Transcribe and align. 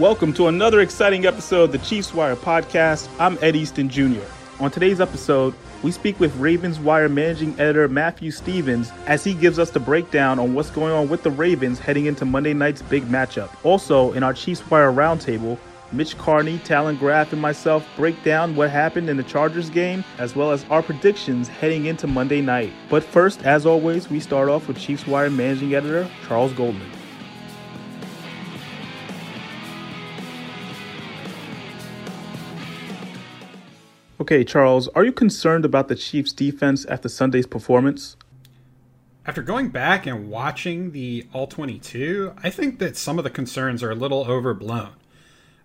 Welcome 0.00 0.32
to 0.32 0.46
another 0.46 0.80
exciting 0.80 1.26
episode 1.26 1.64
of 1.64 1.72
the 1.72 1.78
Chiefs 1.78 2.14
Wire 2.14 2.34
podcast. 2.34 3.06
I'm 3.18 3.36
Ed 3.42 3.54
Easton 3.54 3.90
Jr. 3.90 4.22
On 4.58 4.70
today's 4.70 4.98
episode, 4.98 5.52
we 5.82 5.92
speak 5.92 6.18
with 6.18 6.34
Ravens 6.36 6.78
Wire 6.80 7.10
managing 7.10 7.52
editor 7.60 7.86
Matthew 7.86 8.30
Stevens 8.30 8.92
as 9.06 9.22
he 9.22 9.34
gives 9.34 9.58
us 9.58 9.68
the 9.68 9.78
breakdown 9.78 10.38
on 10.38 10.54
what's 10.54 10.70
going 10.70 10.94
on 10.94 11.10
with 11.10 11.22
the 11.22 11.30
Ravens 11.30 11.78
heading 11.78 12.06
into 12.06 12.24
Monday 12.24 12.54
night's 12.54 12.80
big 12.80 13.02
matchup. 13.08 13.50
Also, 13.62 14.14
in 14.14 14.22
our 14.22 14.32
Chiefs 14.32 14.66
Wire 14.70 14.90
roundtable, 14.90 15.58
Mitch 15.92 16.16
Carney, 16.16 16.56
Talon 16.60 16.96
Graff, 16.96 17.34
and 17.34 17.42
myself 17.42 17.86
break 17.94 18.24
down 18.24 18.56
what 18.56 18.70
happened 18.70 19.10
in 19.10 19.18
the 19.18 19.22
Chargers 19.22 19.68
game, 19.68 20.02
as 20.16 20.34
well 20.34 20.50
as 20.50 20.64
our 20.70 20.82
predictions 20.82 21.46
heading 21.46 21.84
into 21.84 22.06
Monday 22.06 22.40
night. 22.40 22.72
But 22.88 23.04
first, 23.04 23.44
as 23.44 23.66
always, 23.66 24.08
we 24.08 24.18
start 24.18 24.48
off 24.48 24.66
with 24.66 24.78
Chiefs 24.78 25.06
Wire 25.06 25.28
managing 25.28 25.74
editor 25.74 26.08
Charles 26.26 26.54
Goldman. 26.54 26.90
Okay, 34.20 34.44
Charles, 34.44 34.86
are 34.88 35.02
you 35.02 35.12
concerned 35.12 35.64
about 35.64 35.88
the 35.88 35.94
Chiefs' 35.94 36.34
defense 36.34 36.84
after 36.84 37.08
Sunday's 37.08 37.46
performance? 37.46 38.18
After 39.24 39.40
going 39.40 39.70
back 39.70 40.04
and 40.04 40.28
watching 40.28 40.90
the 40.90 41.26
All 41.32 41.46
22, 41.46 42.34
I 42.42 42.50
think 42.50 42.80
that 42.80 42.98
some 42.98 43.16
of 43.16 43.24
the 43.24 43.30
concerns 43.30 43.82
are 43.82 43.90
a 43.90 43.94
little 43.94 44.26
overblown. 44.26 44.92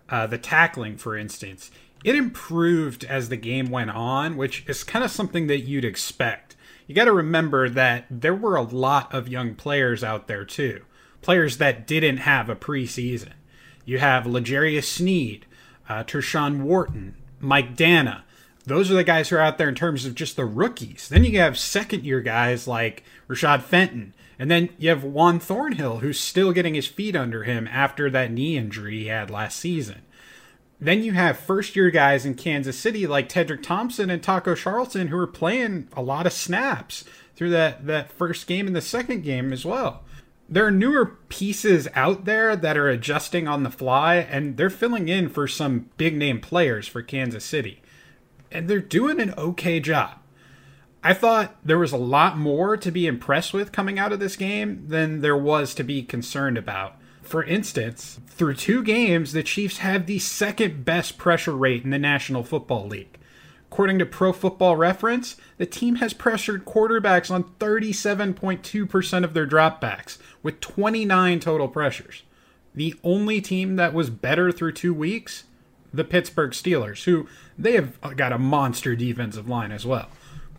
Uh, 0.08 0.26
the 0.28 0.38
tackling, 0.38 0.95
for 0.95 1.17
instance, 1.17 1.70
it 2.06 2.16
improved 2.16 3.03
as 3.03 3.28
the 3.28 3.36
game 3.36 3.70
went 3.70 3.89
on, 3.89 4.38
which 4.38 4.64
is 4.70 4.86
kind 4.86 5.03
of 5.03 5.11
something 5.11 5.48
that 5.48 5.61
you'd 5.61 5.83
expect. 5.83 6.56
You 6.88 6.95
got 6.95 7.06
to 7.06 7.11
remember 7.11 7.67
that 7.67 8.06
there 8.09 8.36
were 8.36 8.56
a 8.56 8.61
lot 8.61 9.14
of 9.14 9.28
young 9.28 9.56
players 9.56 10.02
out 10.02 10.28
there, 10.28 10.45
too. 10.45 10.86
Players 11.22 11.58
that 11.58 11.86
didn't 11.86 12.17
have 12.17 12.50
a 12.50 12.56
preseason. 12.56 13.33
You 13.83 14.00
have 14.00 14.26
L'Jarius 14.26 14.86
Sneed, 14.86 15.45
uh, 15.89 16.06
Tershawn 16.06 16.61
Wharton, 16.61 17.17
Mike 17.42 17.76
Danna 17.76 18.22
those 18.66 18.89
are 18.89 18.95
the 18.95 19.03
guys 19.03 19.30
who 19.30 19.35
are 19.35 19.41
out 19.41 19.58
there 19.58 19.69
in 19.69 19.75
terms 19.75 20.05
of 20.05 20.16
just 20.16 20.35
the 20.35 20.45
rookies. 20.45 21.08
Then 21.08 21.23
you 21.23 21.39
have 21.39 21.58
second 21.58 22.03
year 22.03 22.21
guys 22.21 22.67
like 22.67 23.03
Rashad 23.30 23.61
Fenton. 23.61 24.13
And 24.38 24.52
then 24.52 24.69
you 24.77 24.89
have 24.89 25.03
Juan 25.03 25.39
Thornhill, 25.39 25.99
who's 25.99 26.19
still 26.19 26.52
getting 26.52 26.73
his 26.73 26.88
feet 26.88 27.16
under 27.16 27.43
him 27.43 27.69
after 27.71 28.09
that 28.09 28.31
knee 28.31 28.58
injury 28.58 28.99
he 28.99 29.08
had 29.08 29.30
last 29.30 29.59
season. 29.59 30.02
Then 30.80 31.03
you 31.03 31.13
have 31.13 31.39
first 31.39 31.75
year 31.75 31.89
guys 31.89 32.25
in 32.25 32.36
Kansas 32.36 32.77
City 32.77 33.08
like 33.08 33.30
Tedric 33.30 33.63
Thompson 33.63 34.09
and 34.09 34.21
Taco 34.21 34.55
Charlton, 34.55 35.08
who 35.08 35.17
are 35.17 35.27
playing 35.27 35.88
a 35.93 36.02
lot 36.02 36.25
of 36.25 36.33
snaps 36.33 37.05
through 37.36 37.52
that, 37.52 37.86
that 37.88 38.11
first 38.11 38.45
game 38.45 38.67
and 38.67 38.75
the 38.75 38.81
second 38.81 39.23
game 39.23 39.53
as 39.53 39.63
well. 39.63 40.03
There 40.49 40.66
are 40.66 40.71
newer 40.71 41.17
pieces 41.30 41.88
out 41.95 42.25
there 42.25 42.55
that 42.55 42.77
are 42.77 42.89
adjusting 42.89 43.47
on 43.47 43.63
the 43.63 43.71
fly, 43.71 44.17
and 44.17 44.58
they're 44.58 44.69
filling 44.69 45.08
in 45.08 45.30
for 45.30 45.47
some 45.47 45.89
big 45.97 46.16
name 46.16 46.41
players 46.41 46.88
for 46.88 47.02
Kansas 47.02 47.45
City 47.45 47.81
and 48.52 48.67
they're 48.67 48.80
doing 48.80 49.20
an 49.20 49.33
okay 49.38 49.80
job. 49.80 50.20
I 51.04 51.14
thought 51.14 51.56
there 51.64 51.78
was 51.78 51.92
a 51.92 51.98
lot 51.98 52.38
more 52.38 52.78
to 52.78 52.92
be 52.92 53.06
impressed 53.06 53.54
with 53.54 53.72
coming 53.72 54.00
out 54.00 54.11
of 54.11 54.20
this 54.20 54.36
game 54.36 54.86
than 54.88 55.22
there 55.22 55.38
was 55.38 55.76
to 55.76 55.83
be 55.83 56.02
concerned 56.02 56.58
about. 56.58 56.95
For 57.22 57.44
instance, 57.44 58.20
through 58.28 58.55
two 58.55 58.84
games, 58.84 59.32
the 59.32 59.44
Chiefs 59.44 59.78
have 59.80 60.05
the 60.05 60.20
second 60.20 60.84
best 60.84 61.17
pressure 61.17 61.55
rate 61.55 61.84
in 61.84 61.89
the 61.89 62.00
National 62.00 62.44
Football 62.44 62.88
League. 62.88 63.20
According 63.72 64.00
to 64.00 64.05
Pro 64.05 64.32
Football 64.32 64.78
Reference, 64.78 65.36
the 65.58 65.66
team 65.66 65.95
has 65.95 66.14
pressured 66.14 66.66
quarterbacks 66.66 67.30
on 67.30 67.44
37.2% 67.60 69.23
of 69.23 69.34
their 69.34 69.48
dropbacks, 69.48 70.17
with 70.42 70.61
29 70.61 71.39
total 71.39 71.67
pressures. 71.67 72.23
The 72.73 72.95
only 73.04 73.42
team 73.42 73.76
that 73.76 73.94
was 73.94 74.10
better 74.10 74.52
through 74.52 74.73
two 74.73 74.94
weeks 74.94 75.44
the 75.95 76.04
Pittsburgh 76.04 76.52
Steelers, 76.52 77.04
who 77.06 77.28
they 77.58 77.73
have 77.73 78.00
got 78.16 78.33
a 78.33 78.38
monster 78.38 78.95
defensive 78.95 79.48
line 79.48 79.72
as 79.72 79.86
well. 79.86 80.10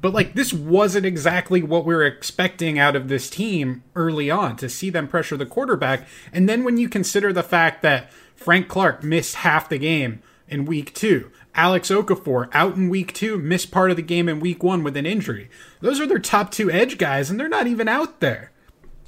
But 0.01 0.13
like 0.13 0.35
this 0.35 0.53
wasn't 0.53 1.07
exactly 1.07 1.63
what 1.63 1.85
we 1.85 1.95
were 1.95 2.05
expecting 2.05 2.79
out 2.79 2.97
of 2.97 3.09
this 3.09 3.31
team 3.31 3.83
early 3.95 4.31
on 4.31 4.57
to 4.57 4.69
see 4.69 4.91
them 4.91 5.09
pressure 5.09 5.37
the 5.37 5.47
quarterback. 5.47 6.07
And 6.33 6.49
then 6.49 6.65
when 6.65 6.77
you 6.77 6.89
consider 6.89 7.33
the 7.33 7.43
fact 7.43 7.83
that 7.83 8.13
Frank 8.35 8.69
Clark 8.69 9.03
missed 9.03 9.37
half 9.37 9.69
the 9.69 9.79
game 9.79 10.23
in 10.49 10.65
week 10.65 10.95
two, 10.95 11.31
Alex 11.55 11.91
Okafor 11.91 12.49
out 12.53 12.77
in 12.77 12.91
week 12.91 13.15
two, 13.15 13.39
missed 13.39 13.71
part 13.71 13.91
of 13.91 13.97
the 13.97 14.03
game 14.03 14.29
in 14.29 14.41
week 14.41 14.63
one 14.63 14.85
with 14.85 14.97
an 14.97 15.07
injury. 15.07 15.49
Those 15.81 15.99
are 16.01 16.07
their 16.07 16.19
top 16.19 16.51
two 16.51 16.71
edge 16.71 16.99
guys, 16.99 17.31
and 17.31 17.41
they're 17.41 17.49
not 17.49 17.67
even 17.67 17.89
out 17.89 18.21
there. 18.21 18.53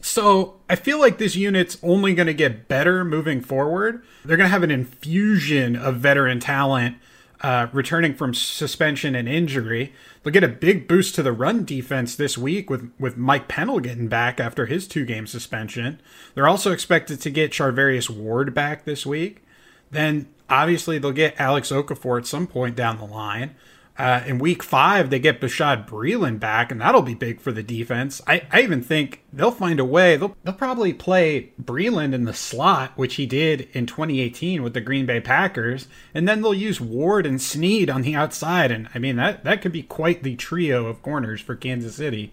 So 0.01 0.57
I 0.69 0.77
feel 0.77 0.99
like 0.99 1.19
this 1.19 1.37
unit's 1.37 1.79
only 1.83 2.15
going 2.15 2.27
to 2.27 2.35
get 2.35 2.69
better 2.69 3.05
moving 3.05 3.41
forward. 3.41 4.03
They're 4.25 4.37
going 4.37 4.47
to 4.47 4.53
have 4.53 4.63
an 4.63 4.71
infusion 4.71 5.77
of 5.77 5.97
veteran 5.97 6.41
talent 6.41 6.97
uh, 7.41 7.69
returning 7.73 8.15
from 8.15 8.35
suspension 8.35 9.15
and 9.15 9.29
injury. 9.29 9.93
They'll 10.23 10.33
get 10.33 10.45
a 10.45 10.49
big 10.49 10.89
boost 10.89 11.15
to 11.17 11.23
the 11.23 11.33
run 11.33 11.65
defense 11.65 12.17
this 12.17 12.37
week 12.37 12.69
with, 12.69 12.91
with 12.99 13.17
Mike 13.17 13.49
Pennel 13.49 13.81
getting 13.81 14.09
back 14.09 14.41
after 14.41 14.67
his 14.67 14.89
two 14.89 15.05
game 15.05 15.27
suspension. 15.27 16.01
They're 16.35 16.49
also 16.49 16.73
expected 16.73 17.21
to 17.21 17.31
get 17.31 17.53
Charvarius 17.53 18.11
Ward 18.11 18.55
back 18.55 18.85
this 18.85 19.07
week. 19.07 19.45
Then 19.91 20.29
obviously 20.51 20.99
they'll 20.99 21.13
get 21.13 21.41
Alex 21.41 21.71
Okafor 21.71 22.19
at 22.19 22.27
some 22.27 22.47
point 22.47 22.77
down 22.77 22.99
the 22.99 23.05
line. 23.05 23.55
Uh, 23.99 24.23
in 24.27 24.39
week 24.39 24.63
five, 24.63 25.11
they 25.11 25.19
get 25.19 25.41
Bashaud 25.41 25.89
Breeland 25.89 26.39
back, 26.39 26.71
and 26.71 26.81
that'll 26.81 27.03
be 27.03 27.15
big 27.15 27.41
for 27.41 27.51
the 27.51 27.65
defense. 27.65 28.23
I, 28.29 28.47
I 28.53 28.63
even 28.63 28.81
think 28.81 29.25
they'll 29.33 29.51
find 29.51 29.81
a 29.81 29.85
way. 29.85 30.17
They'll, 30.17 30.37
they'll 30.45 30.55
probably 30.55 30.93
play 30.93 31.53
Breeland 31.61 32.15
in 32.15 32.25
the 32.25 32.33
slot, 32.33 32.93
which 32.95 33.17
he 33.17 33.27
did 33.27 33.69
in 33.73 33.87
2018 33.87 34.63
with 34.63 34.75
the 34.75 34.81
Green 34.81 35.05
Bay 35.05 35.21
Packers, 35.21 35.89
and 36.15 36.29
then 36.29 36.43
they'll 36.43 36.55
use 36.55 36.81
Ward 36.81 37.27
and 37.27 37.43
Sneed 37.43 37.91
on 37.91 38.03
the 38.03 38.15
outside. 38.15 38.71
And 38.71 38.89
I 38.95 39.01
mean, 39.01 39.17
that, 39.17 39.43
that 39.43 39.61
could 39.63 39.73
be 39.73 39.83
quite 39.83 40.23
the 40.23 40.37
trio 40.37 40.87
of 40.87 41.03
corners 41.03 41.41
for 41.41 41.57
Kansas 41.57 41.97
City. 41.97 42.33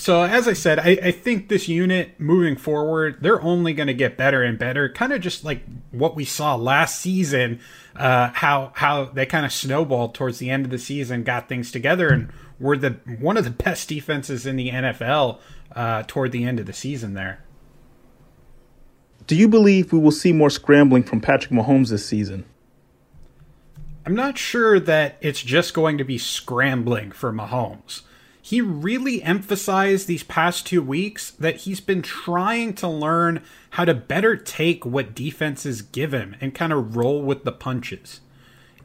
So, 0.00 0.22
as 0.22 0.48
I 0.48 0.54
said, 0.54 0.78
I, 0.78 0.96
I 1.02 1.10
think 1.10 1.50
this 1.50 1.68
unit 1.68 2.18
moving 2.18 2.56
forward, 2.56 3.18
they're 3.20 3.42
only 3.42 3.74
going 3.74 3.88
to 3.88 3.92
get 3.92 4.16
better 4.16 4.42
and 4.42 4.58
better. 4.58 4.88
Kind 4.88 5.12
of 5.12 5.20
just 5.20 5.44
like 5.44 5.62
what 5.90 6.16
we 6.16 6.24
saw 6.24 6.54
last 6.54 6.98
season, 6.98 7.60
uh, 7.94 8.30
how 8.32 8.72
how 8.76 9.04
they 9.04 9.26
kind 9.26 9.44
of 9.44 9.52
snowballed 9.52 10.14
towards 10.14 10.38
the 10.38 10.48
end 10.48 10.64
of 10.64 10.70
the 10.70 10.78
season, 10.78 11.22
got 11.22 11.50
things 11.50 11.70
together, 11.70 12.08
and 12.08 12.32
were 12.58 12.78
the 12.78 12.92
one 13.18 13.36
of 13.36 13.44
the 13.44 13.50
best 13.50 13.90
defenses 13.90 14.46
in 14.46 14.56
the 14.56 14.70
NFL 14.70 15.38
uh, 15.76 16.04
toward 16.06 16.32
the 16.32 16.44
end 16.44 16.58
of 16.58 16.64
the 16.64 16.72
season. 16.72 17.12
There. 17.12 17.44
Do 19.26 19.36
you 19.36 19.48
believe 19.48 19.92
we 19.92 19.98
will 19.98 20.12
see 20.12 20.32
more 20.32 20.48
scrambling 20.48 21.02
from 21.02 21.20
Patrick 21.20 21.52
Mahomes 21.52 21.90
this 21.90 22.06
season? 22.06 22.46
I'm 24.06 24.14
not 24.14 24.38
sure 24.38 24.80
that 24.80 25.18
it's 25.20 25.42
just 25.42 25.74
going 25.74 25.98
to 25.98 26.04
be 26.04 26.16
scrambling 26.16 27.12
for 27.12 27.34
Mahomes 27.34 28.00
he 28.50 28.60
really 28.60 29.22
emphasized 29.22 30.08
these 30.08 30.24
past 30.24 30.66
two 30.66 30.82
weeks 30.82 31.30
that 31.30 31.58
he's 31.58 31.78
been 31.78 32.02
trying 32.02 32.74
to 32.74 32.88
learn 32.88 33.44
how 33.70 33.84
to 33.84 33.94
better 33.94 34.36
take 34.36 34.84
what 34.84 35.14
defenses 35.14 35.82
give 35.82 36.12
him 36.12 36.34
and 36.40 36.52
kind 36.52 36.72
of 36.72 36.96
roll 36.96 37.22
with 37.22 37.44
the 37.44 37.52
punches. 37.52 38.18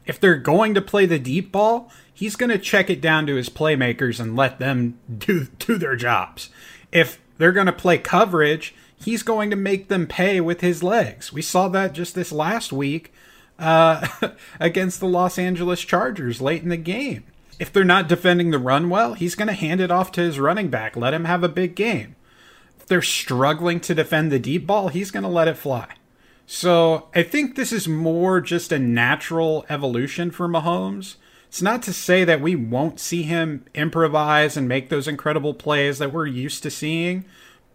If 0.04 0.20
they're 0.20 0.36
going 0.36 0.74
to 0.74 0.80
play 0.80 1.04
the 1.04 1.18
deep 1.18 1.50
ball, 1.50 1.90
he's 2.14 2.36
going 2.36 2.50
to 2.50 2.58
check 2.58 2.88
it 2.88 3.00
down 3.00 3.26
to 3.26 3.34
his 3.34 3.48
playmakers 3.48 4.20
and 4.20 4.36
let 4.36 4.60
them 4.60 5.00
do, 5.18 5.48
do 5.58 5.76
their 5.78 5.96
jobs. 5.96 6.48
If 6.92 7.18
they're 7.36 7.50
going 7.50 7.66
to 7.66 7.72
play 7.72 7.98
coverage, 7.98 8.72
he's 9.04 9.24
going 9.24 9.50
to 9.50 9.56
make 9.56 9.88
them 9.88 10.06
pay 10.06 10.40
with 10.40 10.60
his 10.60 10.84
legs. 10.84 11.32
We 11.32 11.42
saw 11.42 11.66
that 11.70 11.92
just 11.92 12.14
this 12.14 12.30
last 12.30 12.72
week 12.72 13.12
uh, 13.58 14.06
against 14.60 15.00
the 15.00 15.08
Los 15.08 15.40
Angeles 15.40 15.80
Chargers 15.80 16.40
late 16.40 16.62
in 16.62 16.68
the 16.68 16.76
game 16.76 17.24
if 17.58 17.72
they're 17.72 17.84
not 17.84 18.08
defending 18.08 18.50
the 18.50 18.58
run 18.58 18.88
well, 18.88 19.14
he's 19.14 19.34
going 19.34 19.48
to 19.48 19.54
hand 19.54 19.80
it 19.80 19.90
off 19.90 20.12
to 20.12 20.20
his 20.20 20.38
running 20.38 20.68
back, 20.68 20.96
let 20.96 21.14
him 21.14 21.24
have 21.24 21.42
a 21.42 21.48
big 21.48 21.74
game. 21.74 22.16
If 22.78 22.86
they're 22.86 23.02
struggling 23.02 23.80
to 23.80 23.94
defend 23.94 24.30
the 24.30 24.38
deep 24.38 24.66
ball, 24.66 24.88
he's 24.88 25.10
going 25.10 25.22
to 25.22 25.28
let 25.28 25.48
it 25.48 25.56
fly. 25.56 25.94
So 26.46 27.08
I 27.14 27.22
think 27.22 27.54
this 27.54 27.72
is 27.72 27.88
more 27.88 28.40
just 28.40 28.70
a 28.70 28.78
natural 28.78 29.66
evolution 29.68 30.30
for 30.30 30.48
Mahomes. 30.48 31.16
It's 31.48 31.62
not 31.62 31.82
to 31.84 31.92
say 31.92 32.24
that 32.24 32.40
we 32.40 32.54
won't 32.54 33.00
see 33.00 33.22
him 33.22 33.64
improvise 33.74 34.56
and 34.56 34.68
make 34.68 34.88
those 34.88 35.08
incredible 35.08 35.54
plays 35.54 35.98
that 35.98 36.12
we're 36.12 36.26
used 36.26 36.62
to 36.62 36.70
seeing, 36.70 37.24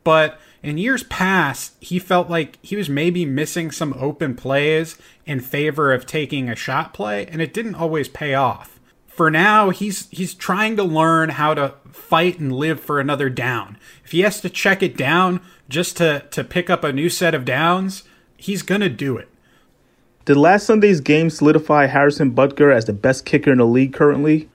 but 0.03 0.39
in 0.63 0.77
years 0.77 1.03
past, 1.03 1.75
he 1.79 1.97
felt 1.97 2.29
like 2.29 2.57
he 2.61 2.75
was 2.75 2.89
maybe 2.89 3.25
missing 3.25 3.71
some 3.71 3.95
open 3.97 4.35
plays 4.35 4.97
in 5.25 5.39
favor 5.39 5.91
of 5.91 6.05
taking 6.05 6.49
a 6.49 6.55
shot 6.55 6.93
play, 6.93 7.25
and 7.25 7.41
it 7.41 7.53
didn't 7.53 7.75
always 7.75 8.07
pay 8.07 8.35
off. 8.35 8.70
For 9.13 9.29
now, 9.29 9.69
he's 9.69 10.07
he's 10.09 10.33
trying 10.33 10.77
to 10.77 10.83
learn 10.83 11.29
how 11.29 11.53
to 11.53 11.75
fight 11.91 12.39
and 12.39 12.51
live 12.51 12.79
for 12.79 12.99
another 12.99 13.29
down. 13.29 13.77
If 14.05 14.11
he 14.11 14.21
has 14.21 14.39
to 14.41 14.49
check 14.49 14.81
it 14.81 14.95
down 14.95 15.41
just 15.69 15.97
to, 15.97 16.25
to 16.31 16.43
pick 16.43 16.69
up 16.69 16.83
a 16.83 16.93
new 16.93 17.09
set 17.09 17.35
of 17.35 17.45
downs, 17.45 18.03
he's 18.37 18.61
gonna 18.61 18.89
do 18.89 19.17
it. 19.17 19.27
Did 20.25 20.37
last 20.37 20.65
Sunday's 20.65 21.01
game 21.01 21.29
solidify 21.29 21.87
Harrison 21.87 22.31
Butker 22.31 22.73
as 22.73 22.85
the 22.85 22.93
best 22.93 23.25
kicker 23.25 23.51
in 23.51 23.57
the 23.57 23.65
league 23.65 23.93
currently? 23.93 24.49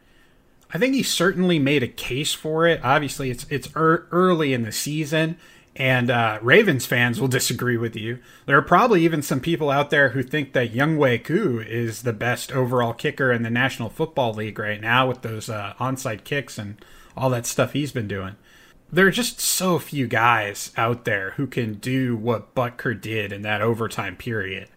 I 0.73 0.79
think 0.79 0.95
he 0.95 1.03
certainly 1.03 1.59
made 1.59 1.83
a 1.83 1.89
case 1.89 2.33
for 2.33 2.67
it. 2.67 2.81
Obviously, 2.83 3.31
it's 3.31 3.47
it's 3.51 3.69
er- 3.77 4.07
early 4.11 4.53
in 4.53 4.63
the 4.63 4.73
season, 4.73 5.37
and 5.79 6.11
uh, 6.11 6.39
Ravens 6.43 6.87
fans 6.87 7.21
will 7.21 7.29
disagree 7.29 7.77
with 7.77 7.97
you. 7.97 8.19
There 8.47 8.57
are 8.57 8.63
probably 8.63 9.05
even 9.05 9.23
some 9.23 9.41
people 9.41 9.71
out 9.71 9.91
there 9.91 10.11
who 10.11 10.23
think 10.23 10.53
that 10.53 10.73
Younghoe 10.73 11.23
Koo 11.23 11.61
is 11.61 12.03
the 12.03 12.13
best 12.13 12.51
overall 12.53 12.93
kicker 12.93 13.31
in 13.31 13.43
the 13.43 13.51
National 13.51 13.91
Football 13.91 14.33
League 14.33 14.59
right 14.59 14.81
now 14.81 15.07
with 15.07 15.23
those 15.23 15.49
uh, 15.51 15.75
onside 15.79 16.25
kicks 16.25 16.59
and 16.59 16.83
all 17.17 17.31
that 17.31 17.47
stuff 17.47 17.73
he's 17.73 17.93
been 17.93 18.09
doing. 18.09 18.37
There 18.91 19.07
are 19.07 19.13
just 19.13 19.41
so 19.41 19.79
few 19.79 20.07
guys 20.07 20.73
out 20.77 21.05
there 21.05 21.33
who 21.33 21.47
can 21.47 21.75
do 21.75 22.17
what 22.17 22.55
Butker 22.55 22.99
did 22.99 23.33
in 23.33 23.43
that 23.43 23.61
overtime 23.61 24.17
period. 24.17 24.69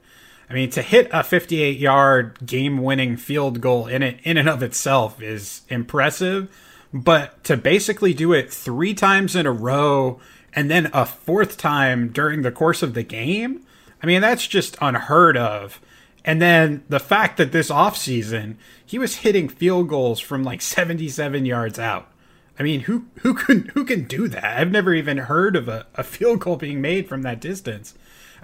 I 0.49 0.53
mean, 0.53 0.71
to 0.71 0.81
hit 0.81 1.09
a 1.13 1.23
58 1.23 1.77
yard 1.77 2.39
game 2.45 2.79
winning 2.79 3.17
field 3.17 3.61
goal 3.61 3.87
in 3.87 4.01
it 4.01 4.19
in 4.23 4.37
and 4.37 4.49
of 4.49 4.63
itself 4.63 5.21
is 5.21 5.61
impressive, 5.69 6.49
but 6.91 7.43
to 7.43 7.55
basically 7.55 8.13
do 8.13 8.33
it 8.33 8.51
three 8.51 8.95
times 8.95 9.35
in 9.35 9.45
a 9.45 9.51
row 9.51 10.19
and 10.59 10.69
then 10.69 10.89
a 10.91 11.05
fourth 11.05 11.55
time 11.55 12.09
during 12.09 12.41
the 12.41 12.51
course 12.51 12.83
of 12.83 12.93
the 12.93 13.01
game, 13.01 13.65
I 14.03 14.05
mean, 14.05 14.19
that's 14.19 14.45
just 14.45 14.75
unheard 14.81 15.37
of. 15.37 15.79
And 16.25 16.41
then 16.41 16.83
the 16.89 16.99
fact 16.99 17.37
that 17.37 17.53
this 17.53 17.69
offseason, 17.69 18.57
he 18.85 18.99
was 18.99 19.15
hitting 19.15 19.47
field 19.47 19.87
goals 19.87 20.19
from 20.19 20.43
like 20.43 20.61
77 20.61 21.45
yards 21.45 21.79
out. 21.79 22.11
I 22.59 22.63
mean, 22.63 22.81
who 22.81 23.05
who 23.21 23.35
can 23.35 23.71
who 23.73 23.85
can 23.85 24.03
do 24.03 24.27
that? 24.27 24.59
I've 24.59 24.69
never 24.69 24.93
even 24.93 25.17
heard 25.17 25.55
of 25.55 25.69
a, 25.69 25.87
a 25.95 26.03
field 26.03 26.41
goal 26.41 26.57
being 26.57 26.81
made 26.81 27.07
from 27.07 27.21
that 27.21 27.39
distance. 27.39 27.93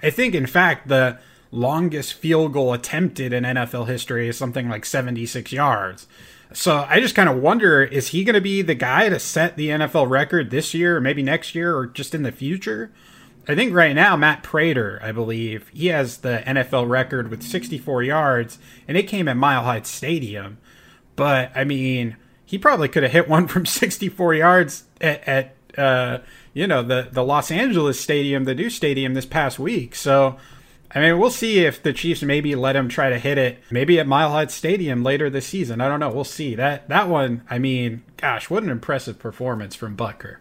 I 0.02 0.10
think 0.10 0.34
in 0.34 0.46
fact 0.46 0.88
the 0.88 1.20
longest 1.52 2.14
field 2.14 2.54
goal 2.54 2.72
attempted 2.72 3.34
in 3.34 3.44
NFL 3.44 3.88
history 3.88 4.30
is 4.30 4.38
something 4.38 4.70
like 4.70 4.86
76 4.86 5.52
yards. 5.52 6.08
So 6.56 6.86
I 6.88 7.02
just 7.02 7.16
kind 7.16 7.28
of 7.28 7.38
wonder 7.38 7.84
is 7.84 8.10
he 8.10 8.24
going 8.24 8.36
to 8.36 8.42
be 8.42 8.62
the 8.62 8.76
guy 8.76 9.10
to 9.10 9.20
set 9.20 9.58
the 9.58 9.70
NFL 9.70 10.10
record 10.10 10.52
this 10.52 10.74
year, 10.74 10.98
or 10.98 11.02
maybe 11.02 11.22
next 11.22 11.54
year, 11.54 11.76
or 11.76 11.86
just 11.86 12.16
in 12.16 12.24
the 12.24 12.32
future? 12.32 12.92
I 13.48 13.56
think 13.56 13.74
right 13.74 13.94
now, 13.94 14.16
Matt 14.16 14.42
Prater, 14.42 15.00
I 15.04 15.12
believe, 15.12 15.70
he 15.74 15.88
has 15.88 16.18
the 16.18 16.42
NFL 16.48 16.90
record 16.90 17.30
with 17.30 17.44
64 17.44 18.04
yards, 18.04 18.58
and 18.88 18.98
it 18.98 19.04
came 19.04 19.28
at 19.28 19.38
Mile 19.38 19.64
High 19.64 19.82
Stadium. 19.82 20.58
But, 21.16 21.52
I 21.54 21.64
mean, 21.64 22.16
he 22.46 22.58
probably 22.58 22.88
could 22.88 23.04
have 23.04 23.12
hit 23.12 23.28
one 23.30 23.48
from 23.48 23.66
64 23.66 24.34
yards 24.34 24.86
at, 25.00 25.28
at 25.28 25.56
uh, 25.78 26.20
you 26.54 26.66
know, 26.66 26.82
the, 26.82 27.10
the 27.12 27.24
Los 27.24 27.52
Angeles 27.52 28.00
Stadium, 28.00 28.46
the 28.46 28.56
new 28.56 28.70
stadium 28.70 29.14
this 29.14 29.26
past 29.26 29.60
week. 29.60 29.94
So 29.94 30.38
I 30.96 31.02
mean, 31.02 31.20
we'll 31.20 31.30
see 31.30 31.66
if 31.66 31.84
the 31.84 31.92
Chiefs 31.92 32.24
maybe 32.24 32.56
let 32.56 32.78
him 32.78 32.88
try 32.88 33.10
to 33.10 33.20
hit 33.20 33.38
it, 33.38 33.60
maybe 33.70 34.00
at 34.00 34.08
Mile 34.08 34.32
High 34.32 34.46
Stadium 34.48 35.04
later 35.04 35.30
this 35.30 35.46
season. 35.46 35.82
I 35.82 35.90
don't 35.90 36.00
know. 36.00 36.10
We'll 36.10 36.24
see. 36.24 36.56
That 36.56 36.88
that 36.88 37.10
one, 37.10 37.44
I 37.50 37.60
mean, 37.60 38.04
gosh, 38.16 38.50
what 38.50 38.64
an 38.64 38.70
impressive 38.70 39.20
performance 39.20 39.76
from 39.76 39.98
Butker. 39.98 40.38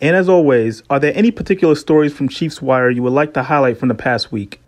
And 0.00 0.16
as 0.16 0.28
always, 0.28 0.82
are 0.90 0.98
there 0.98 1.12
any 1.14 1.30
particular 1.30 1.76
stories 1.76 2.12
from 2.12 2.28
Chiefs 2.28 2.60
Wire 2.60 2.90
you 2.90 3.04
would 3.04 3.12
like 3.12 3.34
to 3.34 3.44
highlight 3.44 3.78
from 3.78 3.88
the 3.88 3.94
past 3.94 4.32
week? 4.32 4.60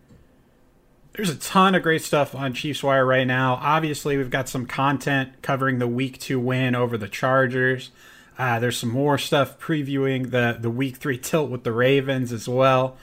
There's 1.15 1.31
a 1.31 1.37
ton 1.37 1.75
of 1.75 1.83
great 1.83 2.03
stuff 2.03 2.33
on 2.35 2.53
Chiefs 2.53 2.85
Wire 2.85 3.05
right 3.05 3.27
now. 3.27 3.59
Obviously, 3.61 4.17
we've 4.17 4.31
got 4.31 4.49
some 4.49 4.67
content 4.67 5.43
covering 5.43 5.81
the 5.81 5.89
Week 5.89 6.21
Two 6.21 6.39
win 6.39 6.77
over 6.77 6.97
the 6.97 7.09
Chargers. 7.09 7.91
Uh, 8.39 8.61
there's 8.61 8.77
some 8.77 8.91
more 8.91 9.19
stuff 9.19 9.59
previewing 9.59 10.31
the 10.31 10.57
the 10.61 10.71
Week 10.71 10.99
Three 10.99 11.19
tilt 11.19 11.51
with 11.51 11.65
the 11.65 11.73
Ravens 11.73 12.33
as 12.33 12.49
well. 12.49 12.97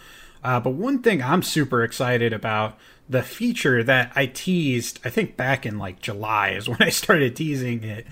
Uh, 0.43 0.59
but 0.59 0.71
one 0.71 1.01
thing 1.01 1.23
I'm 1.23 1.41
super 1.41 1.83
excited 1.83 2.33
about 2.33 2.77
the 3.09 3.23
feature 3.23 3.83
that 3.83 4.11
I 4.15 4.25
teased, 4.25 4.99
I 5.05 5.09
think 5.09 5.37
back 5.37 5.65
in 5.65 5.77
like 5.77 6.01
July 6.01 6.49
is 6.49 6.67
when 6.69 6.81
I 6.81 6.89
started 6.89 7.35
teasing 7.35 7.83
it. 7.83 8.05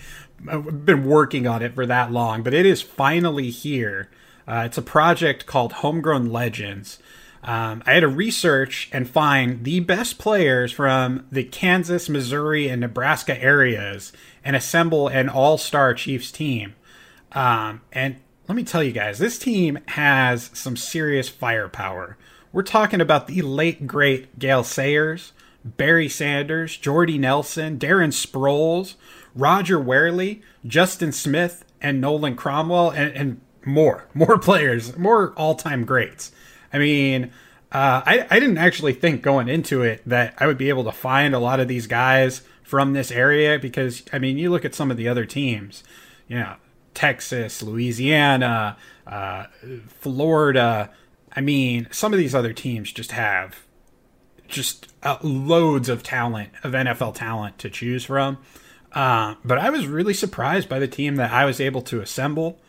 I've 0.48 0.86
been 0.86 1.06
working 1.06 1.46
on 1.46 1.62
it 1.62 1.76
for 1.76 1.86
that 1.86 2.12
long, 2.12 2.42
but 2.42 2.54
it 2.54 2.66
is 2.66 2.82
finally 2.82 3.52
here. 3.52 4.10
Uh, 4.48 4.64
it's 4.66 4.78
a 4.78 4.82
project 4.82 5.46
called 5.46 5.74
Homegrown 5.74 6.32
Legends. 6.32 6.98
Um, 7.44 7.82
I 7.86 7.94
had 7.94 8.02
to 8.02 8.08
research 8.08 8.90
and 8.92 9.10
find 9.10 9.64
the 9.64 9.80
best 9.80 10.20
players 10.20 10.72
from 10.72 11.26
the 11.32 11.44
Kansas, 11.44 12.08
Missouri, 12.08 12.70
and 12.70 12.82
Nebraska 12.82 13.42
areas 13.42 14.14
and 14.44 14.56
assemble 14.56 15.08
an 15.08 15.30
all 15.30 15.58
star 15.58 15.94
Chiefs 15.94 16.32
team. 16.32 16.76
Um, 17.32 17.82
and 17.92 18.18
let 18.52 18.58
me 18.58 18.64
tell 18.66 18.84
you 18.84 18.92
guys, 18.92 19.18
this 19.18 19.40
team 19.40 19.80
has 19.88 20.50
some 20.54 20.76
serious 20.76 21.30
firepower. 21.30 22.18
We're 22.52 22.64
talking 22.64 23.00
about 23.00 23.28
the 23.28 23.42
late 23.44 23.88
great 23.88 24.40
Gale 24.40 24.66
Sayers, 24.66 25.32
Barry 25.64 26.10
Sanders, 26.10 26.76
Jordy 26.76 27.18
Nelson, 27.18 27.80
Darren 27.80 28.12
Sproles, 28.12 28.96
Roger 29.34 29.80
Wehrli, 29.80 30.42
Justin 30.68 31.14
Smith, 31.14 31.64
and 31.80 32.02
Nolan 32.02 32.36
Cromwell, 32.36 32.90
and, 32.90 33.16
and 33.16 33.42
more, 33.64 34.10
more 34.14 34.38
players, 34.38 34.98
more 34.98 35.32
all-time 35.38 35.86
greats. 35.86 36.34
I 36.74 36.78
mean, 36.78 37.32
uh, 37.72 38.02
I, 38.06 38.28
I 38.30 38.42
didn't 38.42 38.58
actually 38.58 38.92
think 38.92 39.22
going 39.22 39.48
into 39.48 39.82
it 39.82 40.02
that 40.06 40.34
I 40.40 40.48
would 40.48 40.58
be 40.58 40.68
able 40.68 40.84
to 40.84 40.92
find 40.92 41.34
a 41.34 41.40
lot 41.40 41.62
of 41.62 41.70
these 41.70 41.88
guys 41.88 42.42
from 42.64 42.92
this 42.92 43.12
area 43.12 43.58
because 43.58 44.04
I 44.12 44.20
mean, 44.20 44.38
you 44.38 44.50
look 44.50 44.66
at 44.66 44.76
some 44.76 44.92
of 44.92 44.98
the 44.98 45.08
other 45.08 45.26
teams, 45.26 45.86
know, 46.38 46.56
Texas, 46.94 47.62
Louisiana, 47.62 48.78
uh, 49.08 49.46
Florida. 49.88 50.92
I 51.34 51.42
mean, 51.42 51.88
some 51.92 52.14
of 52.14 52.20
these 52.20 52.36
other 52.36 52.54
teams 52.54 52.92
just 52.92 53.12
have 53.12 53.66
just 54.48 54.94
uh, 55.04 55.18
loads 55.22 55.90
of 55.90 56.04
talent, 56.04 56.50
of 56.64 56.74
NFL 56.74 57.16
talent 57.16 57.58
to 57.60 57.70
choose 57.70 58.06
from. 58.06 58.38
Uh, 58.92 59.36
but 59.44 59.58
I 59.58 59.70
was 59.70 59.88
really 59.88 60.14
surprised 60.14 60.68
by 60.68 60.80
the 60.80 60.88
team 60.88 61.16
that 61.16 61.32
I 61.32 61.46
was 61.46 61.62
able 61.62 61.82
to 61.84 62.02
assemble. 62.02 62.60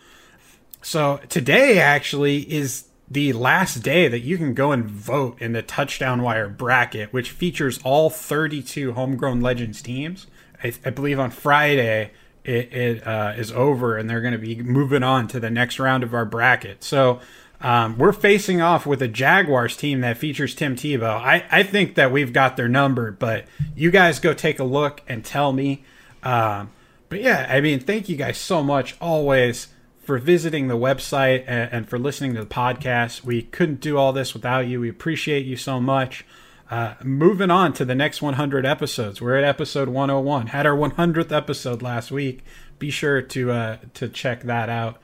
So 0.81 1.21
today 1.29 1.81
actually 1.81 2.39
is 2.51 2.89
the 3.11 3.33
last 3.33 3.83
day 3.83 4.09
that 4.09 4.21
you 4.21 4.39
can 4.39 4.55
go 4.55 4.73
and 4.73 4.85
vote 4.87 5.41
in 5.41 5.53
the 5.53 5.63
touchdown 5.63 6.23
wire 6.23 6.49
bracket, 6.49 7.13
which 7.13 7.31
features 7.31 7.81
all 7.85 8.09
32 8.09 8.93
homegrown 8.93 9.41
legends 9.41 9.83
teams. 9.83 10.27
I, 10.63 10.73
I 10.85 10.91
believe 10.91 11.19
on 11.19 11.31
Friday 11.31 12.13
it, 12.45 12.73
it 12.73 13.07
uh, 13.07 13.35
is 13.37 13.53
over 13.53 13.97
and 13.97 14.09
they're 14.09 14.21
going 14.21 14.33
to 14.33 14.39
be 14.39 14.57
moving 14.63 15.03
on 15.03 15.29
to 15.29 15.41
the 15.41 15.51
next 15.51 15.79
round 15.79 16.03
of 16.03 16.15
our 16.15 16.25
bracket. 16.25 16.83
So 16.83 17.21
um, 17.61 17.97
we're 17.97 18.13
facing 18.13 18.61
off 18.61 18.87
with 18.87 19.01
a 19.03 19.09
Jaguars 19.09 19.77
team 19.77 20.01
that 20.01 20.19
features 20.19 20.55
Tim 20.55 20.75
Tebow. 20.75 21.17
I, 21.17 21.45
I 21.51 21.63
think 21.63 21.95
that 21.95 22.11
we've 22.11 22.33
got 22.33 22.57
their 22.57 22.69
number, 22.69 23.13
but 23.13 23.45
you 23.77 23.91
guys 23.91 24.19
go 24.19 24.35
take 24.35 24.59
a 24.59 24.65
look 24.65 25.01
and 25.07 25.25
tell 25.25 25.53
me. 25.53 25.85
Um, 26.25 26.71
but 27.09 27.21
yeah, 27.21 27.47
I 27.49 27.61
mean, 27.61 27.79
thank 27.79 28.09
you 28.09 28.17
guys 28.17 28.39
so 28.39 28.63
much 28.63 28.97
always 29.01 29.69
for 30.03 30.19
visiting 30.19 30.67
the 30.67 30.77
website 30.77 31.45
and, 31.47 31.73
and 31.73 31.89
for 31.89 31.99
listening 31.99 32.35
to 32.35 32.41
the 32.41 32.47
podcast. 32.47 33.23
We 33.23 33.43
couldn't 33.43 33.81
do 33.81 33.97
all 33.97 34.13
this 34.13 34.35
without 34.35 34.67
you. 34.67 34.81
We 34.81 34.89
appreciate 34.89 35.47
you 35.47 35.57
so 35.57 35.81
much. 35.81 36.25
Uh, 36.71 36.95
moving 37.03 37.51
on 37.51 37.73
to 37.75 37.85
the 37.85 37.95
next 37.95 38.23
100 38.23 38.65
episodes. 38.65 39.21
We're 39.21 39.37
at 39.37 39.45
episode 39.45 39.89
101. 39.89 40.49
Had 40.49 40.67
our 40.67 40.77
100th 40.77 41.31
episode 41.31 41.83
last 41.83 42.11
week. 42.11 42.43
Be 42.79 42.91
sure 42.91 43.21
to 43.23 43.51
uh, 43.51 43.77
to 43.95 44.09
check 44.09 44.43
that 44.43 44.69
out. 44.69 44.99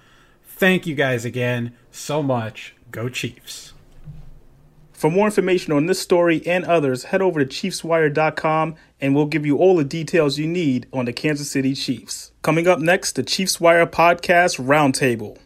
Thank 0.44 0.86
you 0.86 0.94
guys 0.94 1.24
again 1.24 1.74
so 1.90 2.22
much. 2.22 2.74
Go 2.90 3.08
Chiefs. 3.08 3.74
For 4.92 5.10
more 5.12 5.26
information 5.26 5.72
on 5.72 5.86
this 5.86 6.00
story 6.00 6.44
and 6.44 6.64
others, 6.64 7.04
head 7.04 7.22
over 7.22 7.44
to 7.44 7.46
ChiefsWire.com 7.46 8.74
and 9.00 9.14
we'll 9.14 9.26
give 9.26 9.46
you 9.46 9.56
all 9.56 9.76
the 9.76 9.84
details 9.84 10.38
you 10.38 10.48
need 10.48 10.88
on 10.92 11.04
the 11.04 11.12
Kansas 11.12 11.48
City 11.48 11.74
Chiefs. 11.74 12.32
Coming 12.42 12.66
up 12.66 12.80
next, 12.80 13.14
the 13.14 13.22
Chiefs 13.22 13.60
Wire 13.60 13.86
Podcast 13.86 14.58
Roundtable. 14.58 15.38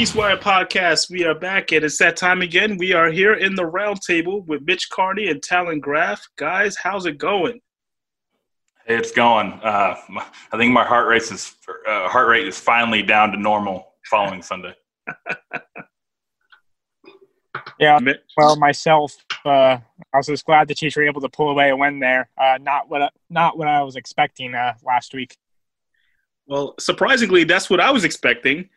Chiefs 0.00 0.14
Wire 0.14 0.38
Podcast. 0.38 1.10
We 1.10 1.26
are 1.26 1.34
back, 1.34 1.72
and 1.72 1.84
it's 1.84 1.98
that 1.98 2.16
time 2.16 2.40
again. 2.40 2.78
We 2.78 2.94
are 2.94 3.10
here 3.10 3.34
in 3.34 3.54
the 3.54 3.64
roundtable 3.64 4.46
with 4.46 4.62
Mitch 4.62 4.88
Carney 4.88 5.28
and 5.28 5.42
Talon 5.42 5.78
Graff. 5.78 6.26
Guys, 6.36 6.74
how's 6.74 7.04
it 7.04 7.18
going? 7.18 7.60
Hey, 8.86 8.96
it's 8.96 9.12
going. 9.12 9.52
Uh, 9.62 9.96
I 10.52 10.56
think 10.56 10.72
my 10.72 10.84
heart 10.84 11.06
rate 11.06 11.30
is 11.30 11.54
uh, 11.86 12.08
heart 12.08 12.28
rate 12.28 12.48
is 12.48 12.58
finally 12.58 13.02
down 13.02 13.32
to 13.32 13.36
normal 13.38 13.92
following 14.08 14.40
Sunday. 14.40 14.74
Yeah, 17.78 17.98
well, 18.36 18.56
myself, 18.56 19.16
uh, 19.44 19.48
I 19.78 19.82
was 20.14 20.26
just 20.26 20.46
glad 20.46 20.68
the 20.68 20.74
Chiefs 20.74 20.96
were 20.96 21.06
able 21.06 21.20
to 21.20 21.28
pull 21.28 21.50
away 21.50 21.70
a 21.70 21.76
win 21.76 21.98
there. 21.98 22.30
Uh, 22.38 22.58
not 22.60 22.88
what 22.88 23.12
not 23.28 23.58
what 23.58 23.68
I 23.68 23.82
was 23.82 23.96
expecting 23.96 24.54
uh, 24.54 24.74
last 24.82 25.12
week. 25.12 25.36
Well, 26.46 26.74
surprisingly, 26.78 27.44
that's 27.44 27.68
what 27.68 27.80
I 27.80 27.90
was 27.90 28.04
expecting. 28.04 28.70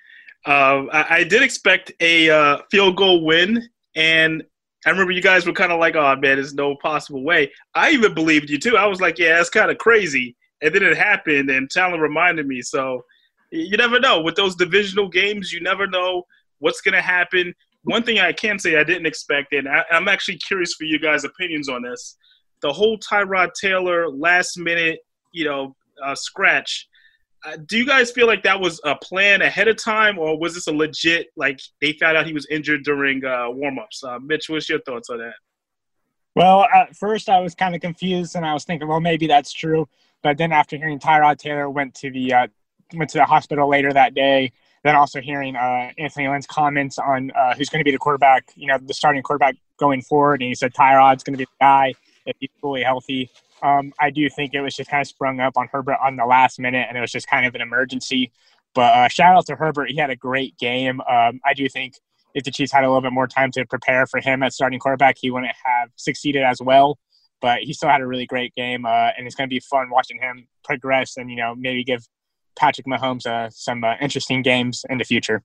Uh, 0.45 0.85
I, 0.91 1.05
I, 1.09 1.23
did 1.23 1.41
expect 1.41 1.93
a 2.01 2.29
uh, 2.29 2.57
field 2.69 2.97
goal 2.97 3.23
win, 3.23 3.69
and 3.95 4.43
I 4.85 4.89
remember 4.89 5.11
you 5.11 5.21
guys 5.21 5.45
were 5.45 5.53
kind 5.53 5.71
of 5.71 5.79
like, 5.79 5.95
"Oh 5.95 6.15
man, 6.15 6.35
there's 6.35 6.53
no 6.53 6.75
possible 6.75 7.23
way." 7.23 7.51
I 7.75 7.91
even 7.91 8.13
believed 8.13 8.49
you 8.49 8.59
too. 8.59 8.75
I 8.75 8.85
was 8.85 8.99
like, 8.99 9.17
"Yeah, 9.17 9.37
that's 9.37 9.49
kind 9.49 9.71
of 9.71 9.77
crazy," 9.77 10.35
and 10.61 10.75
then 10.75 10.83
it 10.83 10.97
happened, 10.97 11.49
and 11.49 11.69
Talon 11.69 12.01
reminded 12.01 12.45
me. 12.45 12.61
So 12.61 13.03
you 13.51 13.77
never 13.77 13.99
know 13.99 14.21
with 14.21 14.35
those 14.35 14.55
divisional 14.55 15.07
games. 15.07 15.53
You 15.53 15.61
never 15.61 15.87
know 15.87 16.23
what's 16.59 16.81
going 16.81 16.95
to 16.95 17.01
happen. 17.01 17.53
One 17.83 18.03
thing 18.03 18.19
I 18.19 18.33
can 18.33 18.59
say 18.59 18.77
I 18.77 18.83
didn't 18.83 19.05
expect, 19.05 19.53
and 19.53 19.69
I, 19.69 19.85
I'm 19.91 20.09
actually 20.09 20.37
curious 20.37 20.73
for 20.73 20.83
you 20.83 20.99
guys' 20.99 21.23
opinions 21.23 21.69
on 21.69 21.83
this. 21.83 22.17
The 22.61 22.73
whole 22.73 22.97
Tyrod 22.97 23.51
Taylor 23.53 24.09
last 24.09 24.57
minute, 24.57 24.99
you 25.31 25.45
know, 25.45 25.75
uh, 26.03 26.15
scratch 26.15 26.87
uh, 27.45 27.57
do 27.65 27.77
you 27.77 27.85
guys 27.85 28.11
feel 28.11 28.27
like 28.27 28.43
that 28.43 28.59
was 28.59 28.79
a 28.85 28.95
plan 28.95 29.41
ahead 29.41 29.67
of 29.67 29.75
time, 29.75 30.17
or 30.17 30.37
was 30.37 30.53
this 30.53 30.67
a 30.67 30.71
legit 30.71 31.27
like 31.35 31.59
they 31.81 31.93
found 31.93 32.17
out 32.17 32.25
he 32.25 32.33
was 32.33 32.47
injured 32.47 32.83
during 32.83 33.23
uh, 33.25 33.47
warmups? 33.47 34.03
Uh, 34.03 34.19
Mitch, 34.19 34.49
what's 34.49 34.69
your 34.69 34.79
thoughts 34.81 35.09
on 35.09 35.17
that? 35.17 35.33
Well, 36.35 36.65
at 36.73 36.95
first 36.95 37.29
I 37.29 37.39
was 37.41 37.53
kind 37.53 37.75
of 37.75 37.81
confused, 37.81 38.35
and 38.35 38.45
I 38.45 38.53
was 38.53 38.63
thinking, 38.63 38.87
well, 38.87 39.01
maybe 39.01 39.27
that's 39.27 39.51
true. 39.51 39.87
But 40.21 40.37
then 40.37 40.51
after 40.51 40.77
hearing 40.77 40.99
Tyrod 40.99 41.37
Taylor 41.37 41.69
went 41.69 41.93
to 41.95 42.09
the 42.09 42.33
uh, 42.33 42.47
went 42.93 43.09
to 43.11 43.17
the 43.17 43.25
hospital 43.25 43.69
later 43.69 43.91
that 43.91 44.13
day, 44.13 44.51
then 44.83 44.95
also 44.95 45.19
hearing 45.19 45.55
uh, 45.55 45.91
Anthony 45.97 46.29
Lynn's 46.29 46.47
comments 46.47 46.97
on 46.97 47.31
uh, 47.31 47.55
who's 47.55 47.69
going 47.69 47.81
to 47.81 47.85
be 47.85 47.91
the 47.91 47.97
quarterback, 47.97 48.51
you 48.55 48.67
know, 48.67 48.77
the 48.81 48.93
starting 48.93 49.21
quarterback 49.21 49.55
going 49.77 50.01
forward, 50.01 50.41
and 50.41 50.47
he 50.47 50.55
said 50.55 50.73
Tyrod's 50.73 51.23
going 51.23 51.33
to 51.33 51.37
be 51.37 51.45
the 51.45 51.49
guy 51.59 51.93
if 52.25 52.35
he's 52.39 52.49
fully 52.61 52.83
healthy. 52.83 53.29
Um, 53.61 53.93
I 53.99 54.09
do 54.09 54.29
think 54.29 54.53
it 54.53 54.61
was 54.61 54.75
just 54.75 54.89
kind 54.89 55.01
of 55.01 55.07
sprung 55.07 55.39
up 55.39 55.57
on 55.57 55.67
Herbert 55.71 55.97
on 56.03 56.15
the 56.15 56.25
last 56.25 56.59
minute, 56.59 56.85
and 56.87 56.97
it 56.97 57.01
was 57.01 57.11
just 57.11 57.27
kind 57.27 57.45
of 57.45 57.55
an 57.55 57.61
emergency. 57.61 58.31
But 58.73 58.93
uh, 58.93 59.07
shout 59.07 59.35
out 59.35 59.45
to 59.47 59.55
Herbert; 59.55 59.89
he 59.89 59.97
had 59.97 60.09
a 60.09 60.15
great 60.15 60.57
game. 60.57 61.01
Um, 61.01 61.39
I 61.45 61.53
do 61.53 61.69
think 61.69 61.95
if 62.33 62.43
the 62.43 62.51
Chiefs 62.51 62.71
had 62.71 62.83
a 62.83 62.87
little 62.87 63.01
bit 63.01 63.13
more 63.13 63.27
time 63.27 63.51
to 63.51 63.65
prepare 63.65 64.07
for 64.07 64.19
him 64.19 64.43
at 64.43 64.53
starting 64.53 64.79
quarterback, 64.79 65.17
he 65.19 65.29
wouldn't 65.29 65.53
have 65.63 65.89
succeeded 65.95 66.43
as 66.43 66.61
well. 66.61 66.97
But 67.41 67.59
he 67.59 67.73
still 67.73 67.89
had 67.89 68.01
a 68.01 68.07
really 68.07 68.25
great 68.25 68.53
game, 68.55 68.85
uh, 68.85 69.09
and 69.17 69.27
it's 69.27 69.35
going 69.35 69.47
to 69.47 69.53
be 69.53 69.59
fun 69.59 69.89
watching 69.89 70.19
him 70.19 70.47
progress 70.63 71.17
and 71.17 71.29
you 71.29 71.37
know 71.37 71.55
maybe 71.55 71.83
give 71.83 72.05
Patrick 72.57 72.87
Mahomes 72.87 73.25
uh, 73.25 73.49
some 73.49 73.83
uh, 73.83 73.95
interesting 74.01 74.41
games 74.41 74.85
in 74.89 74.97
the 74.97 75.03
future. 75.03 75.43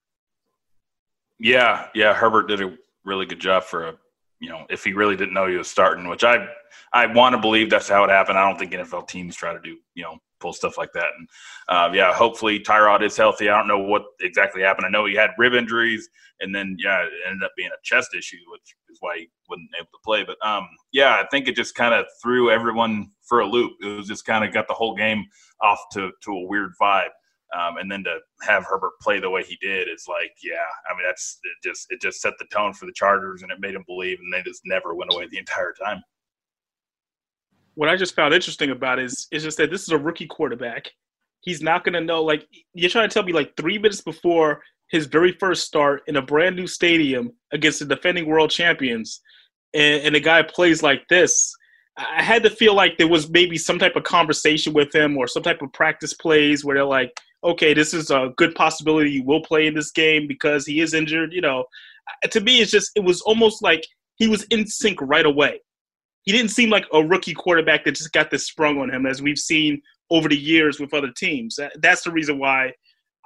Yeah, 1.38 1.86
yeah, 1.94 2.14
Herbert 2.14 2.48
did 2.48 2.60
a 2.60 2.76
really 3.04 3.26
good 3.26 3.40
job 3.40 3.64
for 3.64 3.88
a 3.88 3.94
you 4.40 4.48
know, 4.48 4.66
if 4.70 4.84
he 4.84 4.92
really 4.92 5.16
didn't 5.16 5.34
know 5.34 5.46
he 5.46 5.56
was 5.56 5.68
starting, 5.68 6.08
which 6.08 6.24
I 6.24 6.48
I 6.92 7.06
want 7.06 7.34
to 7.34 7.40
believe 7.40 7.70
that's 7.70 7.88
how 7.88 8.04
it 8.04 8.10
happened. 8.10 8.38
I 8.38 8.48
don't 8.48 8.58
think 8.58 8.72
NFL 8.72 9.08
teams 9.08 9.36
try 9.36 9.52
to 9.52 9.60
do, 9.60 9.76
you 9.94 10.04
know, 10.04 10.18
pull 10.40 10.52
stuff 10.52 10.78
like 10.78 10.92
that. 10.92 11.08
And 11.18 11.28
uh, 11.68 11.90
yeah, 11.92 12.14
hopefully 12.14 12.60
Tyrod 12.60 13.02
is 13.02 13.16
healthy. 13.16 13.48
I 13.48 13.58
don't 13.58 13.68
know 13.68 13.78
what 13.78 14.04
exactly 14.20 14.62
happened. 14.62 14.86
I 14.86 14.90
know 14.90 15.06
he 15.06 15.14
had 15.14 15.30
rib 15.38 15.54
injuries, 15.54 16.08
and 16.40 16.54
then 16.54 16.76
yeah, 16.78 17.02
it 17.02 17.10
ended 17.26 17.42
up 17.42 17.52
being 17.56 17.70
a 17.70 17.82
chest 17.82 18.14
issue, 18.16 18.38
which 18.50 18.74
is 18.90 18.98
why 19.00 19.18
he 19.18 19.30
wasn't 19.48 19.68
able 19.78 19.86
to 19.86 19.98
play. 20.04 20.24
But 20.24 20.36
um, 20.46 20.68
yeah, 20.92 21.14
I 21.14 21.26
think 21.30 21.48
it 21.48 21.56
just 21.56 21.74
kind 21.74 21.94
of 21.94 22.06
threw 22.22 22.50
everyone 22.50 23.10
for 23.28 23.40
a 23.40 23.46
loop. 23.46 23.72
It 23.82 23.96
was 23.96 24.06
just 24.06 24.24
kind 24.24 24.44
of 24.44 24.52
got 24.52 24.68
the 24.68 24.74
whole 24.74 24.94
game 24.94 25.24
off 25.62 25.80
to 25.92 26.10
to 26.24 26.32
a 26.32 26.46
weird 26.46 26.72
vibe. 26.80 27.10
Um, 27.56 27.78
and 27.78 27.90
then 27.90 28.04
to 28.04 28.18
have 28.42 28.66
Herbert 28.68 28.92
play 29.00 29.20
the 29.20 29.30
way 29.30 29.42
he 29.42 29.56
did 29.62 29.88
is 29.88 30.06
like, 30.06 30.32
yeah, 30.42 30.56
I 30.90 30.94
mean, 30.94 31.06
that's 31.06 31.38
it 31.42 31.68
just 31.68 31.86
it 31.90 32.00
just 32.00 32.20
set 32.20 32.34
the 32.38 32.44
tone 32.52 32.74
for 32.74 32.86
the 32.86 32.92
Chargers, 32.92 33.42
and 33.42 33.50
it 33.50 33.58
made 33.60 33.74
them 33.74 33.84
believe, 33.86 34.18
and 34.20 34.32
they 34.32 34.42
just 34.42 34.62
never 34.64 34.94
went 34.94 35.12
away 35.14 35.26
the 35.30 35.38
entire 35.38 35.72
time. 35.72 36.02
What 37.74 37.88
I 37.88 37.96
just 37.96 38.14
found 38.14 38.34
interesting 38.34 38.70
about 38.70 38.98
is, 38.98 39.28
is 39.30 39.44
just 39.44 39.56
that 39.58 39.70
this 39.70 39.82
is 39.82 39.90
a 39.90 39.98
rookie 39.98 40.26
quarterback. 40.26 40.90
He's 41.40 41.62
not 41.62 41.84
going 41.84 41.94
to 41.94 42.00
know. 42.00 42.22
Like 42.22 42.46
you're 42.74 42.90
trying 42.90 43.08
to 43.08 43.14
tell 43.14 43.22
me, 43.22 43.32
like 43.32 43.56
three 43.56 43.78
minutes 43.78 44.02
before 44.02 44.60
his 44.90 45.06
very 45.06 45.32
first 45.32 45.64
start 45.64 46.02
in 46.06 46.16
a 46.16 46.22
brand 46.22 46.56
new 46.56 46.66
stadium 46.66 47.32
against 47.52 47.78
the 47.78 47.84
defending 47.86 48.26
world 48.26 48.50
champions, 48.50 49.20
and, 49.72 50.02
and 50.02 50.14
the 50.14 50.20
guy 50.20 50.42
plays 50.42 50.82
like 50.82 51.06
this. 51.08 51.54
I 51.96 52.22
had 52.22 52.42
to 52.44 52.50
feel 52.50 52.74
like 52.74 52.96
there 52.96 53.08
was 53.08 53.28
maybe 53.30 53.58
some 53.58 53.78
type 53.78 53.96
of 53.96 54.04
conversation 54.04 54.72
with 54.72 54.94
him 54.94 55.16
or 55.16 55.26
some 55.26 55.42
type 55.42 55.62
of 55.62 55.72
practice 55.72 56.14
plays 56.14 56.64
where 56.64 56.76
they're 56.76 56.84
like, 56.84 57.12
okay, 57.44 57.74
this 57.74 57.94
is 57.94 58.10
a 58.10 58.32
good 58.36 58.54
possibility 58.54 59.10
you 59.10 59.24
will 59.24 59.42
play 59.42 59.66
in 59.66 59.74
this 59.74 59.90
game 59.90 60.26
because 60.26 60.66
he 60.66 60.80
is 60.80 60.94
injured. 60.94 61.32
You 61.32 61.40
know, 61.40 61.64
to 62.30 62.40
me, 62.40 62.60
it's 62.60 62.70
just 62.70 62.90
it 62.96 63.04
was 63.04 63.20
almost 63.22 63.62
like 63.62 63.84
he 64.16 64.28
was 64.28 64.44
in 64.44 64.66
sync 64.66 65.00
right 65.00 65.26
away. 65.26 65.60
He 66.22 66.32
didn't 66.32 66.50
seem 66.50 66.70
like 66.70 66.84
a 66.92 67.02
rookie 67.02 67.34
quarterback 67.34 67.84
that 67.84 67.94
just 67.94 68.12
got 68.12 68.30
this 68.30 68.46
sprung 68.46 68.78
on 68.78 68.90
him, 68.90 69.06
as 69.06 69.22
we've 69.22 69.38
seen 69.38 69.80
over 70.10 70.28
the 70.28 70.36
years 70.36 70.80
with 70.80 70.94
other 70.94 71.12
teams. 71.16 71.58
That's 71.80 72.02
the 72.02 72.10
reason 72.10 72.38
why 72.38 72.72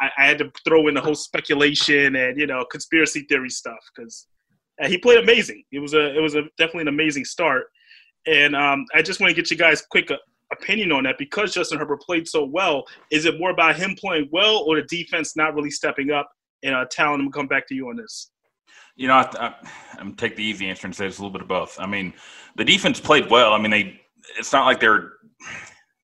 I, 0.00 0.10
I 0.18 0.26
had 0.26 0.38
to 0.38 0.52
throw 0.66 0.88
in 0.88 0.94
the 0.94 1.00
whole 1.00 1.14
speculation 1.14 2.16
and 2.16 2.38
you 2.38 2.46
know 2.46 2.64
conspiracy 2.70 3.22
theory 3.28 3.50
stuff 3.50 3.78
because 3.94 4.26
uh, 4.82 4.88
he 4.88 4.98
played 4.98 5.18
amazing. 5.18 5.64
It 5.72 5.80
was 5.80 5.94
a 5.94 6.16
it 6.16 6.20
was 6.20 6.34
a 6.34 6.42
definitely 6.58 6.82
an 6.82 6.88
amazing 6.88 7.24
start. 7.24 7.64
And 8.26 8.54
um, 8.54 8.84
I 8.94 9.02
just 9.02 9.20
want 9.20 9.30
to 9.30 9.34
get 9.34 9.50
you 9.50 9.56
guys 9.56 9.82
quick 9.90 10.10
uh, 10.10 10.16
opinion 10.52 10.92
on 10.92 11.04
that 11.04 11.16
because 11.18 11.54
Justin 11.54 11.78
Herbert 11.78 12.00
played 12.02 12.28
so 12.28 12.44
well. 12.44 12.84
Is 13.10 13.24
it 13.24 13.38
more 13.38 13.50
about 13.50 13.76
him 13.76 13.96
playing 13.98 14.28
well 14.32 14.58
or 14.66 14.76
the 14.76 14.86
defense 14.86 15.36
not 15.36 15.54
really 15.54 15.70
stepping 15.70 16.10
up? 16.10 16.30
And 16.62 16.74
uh, 16.74 16.84
Talon, 16.90 17.20
I'm 17.20 17.32
come 17.32 17.46
back 17.46 17.66
to 17.68 17.74
you 17.74 17.88
on 17.88 17.96
this. 17.96 18.30
You 18.94 19.08
know, 19.08 19.14
I, 19.14 19.54
gonna 19.96 20.14
take 20.16 20.36
the 20.36 20.44
easy 20.44 20.68
answer 20.68 20.86
and 20.86 20.94
say 20.94 21.06
it's 21.06 21.18
a 21.18 21.22
little 21.22 21.32
bit 21.32 21.42
of 21.42 21.48
both. 21.48 21.76
I 21.80 21.86
mean, 21.86 22.12
the 22.56 22.64
defense 22.64 23.00
played 23.00 23.30
well. 23.30 23.52
I 23.52 23.58
mean, 23.58 23.70
they 23.70 24.00
it's 24.38 24.52
not 24.52 24.66
like 24.66 24.80
they're 24.80 25.12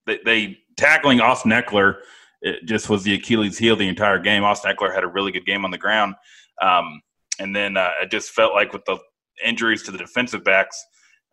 they, 0.06 0.18
they 0.24 0.58
tackling 0.76 1.20
Austin 1.20 1.50
Ekeler. 1.50 1.98
It 2.40 2.64
just 2.64 2.88
was 2.88 3.02
the 3.02 3.14
Achilles 3.14 3.58
heel 3.58 3.76
the 3.76 3.88
entire 3.88 4.18
game. 4.18 4.42
Austin 4.42 4.74
Ekeler 4.74 4.94
had 4.94 5.04
a 5.04 5.08
really 5.08 5.32
good 5.32 5.44
game 5.44 5.64
on 5.64 5.70
the 5.70 5.78
ground, 5.78 6.14
um, 6.62 7.00
and 7.38 7.54
then 7.54 7.76
uh, 7.76 7.90
it 8.02 8.10
just 8.10 8.30
felt 8.30 8.54
like 8.54 8.72
with 8.72 8.84
the 8.86 8.98
injuries 9.44 9.82
to 9.84 9.90
the 9.90 9.98
defensive 9.98 10.42
backs, 10.44 10.82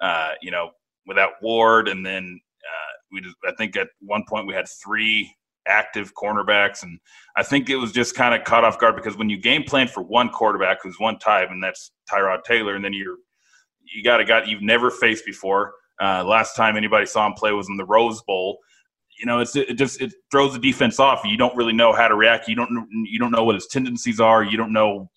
uh, 0.02 0.32
you 0.42 0.52
know, 0.52 0.72
without 1.08 1.34
Ward, 1.42 1.88
and 1.88 2.06
then 2.06 2.40
we 3.16 3.22
just, 3.22 3.38
I 3.48 3.54
think 3.58 3.76
at 3.78 3.88
one 4.02 4.24
point 4.28 4.46
we 4.46 4.54
had 4.54 4.68
three 4.68 5.34
active 5.68 6.14
cornerbacks, 6.14 6.84
and 6.84 7.00
I 7.36 7.44
think 7.44 7.70
it 7.70 7.78
was 7.78 7.92
just 7.92 8.14
kind 8.14 8.36
of 8.36 8.44
caught 8.44 8.64
off 8.64 8.78
guard 8.78 8.96
because 8.96 9.18
when 9.18 9.30
you 9.30 9.38
game 9.38 9.64
plan 9.64 9.88
for 9.88 10.04
one 10.04 10.30
quarterback 10.30 10.84
who's 10.84 11.00
one 11.00 11.18
type, 11.18 11.50
and 11.50 11.64
that's 11.64 11.92
Tyrod 12.12 12.44
Taylor, 12.44 12.76
and 12.76 12.84
then 12.84 12.94
you're 12.94 13.18
you 13.94 14.04
got 14.04 14.20
a 14.20 14.26
guy 14.26 14.44
you've 14.44 14.62
never 14.62 14.92
faced 14.92 15.26
before. 15.26 15.74
Uh, 16.02 16.24
last 16.24 16.56
time 16.56 16.76
anybody 16.76 17.06
saw 17.06 17.26
him 17.26 17.34
play 17.34 17.52
was 17.52 17.70
in 17.70 17.78
the 17.78 17.86
Rose 17.86 18.22
Bowl. 18.24 18.58
You 19.18 19.26
know, 19.26 19.40
it's 19.40 19.56
it 19.56 19.76
just 19.76 20.02
it 20.02 20.14
throws 20.30 20.54
the 20.54 20.60
defense 20.60 21.00
off. 21.00 21.24
You 21.24 21.38
don't 21.38 21.56
really 21.56 21.74
know 21.74 21.94
how 21.94 22.08
to 22.08 22.16
react. 22.16 22.50
You 22.50 22.56
don't 22.56 22.88
you 23.06 23.18
don't 23.18 23.32
know 23.32 23.46
what 23.46 23.56
his 23.56 23.68
tendencies 23.68 24.20
are. 24.20 24.44
You 24.44 24.58
don't 24.58 24.74
know 24.74 25.10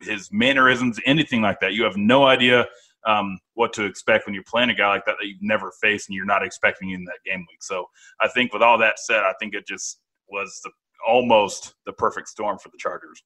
his 0.00 0.28
mannerisms, 0.30 1.00
anything 1.06 1.42
like 1.42 1.60
that. 1.60 1.72
You 1.72 1.84
have 1.84 1.96
no 1.96 2.26
idea 2.26 2.66
um, 3.08 3.38
what 3.54 3.72
to 3.72 3.86
expect 3.86 4.26
when 4.26 4.34
you're 4.34 4.44
playing 4.44 4.68
a 4.68 4.74
guy 4.74 4.88
like 4.88 5.06
that 5.06 5.16
that 5.18 5.26
you've 5.26 5.38
never 5.40 5.72
faced 5.80 6.08
and 6.08 6.14
you're 6.14 6.26
not 6.26 6.44
expecting 6.44 6.90
in 6.90 7.04
that 7.04 7.18
game 7.24 7.40
week. 7.50 7.62
So 7.62 7.86
I 8.20 8.28
think 8.28 8.52
with 8.52 8.62
all 8.62 8.76
that 8.78 8.98
said, 8.98 9.20
I 9.20 9.32
think 9.40 9.54
it 9.54 9.66
just 9.66 9.98
was 10.28 10.60
the, 10.62 10.70
almost 11.06 11.74
the 11.86 11.92
perfect 11.94 12.28
storm 12.28 12.58
for 12.58 12.68
the 12.68 12.76
Chargers. 12.78 13.22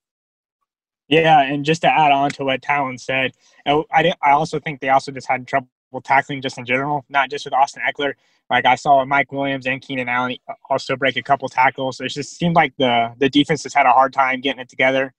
Yeah, 1.08 1.42
and 1.42 1.64
just 1.64 1.82
to 1.82 1.88
add 1.88 2.12
on 2.12 2.30
to 2.30 2.44
what 2.44 2.62
Talon 2.62 2.96
said, 2.96 3.32
I 3.66 4.14
I 4.22 4.30
also 4.30 4.60
think 4.60 4.80
they 4.80 4.88
also 4.88 5.10
just 5.10 5.28
had 5.28 5.46
trouble 5.48 5.68
tackling 6.04 6.40
just 6.40 6.58
in 6.58 6.64
general, 6.64 7.04
not 7.08 7.28
just 7.28 7.44
with 7.44 7.52
Austin 7.52 7.82
Ekeler. 7.86 8.12
Like 8.48 8.64
I 8.66 8.76
saw 8.76 9.04
Mike 9.04 9.32
Williams 9.32 9.66
and 9.66 9.82
Keenan 9.82 10.08
Allen 10.08 10.36
also 10.70 10.96
break 10.96 11.16
a 11.16 11.22
couple 11.22 11.48
tackles. 11.48 12.00
It 12.00 12.08
just 12.08 12.36
seemed 12.36 12.54
like 12.54 12.72
the 12.78 13.12
the 13.18 13.28
defense 13.28 13.64
has 13.64 13.74
had 13.74 13.86
a 13.86 13.92
hard 13.92 14.12
time 14.12 14.40
getting 14.40 14.60
it 14.60 14.68
together. 14.68 15.12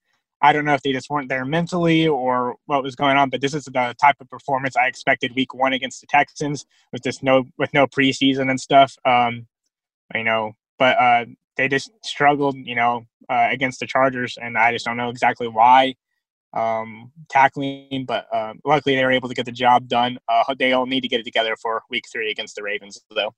I 0.44 0.52
don't 0.52 0.66
know 0.66 0.74
if 0.74 0.82
they 0.82 0.92
just 0.92 1.08
weren't 1.08 1.30
there 1.30 1.46
mentally 1.46 2.06
or 2.06 2.56
what 2.66 2.82
was 2.82 2.94
going 2.94 3.16
on, 3.16 3.30
but 3.30 3.40
this 3.40 3.54
is 3.54 3.64
the 3.64 3.94
type 3.98 4.16
of 4.20 4.28
performance 4.28 4.76
I 4.76 4.88
expected 4.88 5.34
week 5.34 5.54
one 5.54 5.72
against 5.72 6.02
the 6.02 6.06
Texans 6.06 6.66
with 6.92 7.02
this 7.02 7.22
no 7.22 7.44
with 7.56 7.72
no 7.72 7.86
preseason 7.86 8.50
and 8.50 8.60
stuff. 8.60 8.94
Um, 9.06 9.46
you 10.14 10.22
know, 10.22 10.52
but 10.78 10.98
uh, 10.98 11.24
they 11.56 11.68
just 11.68 11.92
struggled, 12.02 12.56
you 12.56 12.74
know, 12.74 13.06
uh, 13.30 13.48
against 13.50 13.80
the 13.80 13.86
Chargers, 13.86 14.36
and 14.36 14.58
I 14.58 14.70
just 14.70 14.84
don't 14.84 14.98
know 14.98 15.08
exactly 15.08 15.48
why 15.48 15.94
um, 16.52 17.10
tackling. 17.30 18.04
But 18.06 18.26
uh, 18.30 18.52
luckily, 18.66 18.96
they 18.96 19.04
were 19.04 19.12
able 19.12 19.30
to 19.30 19.34
get 19.34 19.46
the 19.46 19.52
job 19.52 19.88
done. 19.88 20.18
Uh, 20.28 20.54
they 20.58 20.74
all 20.74 20.84
need 20.84 21.00
to 21.00 21.08
get 21.08 21.20
it 21.20 21.24
together 21.24 21.56
for 21.56 21.84
Week 21.88 22.04
Three 22.12 22.30
against 22.30 22.54
the 22.54 22.62
Ravens, 22.62 23.00
though. 23.14 23.34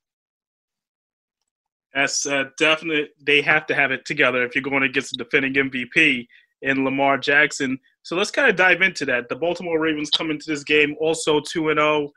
That's 1.95 2.27
uh, 2.27 2.47
definite. 2.59 3.11
They 3.25 3.43
have 3.43 3.65
to 3.67 3.77
have 3.77 3.93
it 3.93 4.05
together 4.07 4.45
if 4.45 4.57
you're 4.57 4.63
going 4.63 4.83
against 4.83 5.17
the 5.17 5.23
defending 5.23 5.55
MVP 5.55 6.27
and 6.67 6.85
Lamar 6.85 7.19
Jackson. 7.19 7.79
So 8.03 8.17
let's 8.17 8.31
kind 8.31 8.51
of 8.51 8.57
dive 8.57 8.83
into 8.83 9.05
that. 9.07 9.29
The 9.29 9.37
Baltimore 9.37 9.81
Ravens 9.81 10.11
come 10.11 10.31
into 10.31 10.47
this 10.47 10.65
game 10.65 10.95
also 11.01 11.41
2 11.41 11.71
and 11.71 11.79
0. 11.79 12.11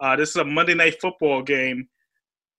Uh, 0.00 0.16
this 0.16 0.30
is 0.30 0.36
a 0.36 0.44
Monday 0.44 0.74
night 0.74 1.00
football 1.00 1.42
game. 1.42 1.88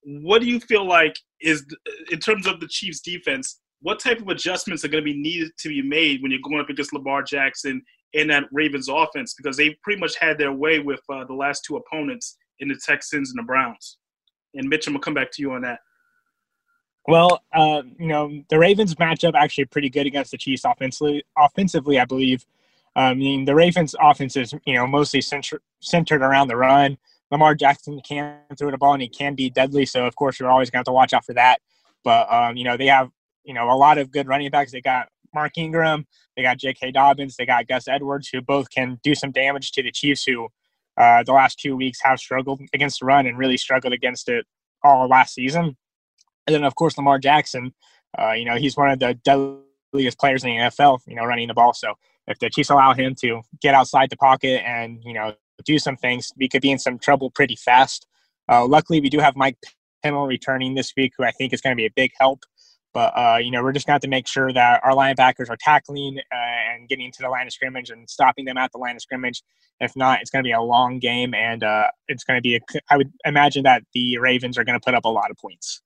What 0.03 0.41
do 0.41 0.47
you 0.47 0.59
feel 0.59 0.85
like 0.85 1.15
is 1.41 1.65
in 2.11 2.19
terms 2.19 2.47
of 2.47 2.59
the 2.59 2.67
Chiefs 2.67 3.01
defense? 3.01 3.59
What 3.81 3.99
type 3.99 4.19
of 4.19 4.29
adjustments 4.29 4.83
are 4.83 4.87
going 4.87 5.03
to 5.03 5.13
be 5.13 5.19
needed 5.19 5.51
to 5.59 5.69
be 5.69 5.81
made 5.81 6.21
when 6.21 6.31
you're 6.31 6.39
going 6.41 6.59
up 6.59 6.69
against 6.69 6.93
Lamar 6.93 7.21
Jackson 7.21 7.81
in 8.13 8.27
that 8.27 8.45
Ravens 8.51 8.87
offense 8.89 9.33
because 9.33 9.57
they 9.57 9.75
pretty 9.83 9.99
much 9.99 10.15
had 10.19 10.37
their 10.37 10.53
way 10.53 10.79
with 10.79 11.01
uh, 11.11 11.25
the 11.25 11.33
last 11.33 11.65
two 11.65 11.77
opponents 11.77 12.37
in 12.59 12.67
the 12.69 12.79
Texans 12.85 13.31
and 13.31 13.39
the 13.39 13.47
Browns. 13.47 13.97
And 14.53 14.69
Mitch, 14.69 14.87
I'm 14.87 14.93
gonna 14.93 15.03
come 15.03 15.13
back 15.13 15.31
to 15.31 15.41
you 15.41 15.51
on 15.51 15.61
that. 15.63 15.79
Well, 17.07 17.41
uh, 17.53 17.83
you 17.99 18.07
know, 18.07 18.43
the 18.49 18.57
Ravens 18.57 18.97
match 18.97 19.23
up 19.23 19.35
actually 19.35 19.65
pretty 19.65 19.89
good 19.89 20.07
against 20.07 20.31
the 20.31 20.37
Chiefs 20.37 20.63
offensively. 20.65 21.23
Offensively, 21.37 21.99
I 21.99 22.05
believe. 22.05 22.45
I 22.95 23.13
mean, 23.13 23.45
the 23.45 23.55
Ravens' 23.55 23.95
offense 23.99 24.37
is 24.37 24.53
you 24.65 24.75
know 24.75 24.87
mostly 24.87 25.21
centered 25.21 25.61
centered 25.79 26.21
around 26.21 26.47
the 26.47 26.55
run. 26.55 26.97
Lamar 27.31 27.55
Jackson 27.55 27.99
can 28.01 28.37
throw 28.57 28.69
the 28.69 28.77
ball 28.77 28.93
and 28.93 29.01
he 29.01 29.09
can 29.09 29.33
be 29.33 29.49
deadly. 29.49 29.85
So 29.85 30.05
of 30.05 30.15
course, 30.15 30.39
you're 30.39 30.51
always 30.51 30.69
going 30.69 30.77
to 30.77 30.79
have 30.79 30.85
to 30.85 30.91
watch 30.91 31.13
out 31.13 31.25
for 31.25 31.33
that. 31.33 31.59
But 32.03 32.31
um, 32.31 32.55
you 32.55 32.63
know, 32.63 32.77
they 32.77 32.87
have 32.87 33.09
you 33.43 33.53
know 33.53 33.69
a 33.69 33.75
lot 33.75 33.97
of 33.97 34.11
good 34.11 34.27
running 34.27 34.49
backs. 34.49 34.71
They 34.71 34.81
got 34.81 35.09
Mark 35.33 35.57
Ingram, 35.57 36.05
they 36.37 36.43
got 36.43 36.57
J.K. 36.57 36.91
Dobbins, 36.91 37.35
they 37.35 37.45
got 37.45 37.67
Gus 37.67 37.87
Edwards, 37.87 38.29
who 38.29 38.41
both 38.41 38.69
can 38.69 38.99
do 39.03 39.15
some 39.15 39.31
damage 39.31 39.71
to 39.73 39.83
the 39.83 39.91
Chiefs, 39.91 40.23
who 40.23 40.47
uh, 40.97 41.23
the 41.23 41.33
last 41.33 41.59
two 41.59 41.75
weeks 41.75 41.99
have 42.03 42.19
struggled 42.19 42.61
against 42.73 42.99
the 42.99 43.05
run 43.05 43.25
and 43.25 43.37
really 43.37 43.57
struggled 43.57 43.93
against 43.93 44.29
it 44.29 44.45
all 44.83 45.07
last 45.07 45.33
season. 45.33 45.75
And 46.47 46.53
then 46.53 46.63
of 46.63 46.75
course 46.75 46.97
Lamar 46.97 47.19
Jackson, 47.19 47.73
uh, 48.17 48.31
you 48.31 48.45
know, 48.45 48.57
he's 48.57 48.77
one 48.77 48.89
of 48.89 48.99
the 48.99 49.13
deadliest 49.13 50.19
players 50.19 50.43
in 50.43 50.51
the 50.51 50.57
NFL, 50.57 50.99
you 51.07 51.15
know, 51.15 51.25
running 51.25 51.47
the 51.47 51.53
ball. 51.53 51.73
So 51.73 51.93
if 52.27 52.39
the 52.39 52.49
Chiefs 52.49 52.69
allow 52.69 52.93
him 52.93 53.15
to 53.21 53.41
get 53.61 53.75
outside 53.75 54.09
the 54.09 54.17
pocket 54.17 54.61
and 54.65 55.01
you 55.03 55.13
know 55.13 55.33
do 55.65 55.79
some 55.79 55.95
things, 55.95 56.31
we 56.37 56.49
could 56.49 56.61
be 56.61 56.71
in 56.71 56.79
some 56.79 56.97
trouble 56.99 57.31
pretty 57.31 57.55
fast. 57.55 58.07
Uh, 58.49 58.65
luckily, 58.65 58.99
we 58.99 59.09
do 59.09 59.19
have 59.19 59.35
Mike 59.35 59.57
Pennel 60.03 60.27
returning 60.27 60.75
this 60.75 60.93
week, 60.97 61.13
who 61.17 61.23
I 61.23 61.31
think 61.31 61.53
is 61.53 61.61
going 61.61 61.75
to 61.75 61.79
be 61.79 61.85
a 61.85 61.91
big 61.95 62.11
help. 62.19 62.43
But 62.93 63.17
uh, 63.17 63.37
you 63.37 63.51
know, 63.51 63.63
we're 63.63 63.71
just 63.71 63.85
going 63.87 63.93
to 63.93 63.95
have 63.95 64.01
to 64.01 64.07
make 64.07 64.27
sure 64.27 64.53
that 64.53 64.81
our 64.83 64.93
linebackers 64.93 65.49
are 65.49 65.57
tackling 65.59 66.19
uh, 66.31 66.73
and 66.73 66.87
getting 66.87 67.11
to 67.11 67.21
the 67.21 67.29
line 67.29 67.47
of 67.47 67.53
scrimmage 67.53 67.89
and 67.89 68.09
stopping 68.09 68.45
them 68.45 68.57
at 68.57 68.71
the 68.71 68.77
line 68.77 68.95
of 68.95 69.01
scrimmage. 69.01 69.41
If 69.79 69.95
not, 69.95 70.21
it's 70.21 70.29
going 70.29 70.43
to 70.43 70.47
be 70.47 70.51
a 70.51 70.61
long 70.61 70.99
game, 70.99 71.33
and 71.33 71.63
uh, 71.63 71.87
it's 72.07 72.23
going 72.23 72.37
to 72.37 72.41
be. 72.41 72.55
A, 72.55 72.59
I 72.89 72.97
would 72.97 73.11
imagine 73.25 73.63
that 73.63 73.83
the 73.93 74.17
Ravens 74.19 74.57
are 74.57 74.63
going 74.63 74.79
to 74.79 74.83
put 74.83 74.93
up 74.93 75.05
a 75.05 75.09
lot 75.09 75.31
of 75.31 75.37
points. 75.37 75.81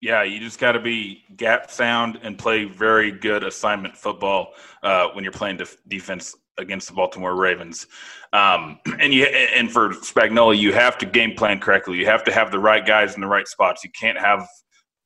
Yeah, 0.00 0.22
you 0.22 0.40
just 0.40 0.58
got 0.58 0.72
to 0.72 0.80
be 0.80 1.24
gap 1.36 1.70
sound 1.70 2.18
and 2.22 2.38
play 2.38 2.64
very 2.64 3.10
good 3.10 3.44
assignment 3.44 3.96
football 3.96 4.54
uh, 4.82 5.08
when 5.12 5.24
you're 5.24 5.32
playing 5.32 5.58
def- 5.58 5.76
defense 5.88 6.34
against 6.56 6.88
the 6.88 6.94
Baltimore 6.94 7.36
Ravens. 7.36 7.86
Um, 8.32 8.78
and 9.00 9.12
you 9.12 9.24
and 9.24 9.70
for 9.70 9.90
Spagnuolo, 9.90 10.56
you 10.56 10.72
have 10.72 10.96
to 10.98 11.06
game 11.06 11.34
plan 11.34 11.60
correctly. 11.60 11.98
You 11.98 12.06
have 12.06 12.24
to 12.24 12.32
have 12.32 12.50
the 12.50 12.58
right 12.58 12.84
guys 12.84 13.14
in 13.14 13.20
the 13.20 13.26
right 13.26 13.46
spots. 13.46 13.84
You 13.84 13.90
can't 13.98 14.18
have 14.18 14.46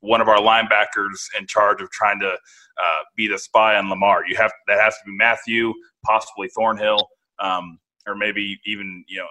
one 0.01 0.21
of 0.21 0.29
our 0.29 0.39
linebackers 0.39 1.27
in 1.39 1.47
charge 1.47 1.81
of 1.81 1.91
trying 1.91 2.21
to 2.21 2.31
uh, 2.31 3.03
be 3.17 3.27
the 3.27 3.39
spy 3.39 3.77
on 3.77 3.89
Lamar. 3.89 4.25
You 4.29 4.37
have 4.37 4.53
that 4.69 4.79
has 4.81 4.95
to 4.99 5.05
be 5.07 5.17
Mathieu, 5.17 5.73
possibly 6.05 6.49
Thornhill, 6.49 7.09
um, 7.41 7.79
or 8.07 8.15
maybe 8.15 8.61
even 8.65 9.05
you 9.09 9.19
know 9.19 9.27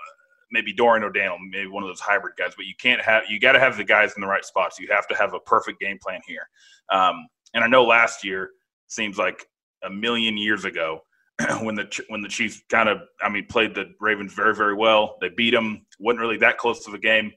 maybe 0.54 0.72
Dorian 0.72 1.04
O'Daniel, 1.04 1.38
maybe 1.50 1.68
one 1.68 1.84
of 1.84 1.90
those 1.90 2.00
hybrid 2.00 2.36
guys. 2.38 2.54
But 2.56 2.68
you 2.68 2.76
can't 2.80 3.02
have 3.02 3.24
you 3.28 3.40
got 3.40 3.54
to 3.54 3.60
have 3.60 3.76
the 3.76 3.84
guys 3.84 4.14
in 4.16 4.22
the 4.22 4.28
right 4.28 4.46
spots. 4.46 4.80
You 4.80 4.88
have 4.92 5.08
to 5.08 5.16
have 5.16 5.34
a 5.34 5.40
perfect 5.40 5.82
game 5.82 5.98
plan 6.02 6.22
here. 6.26 6.48
Um, 6.90 7.28
and 7.54 7.64
I 7.64 7.68
know 7.68 7.84
last 7.84 8.24
year 8.24 8.52
seems 8.88 9.18
like 9.18 9.46
a 9.84 9.90
million 9.90 10.38
years 10.38 10.64
ago 10.64 11.02
when 11.62 11.76
the 11.76 12.04
when 12.08 12.22
the 12.22 12.30
Chiefs 12.30 12.62
kind 12.70 12.88
of 12.88 13.00
I 13.22 13.28
mean 13.28 13.48
played 13.48 13.76
the 13.76 13.94
Ravens 14.00 14.34
very 14.34 14.56
very 14.56 14.76
well. 14.76 15.18
They 15.20 15.30
beat 15.36 15.52
them. 15.52 15.86
wasn't 16.00 16.22
really 16.22 16.38
that 16.38 16.58
close 16.58 16.86
to 16.86 16.92
the 16.92 17.00
game. 17.00 17.34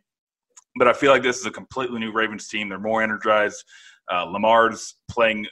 But 0.78 0.88
I 0.88 0.92
feel 0.92 1.11
like 1.11 1.23
this 1.23 1.38
is 1.38 1.46
a 1.46 1.50
completely 1.50 1.99
new 1.99 2.12
Ravens 2.12 2.49
team. 2.49 2.68
They're 2.68 2.78
more 2.78 3.02
energized. 3.02 3.64
Uh, 4.12 4.25
Lamar's 4.25 4.96
playing 5.11 5.46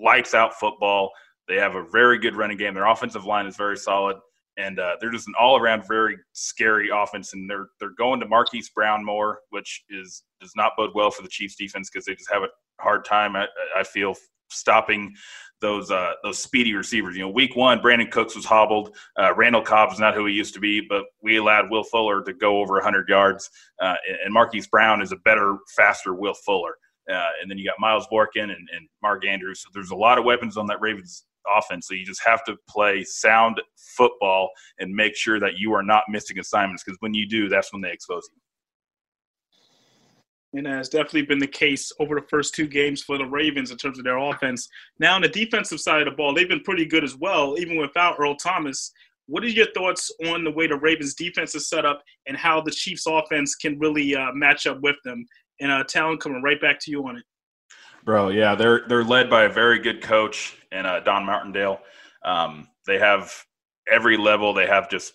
lights 0.00 0.34
out 0.34 0.54
football. 0.54 1.10
They 1.48 1.56
have 1.56 1.74
a 1.74 1.82
very 1.90 2.18
good 2.18 2.36
running 2.36 2.56
game. 2.56 2.74
Their 2.74 2.86
offensive 2.86 3.24
line 3.24 3.46
is 3.46 3.56
very 3.56 3.76
solid 3.76 4.18
and 4.58 4.78
uh, 4.78 4.96
they're 5.00 5.10
just 5.10 5.28
an 5.28 5.34
all-around 5.40 5.86
very 5.86 6.18
scary 6.32 6.90
offense. 6.92 7.32
And 7.32 7.48
they're 7.48 7.68
they're 7.78 7.94
going 7.96 8.20
to 8.20 8.28
Marquise 8.28 8.70
Brown 8.70 9.04
more, 9.04 9.40
which 9.50 9.84
is 9.88 10.24
does 10.40 10.52
not 10.56 10.72
bode 10.76 10.90
well 10.94 11.10
for 11.10 11.22
the 11.22 11.28
Chiefs 11.28 11.56
defense 11.56 11.88
because 11.90 12.04
they 12.04 12.14
just 12.14 12.30
have 12.30 12.42
a 12.42 12.48
hard 12.80 13.04
time. 13.04 13.36
I, 13.36 13.46
I 13.76 13.84
feel 13.84 14.14
stopping 14.50 15.14
those 15.60 15.90
uh, 15.90 16.12
those 16.22 16.38
speedy 16.38 16.74
receivers. 16.74 17.16
You 17.16 17.22
know, 17.22 17.30
week 17.30 17.56
one, 17.56 17.80
Brandin 17.80 18.10
Cooks 18.10 18.36
was 18.36 18.44
hobbled. 18.44 18.96
Uh, 19.18 19.34
Randall 19.34 19.62
Cobb 19.62 19.92
is 19.92 19.98
not 19.98 20.14
who 20.14 20.26
he 20.26 20.34
used 20.34 20.54
to 20.54 20.60
be, 20.60 20.80
but 20.80 21.04
we 21.22 21.36
allowed 21.36 21.70
Will 21.70 21.84
Fuller 21.84 22.22
to 22.22 22.32
go 22.32 22.60
over 22.60 22.74
100 22.74 23.08
yards, 23.08 23.50
uh, 23.80 23.94
and 24.24 24.32
Marquise 24.32 24.66
Brown 24.66 25.02
is 25.02 25.12
a 25.12 25.16
better, 25.16 25.56
faster 25.76 26.14
Will 26.14 26.34
Fuller. 26.34 26.74
Uh, 27.10 27.30
and 27.40 27.50
then 27.50 27.56
you 27.56 27.64
got 27.64 27.76
Miles 27.78 28.06
Boykin 28.08 28.50
and, 28.50 28.68
and 28.74 28.86
Mark 29.02 29.24
Andrews. 29.24 29.62
So 29.62 29.70
there's 29.72 29.92
a 29.92 29.96
lot 29.96 30.18
of 30.18 30.26
weapons 30.26 30.58
on 30.58 30.66
that 30.66 30.80
Ravens 30.82 31.24
offense. 31.56 31.88
So 31.88 31.94
you 31.94 32.04
just 32.04 32.22
have 32.24 32.44
to 32.44 32.56
play 32.68 33.04
sound 33.04 33.60
football 33.76 34.50
and 34.78 34.94
make 34.94 35.16
sure 35.16 35.40
that 35.40 35.58
you 35.58 35.72
are 35.74 35.82
not 35.82 36.04
missing 36.08 36.38
assignments 36.38 36.84
because 36.84 36.98
when 37.00 37.14
you 37.14 37.28
do, 37.28 37.48
that's 37.48 37.72
when 37.72 37.82
they 37.82 37.92
expose 37.92 38.28
you. 38.34 38.40
And 40.54 40.66
has 40.66 40.88
definitely 40.88 41.22
been 41.22 41.38
the 41.38 41.46
case 41.46 41.92
over 42.00 42.14
the 42.14 42.26
first 42.28 42.54
two 42.54 42.66
games 42.66 43.02
for 43.02 43.18
the 43.18 43.26
Ravens 43.26 43.70
in 43.70 43.76
terms 43.76 43.98
of 43.98 44.04
their 44.04 44.16
offense. 44.16 44.66
Now, 44.98 45.14
on 45.14 45.22
the 45.22 45.28
defensive 45.28 45.78
side 45.78 46.00
of 46.00 46.06
the 46.06 46.16
ball, 46.16 46.34
they've 46.34 46.48
been 46.48 46.62
pretty 46.62 46.86
good 46.86 47.04
as 47.04 47.16
well, 47.16 47.56
even 47.58 47.76
without 47.76 48.16
Earl 48.18 48.34
Thomas. 48.36 48.90
What 49.26 49.44
are 49.44 49.48
your 49.48 49.70
thoughts 49.74 50.10
on 50.24 50.44
the 50.44 50.50
way 50.50 50.66
the 50.66 50.78
Ravens 50.78 51.14
defense 51.14 51.54
is 51.54 51.68
set 51.68 51.84
up 51.84 52.02
and 52.26 52.34
how 52.34 52.62
the 52.62 52.70
Chiefs 52.70 53.04
offense 53.06 53.56
can 53.56 53.78
really 53.78 54.16
uh, 54.16 54.32
match 54.32 54.66
up 54.66 54.80
with 54.80 54.96
them? 55.04 55.26
And 55.60 55.70
uh, 55.70 55.84
Talon, 55.84 56.16
coming 56.16 56.42
right 56.42 56.60
back 56.60 56.78
to 56.80 56.90
you 56.90 57.06
on 57.06 57.18
it. 57.18 57.24
Bro, 58.08 58.30
yeah, 58.30 58.54
they're 58.54 58.84
they're 58.88 59.04
led 59.04 59.28
by 59.28 59.44
a 59.44 59.50
very 59.50 59.78
good 59.78 60.00
coach 60.00 60.56
and 60.72 60.86
uh, 60.86 61.00
Don 61.00 61.26
Martindale. 61.26 61.78
Um, 62.24 62.68
they 62.86 62.98
have 62.98 63.30
every 63.86 64.16
level. 64.16 64.54
They 64.54 64.66
have 64.66 64.88
just 64.88 65.12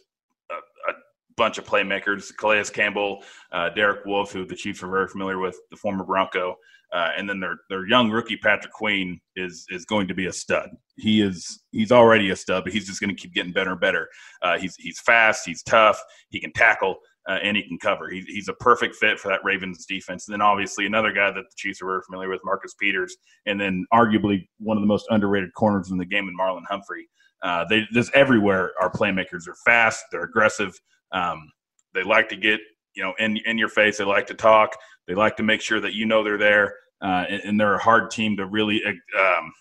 a, 0.51 0.53
a 0.91 0.93
bunch 1.35 1.57
of 1.57 1.65
playmakers: 1.65 2.31
Calais 2.37 2.65
Campbell, 2.65 3.23
uh, 3.51 3.69
Derek 3.69 4.05
Wolfe, 4.05 4.31
who 4.31 4.45
the 4.45 4.55
Chiefs 4.55 4.83
are 4.83 4.91
very 4.91 5.07
familiar 5.07 5.39
with, 5.39 5.57
the 5.71 5.75
former 5.75 6.03
Bronco, 6.03 6.55
uh, 6.93 7.09
and 7.17 7.27
then 7.27 7.39
their 7.39 7.55
their 7.67 7.87
young 7.87 8.11
rookie 8.11 8.37
Patrick 8.37 8.73
Queen 8.73 9.19
is 9.35 9.65
is 9.71 9.85
going 9.85 10.07
to 10.07 10.13
be 10.13 10.27
a 10.27 10.31
stud. 10.31 10.69
He 10.95 11.23
is 11.23 11.63
he's 11.71 11.91
already 11.91 12.29
a 12.29 12.35
stud, 12.35 12.63
but 12.63 12.73
he's 12.73 12.85
just 12.85 13.01
going 13.01 13.09
to 13.09 13.19
keep 13.19 13.33
getting 13.33 13.53
better 13.53 13.71
and 13.71 13.81
better. 13.81 14.07
Uh, 14.43 14.59
he's 14.59 14.75
he's 14.75 14.99
fast, 14.99 15.47
he's 15.47 15.63
tough, 15.63 15.99
he 16.29 16.39
can 16.39 16.53
tackle 16.53 16.97
uh, 17.27 17.39
and 17.43 17.55
he 17.55 17.63
can 17.63 17.77
cover. 17.77 18.09
He, 18.09 18.21
he's 18.27 18.49
a 18.49 18.53
perfect 18.53 18.95
fit 18.95 19.19
for 19.19 19.29
that 19.29 19.43
Ravens 19.43 19.85
defense. 19.85 20.27
And 20.27 20.33
then 20.33 20.41
obviously 20.41 20.85
another 20.85 21.11
guy 21.11 21.31
that 21.31 21.35
the 21.35 21.55
Chiefs 21.55 21.81
are 21.81 21.85
very 21.85 22.01
familiar 22.05 22.29
with, 22.29 22.41
Marcus 22.43 22.73
Peters, 22.73 23.15
and 23.45 23.59
then 23.59 23.85
arguably 23.93 24.47
one 24.59 24.77
of 24.77 24.81
the 24.81 24.87
most 24.87 25.07
underrated 25.09 25.53
corners 25.53 25.91
in 25.91 25.97
the 25.97 26.05
game 26.05 26.27
in 26.27 26.37
Marlon 26.37 26.63
Humphrey. 26.69 27.07
Uh, 27.41 27.65
they 27.69 27.83
just 27.91 28.13
everywhere 28.13 28.71
our 28.81 28.89
playmakers 28.89 29.47
are 29.47 29.55
fast, 29.65 30.05
they're 30.11 30.23
aggressive, 30.23 30.73
um, 31.11 31.51
they 31.93 32.03
like 32.03 32.29
to 32.29 32.37
get 32.37 32.59
you 32.95 33.03
know 33.03 33.13
in 33.19 33.37
in 33.45 33.57
your 33.57 33.67
face, 33.67 33.97
they 33.97 34.05
like 34.05 34.27
to 34.27 34.33
talk, 34.33 34.77
they 35.07 35.13
like 35.13 35.35
to 35.35 35.43
make 35.43 35.61
sure 35.61 35.81
that 35.81 35.93
you 35.93 36.05
know 36.05 36.23
they're 36.23 36.37
there, 36.37 36.73
uh, 37.01 37.25
and, 37.29 37.41
and, 37.43 37.59
they're 37.59 37.75
a 37.75 37.83
hard 37.83 38.09
team 38.11 38.37
to 38.37 38.45
really 38.45 38.81
um, 38.85 39.51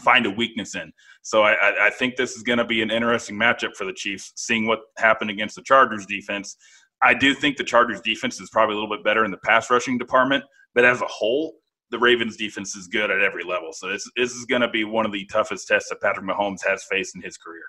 find 0.00 0.26
a 0.26 0.30
weakness 0.30 0.74
in. 0.74 0.92
So 1.22 1.42
I, 1.42 1.86
I 1.86 1.90
think 1.90 2.16
this 2.16 2.32
is 2.32 2.42
going 2.42 2.58
to 2.58 2.64
be 2.64 2.82
an 2.82 2.90
interesting 2.90 3.36
matchup 3.36 3.76
for 3.76 3.84
the 3.84 3.92
Chiefs, 3.92 4.32
seeing 4.36 4.66
what 4.66 4.80
happened 4.98 5.30
against 5.30 5.56
the 5.56 5.62
Chargers 5.62 6.06
defense. 6.06 6.56
I 7.02 7.14
do 7.14 7.34
think 7.34 7.56
the 7.56 7.64
Chargers 7.64 8.00
defense 8.00 8.40
is 8.40 8.48
probably 8.50 8.74
a 8.74 8.78
little 8.78 8.94
bit 8.94 9.04
better 9.04 9.24
in 9.24 9.30
the 9.30 9.38
pass 9.38 9.70
rushing 9.70 9.98
department, 9.98 10.44
but 10.74 10.84
as 10.84 11.02
a 11.02 11.06
whole, 11.06 11.54
the 11.90 11.98
Ravens 11.98 12.36
defense 12.36 12.74
is 12.74 12.86
good 12.86 13.10
at 13.10 13.20
every 13.20 13.44
level. 13.44 13.72
So 13.72 13.88
this, 13.88 14.08
this 14.16 14.32
is 14.32 14.46
going 14.46 14.62
to 14.62 14.68
be 14.68 14.84
one 14.84 15.04
of 15.04 15.12
the 15.12 15.26
toughest 15.26 15.68
tests 15.68 15.90
that 15.90 16.00
Patrick 16.00 16.26
Mahomes 16.26 16.66
has 16.66 16.84
faced 16.84 17.14
in 17.14 17.22
his 17.22 17.36
career. 17.36 17.64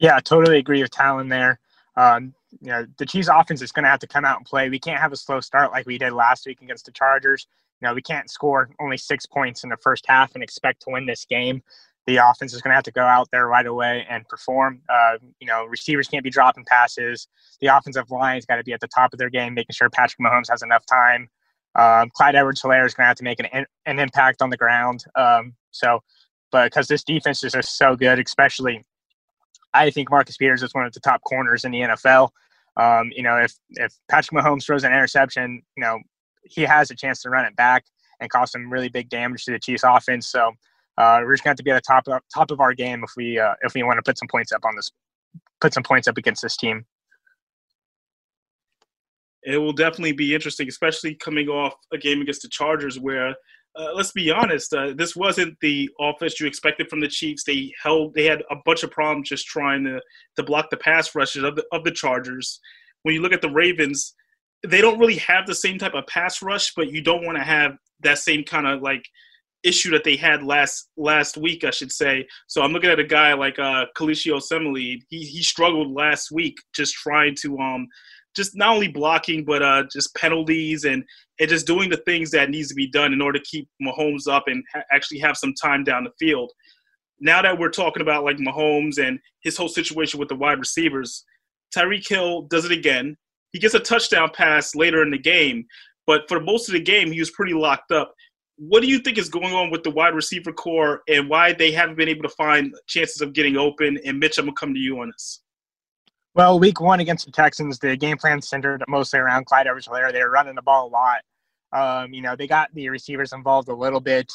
Yeah, 0.00 0.16
I 0.16 0.20
totally 0.20 0.58
agree 0.58 0.82
with 0.82 0.90
Talon 0.90 1.28
there. 1.28 1.60
Um, 1.96 2.34
you 2.60 2.70
know, 2.70 2.86
the 2.98 3.06
Chiefs 3.06 3.28
offense 3.32 3.62
is 3.62 3.72
going 3.72 3.84
to 3.84 3.88
have 3.88 4.00
to 4.00 4.06
come 4.06 4.24
out 4.24 4.38
and 4.38 4.46
play. 4.46 4.68
We 4.68 4.78
can't 4.78 5.00
have 5.00 5.12
a 5.12 5.16
slow 5.16 5.40
start 5.40 5.70
like 5.70 5.86
we 5.86 5.98
did 5.98 6.12
last 6.12 6.46
week 6.46 6.62
against 6.62 6.86
the 6.86 6.92
Chargers. 6.92 7.46
You 7.80 7.88
know, 7.88 7.94
we 7.94 8.02
can't 8.02 8.30
score 8.30 8.70
only 8.80 8.96
six 8.96 9.26
points 9.26 9.64
in 9.64 9.70
the 9.70 9.76
first 9.76 10.04
half 10.06 10.34
and 10.34 10.42
expect 10.42 10.82
to 10.82 10.90
win 10.90 11.06
this 11.06 11.24
game. 11.24 11.62
The 12.06 12.16
offense 12.16 12.54
is 12.54 12.62
going 12.62 12.70
to 12.70 12.74
have 12.74 12.84
to 12.84 12.90
go 12.90 13.02
out 13.02 13.28
there 13.30 13.46
right 13.46 13.66
away 13.66 14.06
and 14.08 14.26
perform. 14.28 14.80
Uh, 14.88 15.18
you 15.40 15.46
know, 15.46 15.64
receivers 15.66 16.08
can't 16.08 16.24
be 16.24 16.30
dropping 16.30 16.64
passes. 16.64 17.28
The 17.60 17.66
offensive 17.66 18.10
line's 18.10 18.46
got 18.46 18.56
to 18.56 18.64
be 18.64 18.72
at 18.72 18.80
the 18.80 18.88
top 18.88 19.12
of 19.12 19.18
their 19.18 19.28
game, 19.28 19.54
making 19.54 19.74
sure 19.74 19.90
Patrick 19.90 20.18
Mahomes 20.18 20.50
has 20.50 20.62
enough 20.62 20.84
time. 20.86 21.28
Um, 21.74 22.10
Clyde 22.14 22.34
Edwards-Helaire 22.34 22.86
is 22.86 22.94
going 22.94 23.04
to 23.04 23.08
have 23.08 23.16
to 23.16 23.24
make 23.24 23.40
an, 23.40 23.66
an 23.86 23.98
impact 23.98 24.42
on 24.42 24.50
the 24.50 24.56
ground. 24.56 25.04
Um, 25.14 25.54
so, 25.70 26.02
but 26.50 26.64
because 26.64 26.88
this 26.88 27.04
defense 27.04 27.44
is 27.44 27.52
just 27.52 27.76
so 27.76 27.94
good, 27.94 28.18
especially, 28.18 28.84
I 29.74 29.90
think 29.90 30.10
Marcus 30.10 30.36
Peters 30.36 30.62
is 30.62 30.74
one 30.74 30.86
of 30.86 30.92
the 30.94 31.00
top 31.00 31.20
corners 31.22 31.64
in 31.64 31.72
the 31.72 31.80
NFL. 31.80 32.30
Um, 32.78 33.10
you 33.14 33.22
know, 33.22 33.36
if 33.36 33.54
if 33.70 33.92
Patrick 34.08 34.40
Mahomes 34.40 34.64
throws 34.64 34.84
an 34.84 34.92
interception, 34.92 35.62
you 35.76 35.82
know, 35.82 35.98
he 36.44 36.62
has 36.62 36.90
a 36.90 36.94
chance 36.94 37.22
to 37.22 37.30
run 37.30 37.44
it 37.44 37.56
back 37.56 37.84
and 38.20 38.30
cause 38.30 38.52
some 38.52 38.70
really 38.72 38.88
big 38.88 39.08
damage 39.08 39.44
to 39.44 39.52
the 39.52 39.58
Chiefs 39.58 39.84
offense. 39.84 40.28
So 40.28 40.52
uh, 40.98 41.20
we're 41.22 41.34
just 41.34 41.44
going 41.44 41.50
to 41.50 41.50
have 41.50 41.56
to 41.56 41.62
be 41.62 41.70
at 41.70 41.82
the 41.82 41.86
top 41.86 42.08
of, 42.08 42.20
top 42.34 42.50
of 42.50 42.60
our 42.60 42.74
game 42.74 43.04
if 43.04 43.10
we 43.16 43.38
uh, 43.38 43.54
if 43.62 43.74
we 43.74 43.82
want 43.82 43.98
to 43.98 44.02
put 44.02 44.18
some 44.18 44.28
points 44.28 44.52
up 44.52 44.64
on 44.64 44.74
this, 44.76 44.90
put 45.60 45.72
some 45.72 45.82
points 45.82 46.08
up 46.08 46.16
against 46.16 46.42
this 46.42 46.56
team. 46.56 46.84
It 49.44 49.58
will 49.58 49.72
definitely 49.72 50.12
be 50.12 50.34
interesting, 50.34 50.68
especially 50.68 51.14
coming 51.14 51.48
off 51.48 51.74
a 51.92 51.98
game 51.98 52.20
against 52.20 52.42
the 52.42 52.48
Chargers 52.48 52.98
where 52.98 53.34
uh, 53.78 53.92
let's 53.94 54.10
be 54.10 54.30
honest, 54.30 54.74
uh, 54.74 54.92
this 54.96 55.14
wasn't 55.14 55.56
the 55.60 55.88
offense 56.00 56.40
you 56.40 56.46
expected 56.46 56.88
from 56.88 56.98
the 56.98 57.06
Chiefs. 57.06 57.44
They 57.44 57.72
held, 57.80 58.12
they 58.14 58.24
had 58.24 58.42
a 58.50 58.56
bunch 58.64 58.82
of 58.82 58.90
problems 58.90 59.28
just 59.28 59.46
trying 59.46 59.84
to 59.84 60.00
to 60.36 60.42
block 60.42 60.70
the 60.70 60.76
pass 60.76 61.14
rushes 61.14 61.44
of 61.44 61.54
the 61.54 61.64
of 61.70 61.84
the 61.84 61.92
Chargers. 61.92 62.60
When 63.02 63.14
you 63.14 63.22
look 63.22 63.32
at 63.32 63.40
the 63.40 63.50
Ravens, 63.50 64.14
they 64.66 64.80
don't 64.80 64.98
really 64.98 65.16
have 65.16 65.46
the 65.46 65.54
same 65.54 65.78
type 65.78 65.94
of 65.94 66.06
pass 66.06 66.42
rush, 66.42 66.72
but 66.74 66.90
you 66.90 67.00
don't 67.00 67.24
want 67.24 67.38
to 67.38 67.44
have 67.44 67.76
that 68.00 68.18
same 68.18 68.44
kind 68.44 68.66
of 68.66 68.82
like 68.82 69.04
issue 69.62 69.90
that 69.90 70.04
they 70.04 70.16
had 70.16 70.42
last 70.42 70.90
last 70.96 71.36
week, 71.36 71.64
I 71.64 71.70
should 71.70 71.92
say. 71.92 72.26
So 72.46 72.62
I'm 72.62 72.72
looking 72.72 72.90
at 72.90 73.00
a 73.00 73.04
guy 73.04 73.34
like 73.34 73.58
uh 73.58 73.86
Khalid 73.96 74.16
He 74.16 75.04
he 75.10 75.42
struggled 75.42 75.92
last 75.92 76.30
week 76.30 76.56
just 76.74 76.94
trying 76.94 77.34
to 77.42 77.58
um 77.58 77.86
just 78.36 78.56
not 78.56 78.74
only 78.74 78.88
blocking 78.88 79.44
but 79.44 79.62
uh 79.62 79.84
just 79.92 80.14
penalties 80.14 80.84
and 80.84 81.02
and 81.40 81.48
just 81.48 81.66
doing 81.66 81.90
the 81.90 81.96
things 81.98 82.30
that 82.32 82.50
needs 82.50 82.68
to 82.68 82.74
be 82.74 82.88
done 82.88 83.12
in 83.12 83.20
order 83.20 83.38
to 83.38 83.44
keep 83.44 83.68
Mahomes 83.82 84.28
up 84.28 84.44
and 84.46 84.62
ha- 84.72 84.82
actually 84.92 85.18
have 85.20 85.36
some 85.36 85.54
time 85.54 85.84
down 85.84 86.04
the 86.04 86.10
field. 86.18 86.52
Now 87.20 87.42
that 87.42 87.58
we're 87.58 87.70
talking 87.70 88.02
about 88.02 88.24
like 88.24 88.36
Mahomes 88.36 88.98
and 88.98 89.18
his 89.42 89.56
whole 89.56 89.68
situation 89.68 90.20
with 90.20 90.28
the 90.28 90.36
wide 90.36 90.58
receivers, 90.58 91.24
Tyreek 91.76 92.08
Hill 92.08 92.42
does 92.42 92.64
it 92.64 92.72
again. 92.72 93.16
He 93.52 93.58
gets 93.58 93.74
a 93.74 93.80
touchdown 93.80 94.30
pass 94.32 94.74
later 94.74 95.02
in 95.02 95.10
the 95.10 95.18
game, 95.18 95.66
but 96.06 96.28
for 96.28 96.40
most 96.40 96.68
of 96.68 96.74
the 96.74 96.80
game 96.80 97.10
he 97.10 97.18
was 97.18 97.30
pretty 97.30 97.54
locked 97.54 97.92
up 97.92 98.14
what 98.58 98.82
do 98.82 98.88
you 98.88 98.98
think 98.98 99.18
is 99.18 99.28
going 99.28 99.54
on 99.54 99.70
with 99.70 99.84
the 99.84 99.90
wide 99.90 100.14
receiver 100.14 100.52
corps 100.52 101.02
and 101.08 101.28
why 101.28 101.52
they 101.52 101.70
haven't 101.70 101.96
been 101.96 102.08
able 102.08 102.24
to 102.24 102.34
find 102.34 102.74
chances 102.86 103.20
of 103.20 103.32
getting 103.32 103.56
open? 103.56 103.98
And 104.04 104.18
Mitch, 104.18 104.36
I'm 104.36 104.46
gonna 104.46 104.54
come 104.54 104.74
to 104.74 104.80
you 104.80 105.00
on 105.00 105.10
this. 105.10 105.40
Well, 106.34 106.58
week 106.58 106.80
one 106.80 107.00
against 107.00 107.26
the 107.26 107.32
Texans, 107.32 107.78
the 107.78 107.96
game 107.96 108.16
plan 108.16 108.42
centered 108.42 108.84
mostly 108.88 109.20
around 109.20 109.46
Clyde 109.46 109.66
Edwards-Helaire. 109.66 110.12
They 110.12 110.22
were 110.22 110.30
running 110.30 110.56
the 110.56 110.62
ball 110.62 110.88
a 110.88 110.90
lot. 110.90 111.22
Um, 111.72 112.12
you 112.12 112.20
know, 112.20 112.36
they 112.36 112.46
got 112.46 112.72
the 112.74 112.88
receivers 112.88 113.32
involved 113.32 113.68
a 113.68 113.74
little 113.74 114.00
bit, 114.00 114.32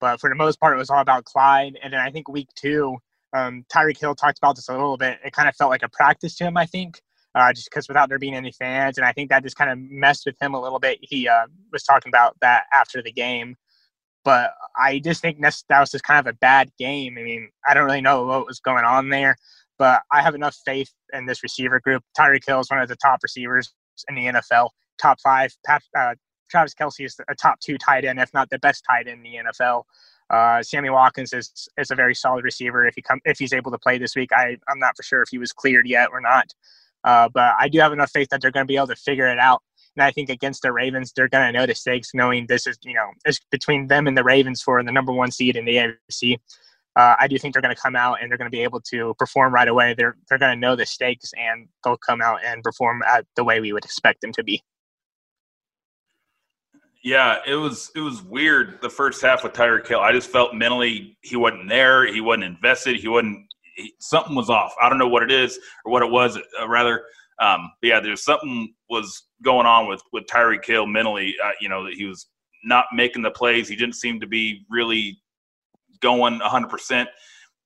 but 0.00 0.20
for 0.20 0.30
the 0.30 0.36
most 0.36 0.60
part, 0.60 0.74
it 0.74 0.78
was 0.78 0.90
all 0.90 1.00
about 1.00 1.24
Clyde. 1.24 1.78
And 1.82 1.92
then 1.92 2.00
I 2.00 2.10
think 2.10 2.28
week 2.28 2.48
two, 2.54 2.96
um, 3.36 3.64
Tyreek 3.72 3.98
Hill 3.98 4.14
talked 4.14 4.38
about 4.38 4.56
this 4.56 4.68
a 4.68 4.72
little 4.72 4.96
bit. 4.96 5.18
It 5.24 5.32
kind 5.32 5.48
of 5.48 5.56
felt 5.56 5.70
like 5.70 5.82
a 5.82 5.88
practice 5.88 6.36
to 6.36 6.44
him, 6.44 6.56
I 6.56 6.66
think 6.66 7.00
uh, 7.38 7.52
just 7.52 7.70
because 7.70 7.86
without 7.86 8.08
there 8.08 8.18
being 8.18 8.34
any 8.34 8.50
fans, 8.50 8.98
and 8.98 9.06
I 9.06 9.12
think 9.12 9.30
that 9.30 9.44
just 9.44 9.56
kind 9.56 9.70
of 9.70 9.78
messed 9.78 10.26
with 10.26 10.34
him 10.40 10.54
a 10.54 10.60
little 10.60 10.80
bit. 10.80 10.98
He 11.00 11.28
uh, 11.28 11.46
was 11.72 11.84
talking 11.84 12.10
about 12.10 12.36
that 12.40 12.64
after 12.74 13.00
the 13.00 13.12
game, 13.12 13.56
but 14.24 14.50
I 14.76 14.98
just 14.98 15.22
think 15.22 15.40
that 15.40 15.62
was 15.70 15.90
just 15.90 16.04
kind 16.04 16.18
of 16.18 16.26
a 16.26 16.36
bad 16.36 16.70
game. 16.78 17.16
I 17.16 17.22
mean, 17.22 17.50
I 17.66 17.74
don't 17.74 17.84
really 17.84 18.00
know 18.00 18.26
what 18.26 18.46
was 18.46 18.58
going 18.58 18.84
on 18.84 19.08
there, 19.08 19.36
but 19.78 20.02
I 20.12 20.20
have 20.20 20.34
enough 20.34 20.56
faith 20.66 20.92
in 21.12 21.26
this 21.26 21.44
receiver 21.44 21.78
group. 21.78 22.02
Tyreek 22.18 22.44
Hill 22.44 22.60
is 22.60 22.70
one 22.70 22.80
of 22.80 22.88
the 22.88 22.96
top 22.96 23.20
receivers 23.22 23.72
in 24.08 24.16
the 24.16 24.26
NFL, 24.26 24.70
top 25.00 25.20
five. 25.20 25.54
Uh, 25.96 26.14
Travis 26.50 26.74
Kelce 26.74 27.04
is 27.04 27.16
a 27.28 27.34
top 27.34 27.60
two 27.60 27.78
tight 27.78 28.04
end, 28.04 28.18
if 28.18 28.34
not 28.34 28.50
the 28.50 28.58
best 28.58 28.84
tight 28.88 29.06
end 29.06 29.24
in 29.24 29.32
the 29.32 29.50
NFL. 29.52 29.84
Uh, 30.30 30.62
Sammy 30.62 30.90
Watkins 30.90 31.32
is 31.32 31.68
is 31.78 31.90
a 31.90 31.94
very 31.94 32.14
solid 32.14 32.44
receiver 32.44 32.86
if 32.86 32.94
he 32.94 33.02
come 33.02 33.20
if 33.24 33.38
he's 33.38 33.52
able 33.52 33.70
to 33.70 33.78
play 33.78 33.96
this 33.98 34.14
week. 34.14 34.30
I 34.32 34.56
I'm 34.68 34.78
not 34.78 34.96
for 34.96 35.02
sure 35.02 35.22
if 35.22 35.28
he 35.30 35.38
was 35.38 35.52
cleared 35.52 35.86
yet 35.86 36.10
or 36.12 36.20
not. 36.20 36.52
Uh, 37.08 37.26
but 37.26 37.54
I 37.58 37.70
do 37.70 37.78
have 37.78 37.94
enough 37.94 38.10
faith 38.10 38.28
that 38.28 38.42
they're 38.42 38.50
going 38.50 38.66
to 38.66 38.70
be 38.70 38.76
able 38.76 38.88
to 38.88 38.96
figure 38.96 39.28
it 39.28 39.38
out. 39.38 39.62
And 39.96 40.02
I 40.02 40.10
think 40.10 40.28
against 40.28 40.60
the 40.60 40.72
Ravens, 40.72 41.10
they're 41.16 41.26
going 41.26 41.50
to 41.50 41.58
know 41.58 41.64
the 41.64 41.74
stakes, 41.74 42.10
knowing 42.12 42.46
this 42.46 42.66
is, 42.66 42.76
you 42.82 42.92
know, 42.92 43.08
it's 43.24 43.40
between 43.50 43.86
them 43.86 44.06
and 44.06 44.14
the 44.14 44.22
Ravens 44.22 44.60
for 44.60 44.82
the 44.82 44.92
number 44.92 45.10
one 45.10 45.30
seed 45.30 45.56
in 45.56 45.64
the 45.64 45.76
AFC. 45.76 46.36
Uh, 46.96 47.16
I 47.18 47.26
do 47.26 47.38
think 47.38 47.54
they're 47.54 47.62
going 47.62 47.74
to 47.74 47.80
come 47.80 47.96
out 47.96 48.18
and 48.20 48.30
they're 48.30 48.36
going 48.36 48.50
to 48.50 48.54
be 48.54 48.62
able 48.62 48.82
to 48.90 49.14
perform 49.18 49.54
right 49.54 49.68
away. 49.68 49.94
They're 49.94 50.16
they're 50.28 50.38
going 50.38 50.54
to 50.54 50.60
know 50.60 50.76
the 50.76 50.84
stakes 50.84 51.32
and 51.38 51.66
they'll 51.82 51.96
come 51.96 52.20
out 52.20 52.44
and 52.44 52.62
perform 52.62 53.02
at 53.02 53.24
the 53.36 53.44
way 53.44 53.58
we 53.60 53.72
would 53.72 53.86
expect 53.86 54.20
them 54.20 54.32
to 54.32 54.44
be. 54.44 54.62
Yeah, 57.02 57.38
it 57.46 57.54
was 57.54 57.90
it 57.94 58.00
was 58.00 58.22
weird 58.22 58.82
the 58.82 58.90
first 58.90 59.22
half 59.22 59.44
with 59.44 59.54
Tyreek 59.54 59.86
Hill. 59.86 60.00
I 60.00 60.12
just 60.12 60.28
felt 60.28 60.54
mentally 60.54 61.16
he 61.22 61.36
wasn't 61.36 61.70
there. 61.70 62.06
He 62.12 62.20
wasn't 62.20 62.44
invested. 62.44 62.96
He 62.96 63.08
wasn't 63.08 63.47
something 64.00 64.34
was 64.34 64.50
off. 64.50 64.74
I 64.80 64.88
don't 64.88 64.98
know 64.98 65.08
what 65.08 65.22
it 65.22 65.32
is 65.32 65.58
or 65.84 65.92
what 65.92 66.02
it 66.02 66.10
was. 66.10 66.36
Uh, 66.36 66.68
rather, 66.68 67.04
um, 67.40 67.70
yeah, 67.82 68.00
there's 68.00 68.24
something 68.24 68.74
was 68.90 69.24
going 69.42 69.66
on 69.66 69.88
with 69.88 70.02
with 70.12 70.26
Tyreek 70.26 70.64
Hill 70.64 70.86
mentally. 70.86 71.34
Uh, 71.42 71.52
you 71.60 71.68
know 71.68 71.84
that 71.84 71.94
he 71.94 72.04
was 72.04 72.28
not 72.64 72.86
making 72.92 73.22
the 73.22 73.30
plays. 73.30 73.68
He 73.68 73.76
didn't 73.76 73.94
seem 73.94 74.20
to 74.20 74.26
be 74.26 74.64
really 74.70 75.18
going 76.00 76.38
100. 76.38 76.68
percent 76.68 77.08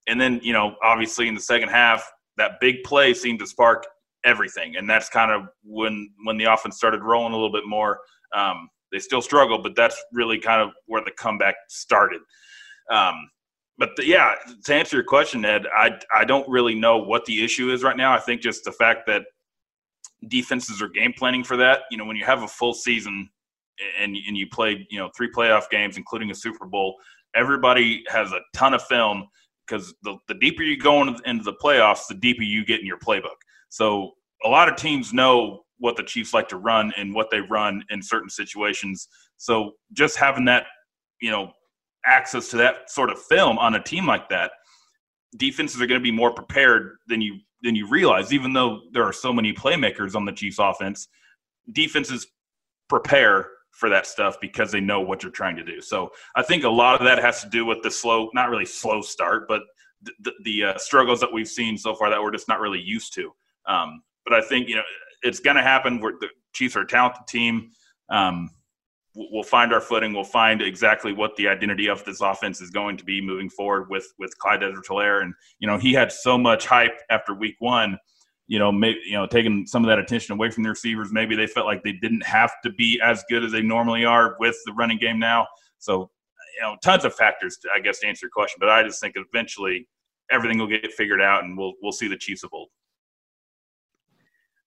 And 0.07 0.21
then 0.21 0.41
you 0.43 0.53
know, 0.53 0.77
obviously 0.83 1.29
in 1.29 1.35
the 1.35 1.41
second 1.41 1.71
half, 1.71 2.09
that 2.37 2.61
big 2.61 2.83
play 2.85 3.15
seemed 3.15 3.39
to 3.41 3.47
spark 3.47 3.85
everything, 4.25 4.77
and 4.77 4.89
that's 4.89 5.09
kind 5.09 5.31
of 5.31 5.49
when 5.65 6.11
when 6.25 6.37
the 6.37 6.45
offense 6.45 6.77
started 6.77 7.03
rolling 7.03 7.33
a 7.33 7.37
little 7.37 7.53
bit 7.53 7.67
more. 7.67 8.01
Um, 8.35 8.69
they 8.93 8.99
still 8.99 9.23
struggle, 9.23 9.59
but 9.63 9.75
that's 9.75 10.01
really 10.13 10.39
kind 10.39 10.61
of 10.61 10.71
where 10.87 11.03
the 11.03 11.13
comeback 11.13 11.55
started. 11.69 12.21
Um, 12.91 13.15
but 13.83 13.97
the, 13.97 14.07
yeah, 14.07 14.37
to 14.67 14.75
answer 14.77 14.95
your 14.95 15.05
question, 15.05 15.45
Ed, 15.45 15.67
I 15.77 15.99
I 16.15 16.25
don't 16.25 16.49
really 16.49 16.77
know 16.77 16.99
what 16.99 17.25
the 17.25 17.43
issue 17.43 17.73
is 17.73 17.83
right 17.83 17.97
now. 17.97 18.15
I 18.15 18.21
think 18.21 18.41
just 18.41 18.63
the 18.63 18.71
fact 18.71 19.09
that 19.09 19.25
defenses 20.29 20.81
are 20.81 20.89
game 20.89 21.13
planning 21.19 21.43
for 21.43 21.57
that. 21.57 21.81
You 21.91 21.99
know, 21.99 22.05
when 22.05 22.15
you 22.15 22.25
have 22.25 22.45
a 22.45 22.49
full 22.49 22.75
season 22.75 23.29
and 23.99 24.17
and 24.29 24.37
you 24.37 24.47
play, 24.47 24.87
you 24.89 25.01
know, 25.01 25.11
three 25.17 25.33
playoff 25.33 25.69
games, 25.69 25.97
including 25.97 26.31
a 26.31 26.35
Super 26.35 26.65
Bowl, 26.65 26.95
everybody 27.35 28.05
has 28.07 28.31
a 28.31 28.39
ton 28.55 28.73
of 28.73 28.85
film 28.85 29.27
because 29.67 29.93
the 30.05 30.17
the 30.29 30.35
deeper 30.35 30.63
you 30.63 30.79
go 30.79 31.03
into 31.03 31.43
the 31.43 31.55
playoffs, 31.55 32.07
the 32.09 32.15
deeper 32.15 32.45
you 32.45 32.65
get 32.65 32.79
in 32.79 32.87
your 32.87 33.01
playbook. 33.01 33.41
So 33.69 34.13
a 34.45 34.49
lot 34.49 34.69
of 34.69 34.77
teams 34.77 35.13
know 35.13 35.65
what 35.79 35.97
the 35.97 36.05
Chiefs 36.05 36.33
like 36.33 36.49
to 36.51 36.57
run 36.57 36.93
and 36.97 37.13
what 37.13 37.33
they 37.33 37.41
run 37.41 37.83
in 37.91 38.01
certain 38.01 38.31
situations. 38.31 39.09
So 39.39 39.73
just 39.93 40.17
having 40.17 40.45
that, 40.45 40.67
you 41.21 41.33
know, 41.33 41.51
access 42.07 42.49
to 42.49 42.57
that 42.59 42.91
sort 42.91 43.11
of 43.11 43.21
film 43.21 43.59
on 43.59 43.75
a 43.75 43.83
team 43.83 44.07
like 44.07 44.29
that, 44.29 44.53
defenses 45.37 45.81
are 45.81 45.87
going 45.87 46.01
to 46.01 46.05
be 46.05 46.11
more 46.11 46.33
prepared 46.33 46.97
than 47.07 47.21
you 47.21 47.39
than 47.63 47.75
you 47.75 47.89
realize. 47.89 48.33
Even 48.33 48.53
though 48.53 48.81
there 48.93 49.05
are 49.05 49.13
so 49.13 49.33
many 49.33 49.53
playmakers 49.53 50.15
on 50.15 50.25
the 50.25 50.33
Chiefs 50.33 50.59
offense, 50.59 51.09
defenses 51.73 52.27
prepare 52.89 53.49
for 53.71 53.89
that 53.89 54.07
stuff 54.07 54.37
because 54.41 54.71
they 54.71 54.81
know 54.81 55.01
what 55.01 55.23
you're 55.23 55.33
trying 55.33 55.57
to 55.57 55.65
do. 55.65 55.81
So 55.81 56.11
I 56.37 56.43
think 56.43 56.65
a 56.65 56.69
lot 56.69 57.01
of 57.01 57.07
that 57.07 57.19
has 57.19 57.43
to 57.43 57.49
do 57.49 57.65
with 57.65 57.83
the 57.83 57.91
slow, 57.91 58.29
not 58.35 58.51
really 58.51 58.67
slow 58.67 59.01
start, 59.01 59.49
but 59.49 59.63
the, 60.21 60.33
the 60.45 60.65
uh, 60.65 60.79
struggles 60.79 61.21
that 61.21 61.33
we've 61.33 61.49
seen 61.49 61.79
so 61.79 61.95
far 61.95 62.11
that 62.11 62.23
we're 62.23 62.33
just 62.33 62.49
not 62.49 62.61
really 62.61 62.81
used 62.81 63.15
to. 63.15 63.33
Um, 63.67 64.03
but 64.25 64.35
I 64.35 64.43
think 64.43 64.69
you 64.69 64.77
know 64.77 64.83
it's 65.23 65.41
going 65.41 65.57
to 65.57 65.63
happen. 65.63 66.01
Where 66.01 66.15
the 66.21 66.29
Chiefs 66.53 66.77
are 66.77 66.83
a 66.83 66.87
talented 66.87 67.27
team. 67.27 67.71
Um, 68.11 68.51
we'll 69.15 69.43
find 69.43 69.73
our 69.73 69.81
footing. 69.81 70.13
We'll 70.13 70.25
find 70.25 70.63
exactly 70.63 71.13
what 71.13 71.37
the 71.37 71.49
identity 71.49 71.89
of 71.89 72.05
this 72.05 72.21
offense 72.21 72.61
is 72.61 72.71
going 72.71 72.97
to 72.97 73.05
be 73.05 73.21
moving 73.21 73.51
forward 73.51 73.91
with 73.91 74.13
with 74.19 74.37
Clyde 74.39 74.63
Edwards-Helaire. 74.63 75.23
And 75.23 75.35
you 75.59 75.67
know, 75.69 75.79
he 75.79 75.93
had 75.93 76.11
so 76.13 76.39
much 76.39 76.67
hype 76.67 76.99
after 77.11 77.35
Week 77.35 77.57
One. 77.59 77.99
You 78.49 78.59
know, 78.59 78.73
maybe 78.73 79.01
you 79.05 79.13
know, 79.13 79.27
taking 79.27 79.67
some 79.67 79.85
of 79.85 79.89
that 79.89 79.99
attention 79.99 80.33
away 80.33 80.51
from 80.51 80.63
the 80.63 80.71
receivers. 80.71 81.13
Maybe 81.13 81.37
they 81.37 81.47
felt 81.47 81.67
like 81.67 81.83
they 81.83 81.93
didn't 81.93 82.25
have 82.27 82.53
to 82.65 82.71
be 82.71 83.01
as 83.03 83.25
good 83.29 83.45
as 83.45 83.53
they 83.53 83.63
normally 83.63 84.05
are 84.05 84.37
with 84.39 84.57
the 84.67 84.73
running 84.73 84.99
game 84.99 85.19
now. 85.19 85.47
So, 85.79 86.11
you 86.57 86.63
know, 86.63 86.77
tons 86.83 87.05
of 87.05 87.15
factors, 87.15 87.57
to, 87.59 87.69
I 87.75 87.81
guess, 87.81 88.01
to 88.01 88.07
answer 88.07 88.27
your 88.27 88.31
question. 88.31 88.57
But 88.61 88.69
I 88.69 88.83
just 88.83 89.01
think 89.01 89.15
eventually 89.17 89.89
everything 90.31 90.59
will 90.59 90.67
get 90.67 90.93
figured 90.93 91.23
out, 91.23 91.45
and 91.45 91.57
we'll 91.57 91.75
we'll 91.83 91.93
see 91.93 92.09
the 92.09 92.17
Chiefs 92.17 92.45
of 92.45 92.51
old. 92.53 92.69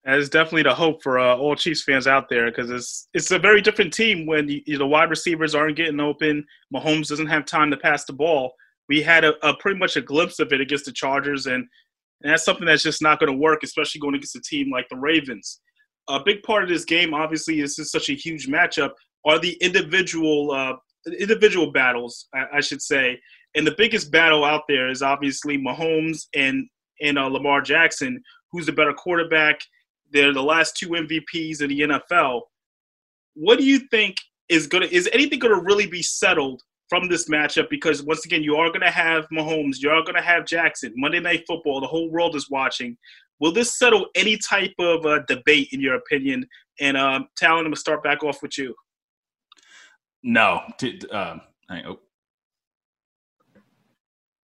That 0.05 0.19
is 0.19 0.29
definitely 0.29 0.63
the 0.63 0.75
hope 0.75 1.01
for 1.01 1.17
uh, 1.17 1.35
all 1.35 1.55
Chiefs 1.55 1.81
fans 1.81 2.05
out 2.05 2.29
there 2.29 2.45
because 2.45 2.69
it's 2.69 3.07
it's 3.15 3.31
a 3.31 3.39
very 3.39 3.59
different 3.59 3.91
team 3.91 4.27
when 4.27 4.47
you, 4.47 4.77
the 4.77 4.85
wide 4.85 5.09
receivers 5.09 5.55
aren't 5.55 5.77
getting 5.77 5.99
open. 5.99 6.45
Mahomes 6.73 7.07
doesn't 7.07 7.25
have 7.25 7.45
time 7.45 7.71
to 7.71 7.77
pass 7.77 8.05
the 8.05 8.13
ball. 8.13 8.53
We 8.87 9.01
had 9.01 9.23
a, 9.25 9.33
a 9.45 9.55
pretty 9.57 9.79
much 9.79 9.95
a 9.95 10.01
glimpse 10.01 10.39
of 10.39 10.53
it 10.53 10.61
against 10.61 10.85
the 10.85 10.91
Chargers, 10.91 11.47
and, 11.47 11.65
and 12.21 12.31
that's 12.31 12.45
something 12.45 12.67
that's 12.67 12.83
just 12.83 13.01
not 13.01 13.19
going 13.19 13.31
to 13.31 13.37
work, 13.37 13.63
especially 13.63 13.99
going 13.99 14.13
against 14.13 14.35
a 14.35 14.41
team 14.41 14.69
like 14.71 14.87
the 14.89 14.95
Ravens. 14.95 15.59
A 16.07 16.23
big 16.23 16.43
part 16.43 16.61
of 16.61 16.69
this 16.69 16.85
game, 16.85 17.15
obviously, 17.15 17.61
is 17.61 17.75
such 17.89 18.09
a 18.09 18.13
huge 18.13 18.47
matchup. 18.47 18.91
Are 19.25 19.39
the 19.39 19.53
individual 19.53 20.51
uh, 20.51 20.73
individual 21.19 21.71
battles, 21.71 22.27
I, 22.35 22.57
I, 22.57 22.61
should 22.61 22.83
say, 22.83 23.19
and 23.55 23.65
the 23.65 23.73
biggest 23.75 24.11
battle 24.11 24.45
out 24.45 24.63
there 24.67 24.87
is 24.87 25.01
obviously 25.01 25.57
Mahomes 25.57 26.27
and 26.35 26.67
and 27.01 27.17
uh, 27.17 27.25
Lamar 27.25 27.61
Jackson, 27.61 28.21
who's 28.51 28.67
the 28.67 28.71
better 28.71 28.93
quarterback 28.93 29.59
they're 30.15 30.33
the 30.33 30.41
last 30.41 30.77
two 30.77 30.89
MVPs 30.89 31.61
in 31.61 31.69
the 31.69 31.81
NFL. 31.81 32.41
What 33.33 33.59
do 33.59 33.65
you 33.65 33.79
think 33.79 34.15
is 34.47 34.65
going 34.65 34.87
to 34.87 34.95
is 34.95 35.09
anything 35.11 35.39
going 35.39 35.53
to 35.53 35.61
really 35.61 35.87
be 35.87 36.01
settled 36.01 36.61
from 36.89 37.09
this 37.09 37.27
matchup? 37.27 37.69
Because 37.69 38.01
once 38.01 38.25
again, 38.25 38.41
you 38.41 38.55
are 38.55 38.69
going 38.69 38.81
to 38.81 38.91
have 38.91 39.27
Mahomes, 39.31 39.79
you 39.79 39.89
are 39.89 40.03
going 40.03 40.15
to 40.15 40.21
have 40.21 40.45
Jackson. 40.45 40.93
Monday 40.95 41.19
Night 41.19 41.43
Football, 41.45 41.81
the 41.81 41.87
whole 41.87 42.09
world 42.09 42.35
is 42.35 42.49
watching. 42.49 42.97
Will 43.41 43.51
this 43.51 43.77
settle 43.77 44.07
any 44.15 44.37
type 44.37 44.73
of 44.79 45.05
uh, 45.05 45.19
debate, 45.27 45.69
in 45.73 45.81
your 45.81 45.95
opinion? 45.95 46.47
And 46.79 46.95
um, 46.95 47.27
Talon, 47.35 47.57
I'm 47.57 47.63
going 47.65 47.73
to 47.73 47.79
start 47.79 48.01
back 48.01 48.23
off 48.23 48.41
with 48.41 48.57
you. 48.57 48.73
No, 50.23 50.61
uh, 51.11 51.37
oh. 51.85 51.99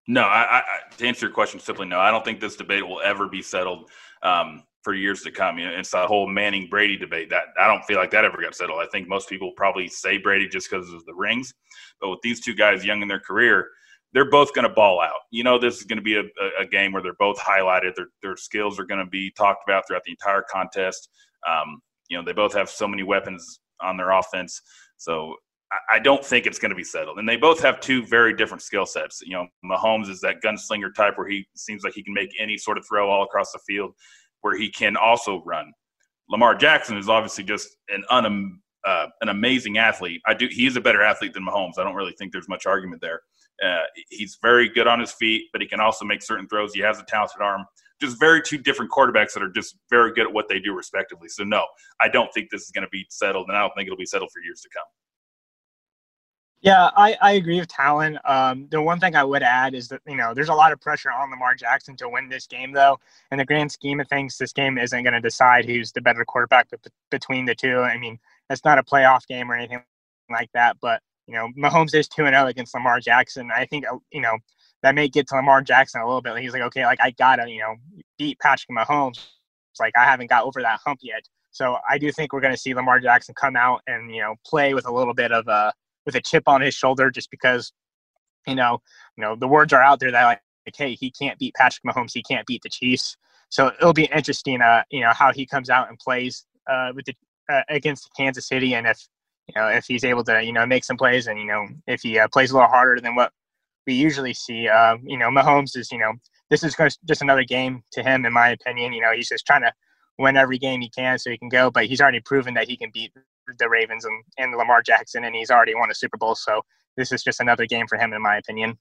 no. 0.08 0.22
I, 0.22 0.58
I, 0.60 0.64
to 0.98 1.08
answer 1.08 1.28
your 1.28 1.34
question 1.34 1.60
simply, 1.60 1.86
no. 1.86 2.00
I 2.00 2.10
don't 2.10 2.26
think 2.26 2.40
this 2.40 2.56
debate 2.56 2.86
will 2.86 3.02
ever 3.02 3.28
be 3.28 3.44
settled. 3.44 3.90
Um, 4.24 4.64
for 4.84 4.94
years 4.94 5.22
to 5.24 5.32
come. 5.32 5.58
You 5.58 5.70
know, 5.70 5.78
it's 5.78 5.92
the 5.92 6.08
whole 6.08 6.28
Manning 6.28 6.68
Brady 6.70 6.98
debate 6.98 7.30
that 7.30 7.46
I 7.60 7.68
don't 7.68 7.84
feel 7.86 7.98
like 7.98 8.12
that 8.12 8.26
ever 8.26 8.42
got 8.42 8.56
settled. 8.56 8.80
I 8.80 8.88
think 8.92 9.08
most 9.08 9.30
people 9.30 9.52
probably 9.56 9.88
say 9.88 10.18
Brady 10.18 10.48
just 10.48 10.70
because 10.70 10.92
of 10.94 11.06
the 11.06 11.14
rings, 11.14 11.54
but 12.00 12.10
with 12.10 12.20
these 12.24 12.40
two 12.40 12.56
guys 12.56 12.86
young 12.86 13.02
in 13.02 13.08
their 13.08 13.20
career, 13.20 13.68
they're 14.14 14.30
both 14.30 14.54
going 14.54 14.68
to 14.68 14.74
ball 14.74 15.02
out. 15.02 15.20
You 15.32 15.44
know, 15.44 15.60
this 15.60 15.78
is 15.78 15.84
going 15.84 15.98
to 15.98 16.04
be 16.04 16.16
a, 16.16 16.24
a, 16.60 16.66
game 16.66 16.92
where 16.92 17.04
they're 17.04 17.14
both 17.20 17.38
highlighted. 17.38 17.94
Their 17.96 18.08
their 18.24 18.38
skills 18.38 18.80
are 18.80 18.86
going 18.86 19.04
to 19.04 19.10
be 19.10 19.32
talked 19.38 19.64
about 19.68 19.88
throughout 19.88 20.04
the 20.04 20.12
entire 20.12 20.44
contest. 20.50 21.10
Um, 21.48 21.82
you 22.10 22.18
know, 22.18 22.24
they 22.24 22.34
both 22.34 22.54
have 22.54 22.70
so 22.70 22.88
many 22.88 23.04
weapons 23.04 23.60
on 23.82 23.98
their 23.98 24.12
offense. 24.12 24.62
So 24.98 25.36
I 25.92 26.00
don't 26.00 26.26
think 26.26 26.48
it's 26.48 26.58
going 26.58 26.72
to 26.72 26.76
be 26.76 26.84
settled. 26.84 27.20
And 27.20 27.30
they 27.30 27.38
both 27.38 27.62
have 27.62 27.80
two 27.80 28.04
very 28.06 28.36
different 28.36 28.64
skill 28.64 28.88
sets. 28.88 29.22
You 29.24 29.34
know, 29.34 29.48
Mahomes 29.64 30.10
is 30.10 30.20
that 30.22 30.42
gunslinger 30.44 30.94
type 30.96 31.16
where 31.16 31.28
he 31.28 31.48
seems 31.56 31.84
like 31.84 31.94
he 31.94 32.04
can 32.04 32.14
make 32.14 32.32
any 32.40 32.58
sort 32.58 32.80
of 32.80 32.86
throw 32.88 33.10
all 33.10 33.24
across 33.24 33.52
the 33.52 33.60
field, 33.68 33.94
where 34.42 34.58
he 34.58 34.70
can 34.70 34.96
also 34.98 35.44
run. 35.46 35.72
Lamar 36.30 36.56
Jackson 36.56 36.98
is 36.98 37.10
obviously 37.10 37.44
just 37.44 37.78
an 37.90 38.04
un, 38.10 38.60
uh, 38.86 39.08
an 39.22 39.30
amazing 39.30 39.78
athlete. 39.78 40.22
I 40.28 40.34
do. 40.34 40.48
He 40.50 40.68
is 40.68 40.76
a 40.76 40.82
better 40.82 41.02
athlete 41.02 41.34
than 41.34 41.46
Mahomes. 41.46 41.78
I 41.78 41.84
don't 41.84 41.96
really 41.96 42.14
think 42.18 42.32
there's 42.32 42.50
much 42.50 42.66
argument 42.66 43.02
there. 43.02 43.22
Uh, 43.64 43.82
he's 44.10 44.38
very 44.42 44.70
good 44.70 44.88
on 44.88 45.00
his 45.00 45.12
feet, 45.12 45.48
but 45.52 45.62
he 45.62 45.68
can 45.68 45.80
also 45.80 46.06
make 46.06 46.22
certain 46.22 46.48
throws. 46.48 46.74
He 46.74 46.82
has 46.82 47.00
a 47.00 47.04
talented 47.04 47.42
arm. 47.42 47.66
Just 48.00 48.18
very 48.18 48.42
two 48.42 48.58
different 48.58 48.90
quarterbacks 48.92 49.34
that 49.34 49.44
are 49.44 49.52
just 49.52 49.76
very 49.90 50.14
good 50.14 50.26
at 50.26 50.32
what 50.32 50.48
they 50.48 50.60
do, 50.60 50.74
respectively. 50.74 51.28
So 51.28 51.44
no, 51.44 51.66
I 52.00 52.08
don't 52.08 52.34
think 52.34 52.50
this 52.50 52.62
is 52.62 52.72
going 52.72 52.86
to 52.86 52.90
be 52.90 53.06
settled, 53.10 53.50
and 53.50 53.58
I 53.58 53.62
don't 53.62 53.74
think 53.76 53.88
it'll 53.88 53.98
be 53.98 54.06
settled 54.06 54.32
for 54.32 54.42
years 54.42 54.62
to 54.62 54.70
come. 54.74 54.86
Yeah, 56.62 56.90
I, 56.98 57.16
I 57.22 57.32
agree 57.34 57.58
with 57.60 57.70
Talon. 57.70 58.20
Um, 58.26 58.68
the 58.70 58.82
one 58.82 59.00
thing 59.00 59.16
I 59.16 59.24
would 59.24 59.44
add 59.44 59.74
is 59.74 59.88
that, 59.90 60.02
you 60.06 60.18
know, 60.18 60.34
there's 60.34 60.50
a 60.50 60.54
lot 60.54 60.74
of 60.74 60.82
pressure 60.82 61.10
on 61.10 61.30
Lamar 61.32 61.56
Jackson 61.56 61.96
to 61.98 62.10
win 62.10 62.28
this 62.28 62.48
game, 62.48 62.74
though. 62.74 63.00
In 63.32 63.38
the 63.38 63.46
grand 63.46 63.72
scheme 63.72 64.02
of 64.02 64.10
things, 64.10 64.38
this 64.38 64.52
game 64.52 64.78
isn't 64.78 65.04
going 65.04 65.14
to 65.14 65.22
decide 65.22 65.64
who's 65.66 65.94
the 65.94 66.02
better 66.02 66.26
quarterback 66.26 66.68
between 67.12 67.46
the 67.46 67.56
two. 67.56 67.80
I 67.80 67.98
mean, 67.98 68.20
it's 68.50 68.66
not 68.66 68.78
a 68.78 68.84
playoff 68.84 69.26
game 69.26 69.50
or 69.50 69.56
anything 69.56 69.82
like 70.30 70.50
that, 70.54 70.76
but, 70.82 71.02
you 71.28 71.34
know, 71.34 71.48
Mahomes 71.58 71.96
is 71.96 72.10
2 72.10 72.28
0 72.28 72.48
against 72.48 72.74
Lamar 72.74 73.00
Jackson. 73.00 73.50
I 73.56 73.66
think, 73.66 73.86
uh, 73.90 73.98
you 74.12 74.20
know, 74.20 74.38
that 74.84 74.96
may 74.96 75.08
get 75.08 75.28
to 75.30 75.36
Lamar 75.36 75.62
Jackson 75.62 76.02
a 76.02 76.06
little 76.06 76.22
bit. 76.22 76.38
He's 76.40 76.52
like, 76.52 76.62
okay, 76.64 76.86
like, 76.86 77.00
I 77.02 77.12
got 77.12 77.38
to, 77.38 77.50
you 77.50 77.60
know, 77.60 77.76
beat 78.18 78.38
Patrick 78.40 78.76
Mahomes. 78.78 79.26
It's 79.72 79.80
like, 79.80 79.94
I 79.98 80.04
haven't 80.04 80.30
got 80.30 80.44
over 80.44 80.62
that 80.62 80.82
hump 80.86 81.00
yet. 81.04 81.24
So 81.52 81.78
I 81.90 81.98
do 81.98 82.12
think 82.12 82.34
we're 82.34 82.42
going 82.42 82.54
to 82.54 82.60
see 82.60 82.74
Lamar 82.74 83.00
Jackson 83.00 83.34
come 83.34 83.56
out 83.56 83.82
and, 83.88 84.14
you 84.14 84.22
know, 84.22 84.36
play 84.46 84.74
with 84.74 84.86
a 84.88 84.92
little 84.94 85.14
bit 85.14 85.32
of 85.32 85.48
a, 85.48 85.72
with 86.10 86.16
a 86.16 86.22
chip 86.22 86.44
on 86.48 86.62
his 86.62 86.74
shoulder 86.74 87.12
just 87.12 87.30
because, 87.30 87.72
you 88.48 88.56
know, 88.56 88.82
you 89.16 89.24
know, 89.24 89.36
the 89.36 89.48
words 89.48 89.74
are 89.74 89.82
out 89.82 90.00
there 90.00 90.12
that 90.12 90.26
like, 90.26 90.42
like 90.66 90.76
hey, 90.76 90.96
he 90.96 91.12
can't 91.12 91.38
beat 91.38 91.54
Patrick 91.54 91.84
Mahomes, 91.84 92.12
he 92.14 92.24
can't 92.24 92.48
beat 92.48 92.64
the 92.64 92.70
Chiefs. 92.70 93.16
So 93.50 93.68
it'll 93.68 93.94
be 93.94 94.06
interesting, 94.06 94.62
uh, 94.62 94.84
you 94.90 95.02
know, 95.02 95.12
how 95.14 95.32
he 95.32 95.46
comes 95.46 95.70
out 95.70 95.90
and 95.90 96.00
plays 96.00 96.46
uh, 96.70 96.92
with 96.96 97.06
the 97.06 97.14
uh, 97.52 97.62
against 97.70 98.10
Kansas 98.16 98.48
City, 98.48 98.76
and 98.76 98.86
if 98.86 99.08
you 99.48 99.60
know 99.60 99.68
if 99.68 99.86
he's 99.88 100.04
able 100.04 100.24
to, 100.26 100.44
you 100.44 100.54
know, 100.54 100.66
make 100.66 100.84
some 100.84 100.98
plays, 100.98 101.28
and 101.28 101.40
you 101.40 101.46
know 101.46 101.68
if 101.88 102.02
he 102.02 102.20
uh, 102.20 102.28
plays 102.32 102.52
a 102.52 102.54
little 102.54 102.70
harder 102.70 103.02
than 103.02 103.16
what 103.16 103.32
we 103.88 103.94
usually 103.94 104.34
see. 104.34 104.68
Uh, 104.68 104.98
you 105.04 105.18
know, 105.18 105.30
Mahomes 105.30 105.76
is, 105.76 105.92
you 105.92 105.98
know, 105.98 106.14
this 106.50 106.64
is 106.64 106.76
just 107.06 107.22
another 107.22 107.44
game 107.44 107.84
to 107.94 108.04
him, 108.04 108.26
in 108.26 108.34
my 108.34 108.50
opinion. 108.50 108.94
You 108.94 109.02
know, 109.02 109.14
he's 109.14 109.30
just 109.30 109.46
trying 109.46 109.62
to 109.62 109.74
win 110.20 110.38
every 110.38 110.58
game 110.58 110.82
he 110.82 110.90
can 110.90 111.18
so 111.18 111.32
he 111.32 111.38
can 111.38 111.50
go, 111.50 111.72
but 111.72 111.86
he's 111.86 112.02
already 112.02 112.20
proven 112.20 112.54
that 112.54 112.68
he 112.68 112.78
can 112.78 112.92
beat 112.94 113.12
the 113.58 113.70
Ravens 113.70 114.06
and, 114.06 114.24
and 114.38 114.56
Lamar 114.56 114.82
Jackson, 114.82 115.24
and 115.24 115.36
he's 115.36 115.52
already 115.52 115.76
won 115.76 115.90
a 115.90 115.96
Super 115.96 116.18
Bowl. 116.18 116.36
So 116.36 116.62
this 116.98 117.12
is 117.12 117.24
just 117.24 117.40
another 117.40 117.66
game 117.66 117.88
for 117.88 117.98
him, 117.98 118.14
in 118.14 118.22
my 118.22 118.38
opinion. 118.38 118.78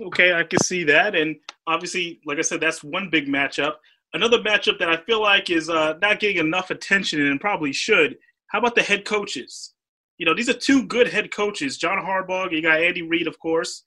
Okay, 0.00 0.34
I 0.34 0.44
can 0.44 0.58
see 0.60 0.84
that, 0.84 1.14
and 1.14 1.36
obviously, 1.66 2.20
like 2.26 2.38
I 2.38 2.42
said, 2.42 2.60
that's 2.60 2.84
one 2.84 3.08
big 3.10 3.28
matchup. 3.28 3.76
Another 4.12 4.38
matchup 4.38 4.78
that 4.78 4.90
I 4.90 4.98
feel 4.98 5.22
like 5.22 5.50
is 5.50 5.70
uh, 5.70 5.94
not 6.02 6.20
getting 6.20 6.36
enough 6.36 6.70
attention 6.70 7.26
and 7.26 7.40
probably 7.40 7.72
should. 7.72 8.16
How 8.48 8.58
about 8.58 8.74
the 8.74 8.82
head 8.82 9.04
coaches? 9.04 9.74
You 10.18 10.26
know, 10.26 10.34
these 10.34 10.48
are 10.48 10.54
two 10.54 10.86
good 10.86 11.08
head 11.08 11.32
coaches. 11.32 11.76
John 11.76 11.98
Harbaugh, 11.98 12.50
you 12.52 12.62
got 12.62 12.80
Andy 12.80 13.02
Reid, 13.02 13.26
of 13.26 13.38
course. 13.38 13.82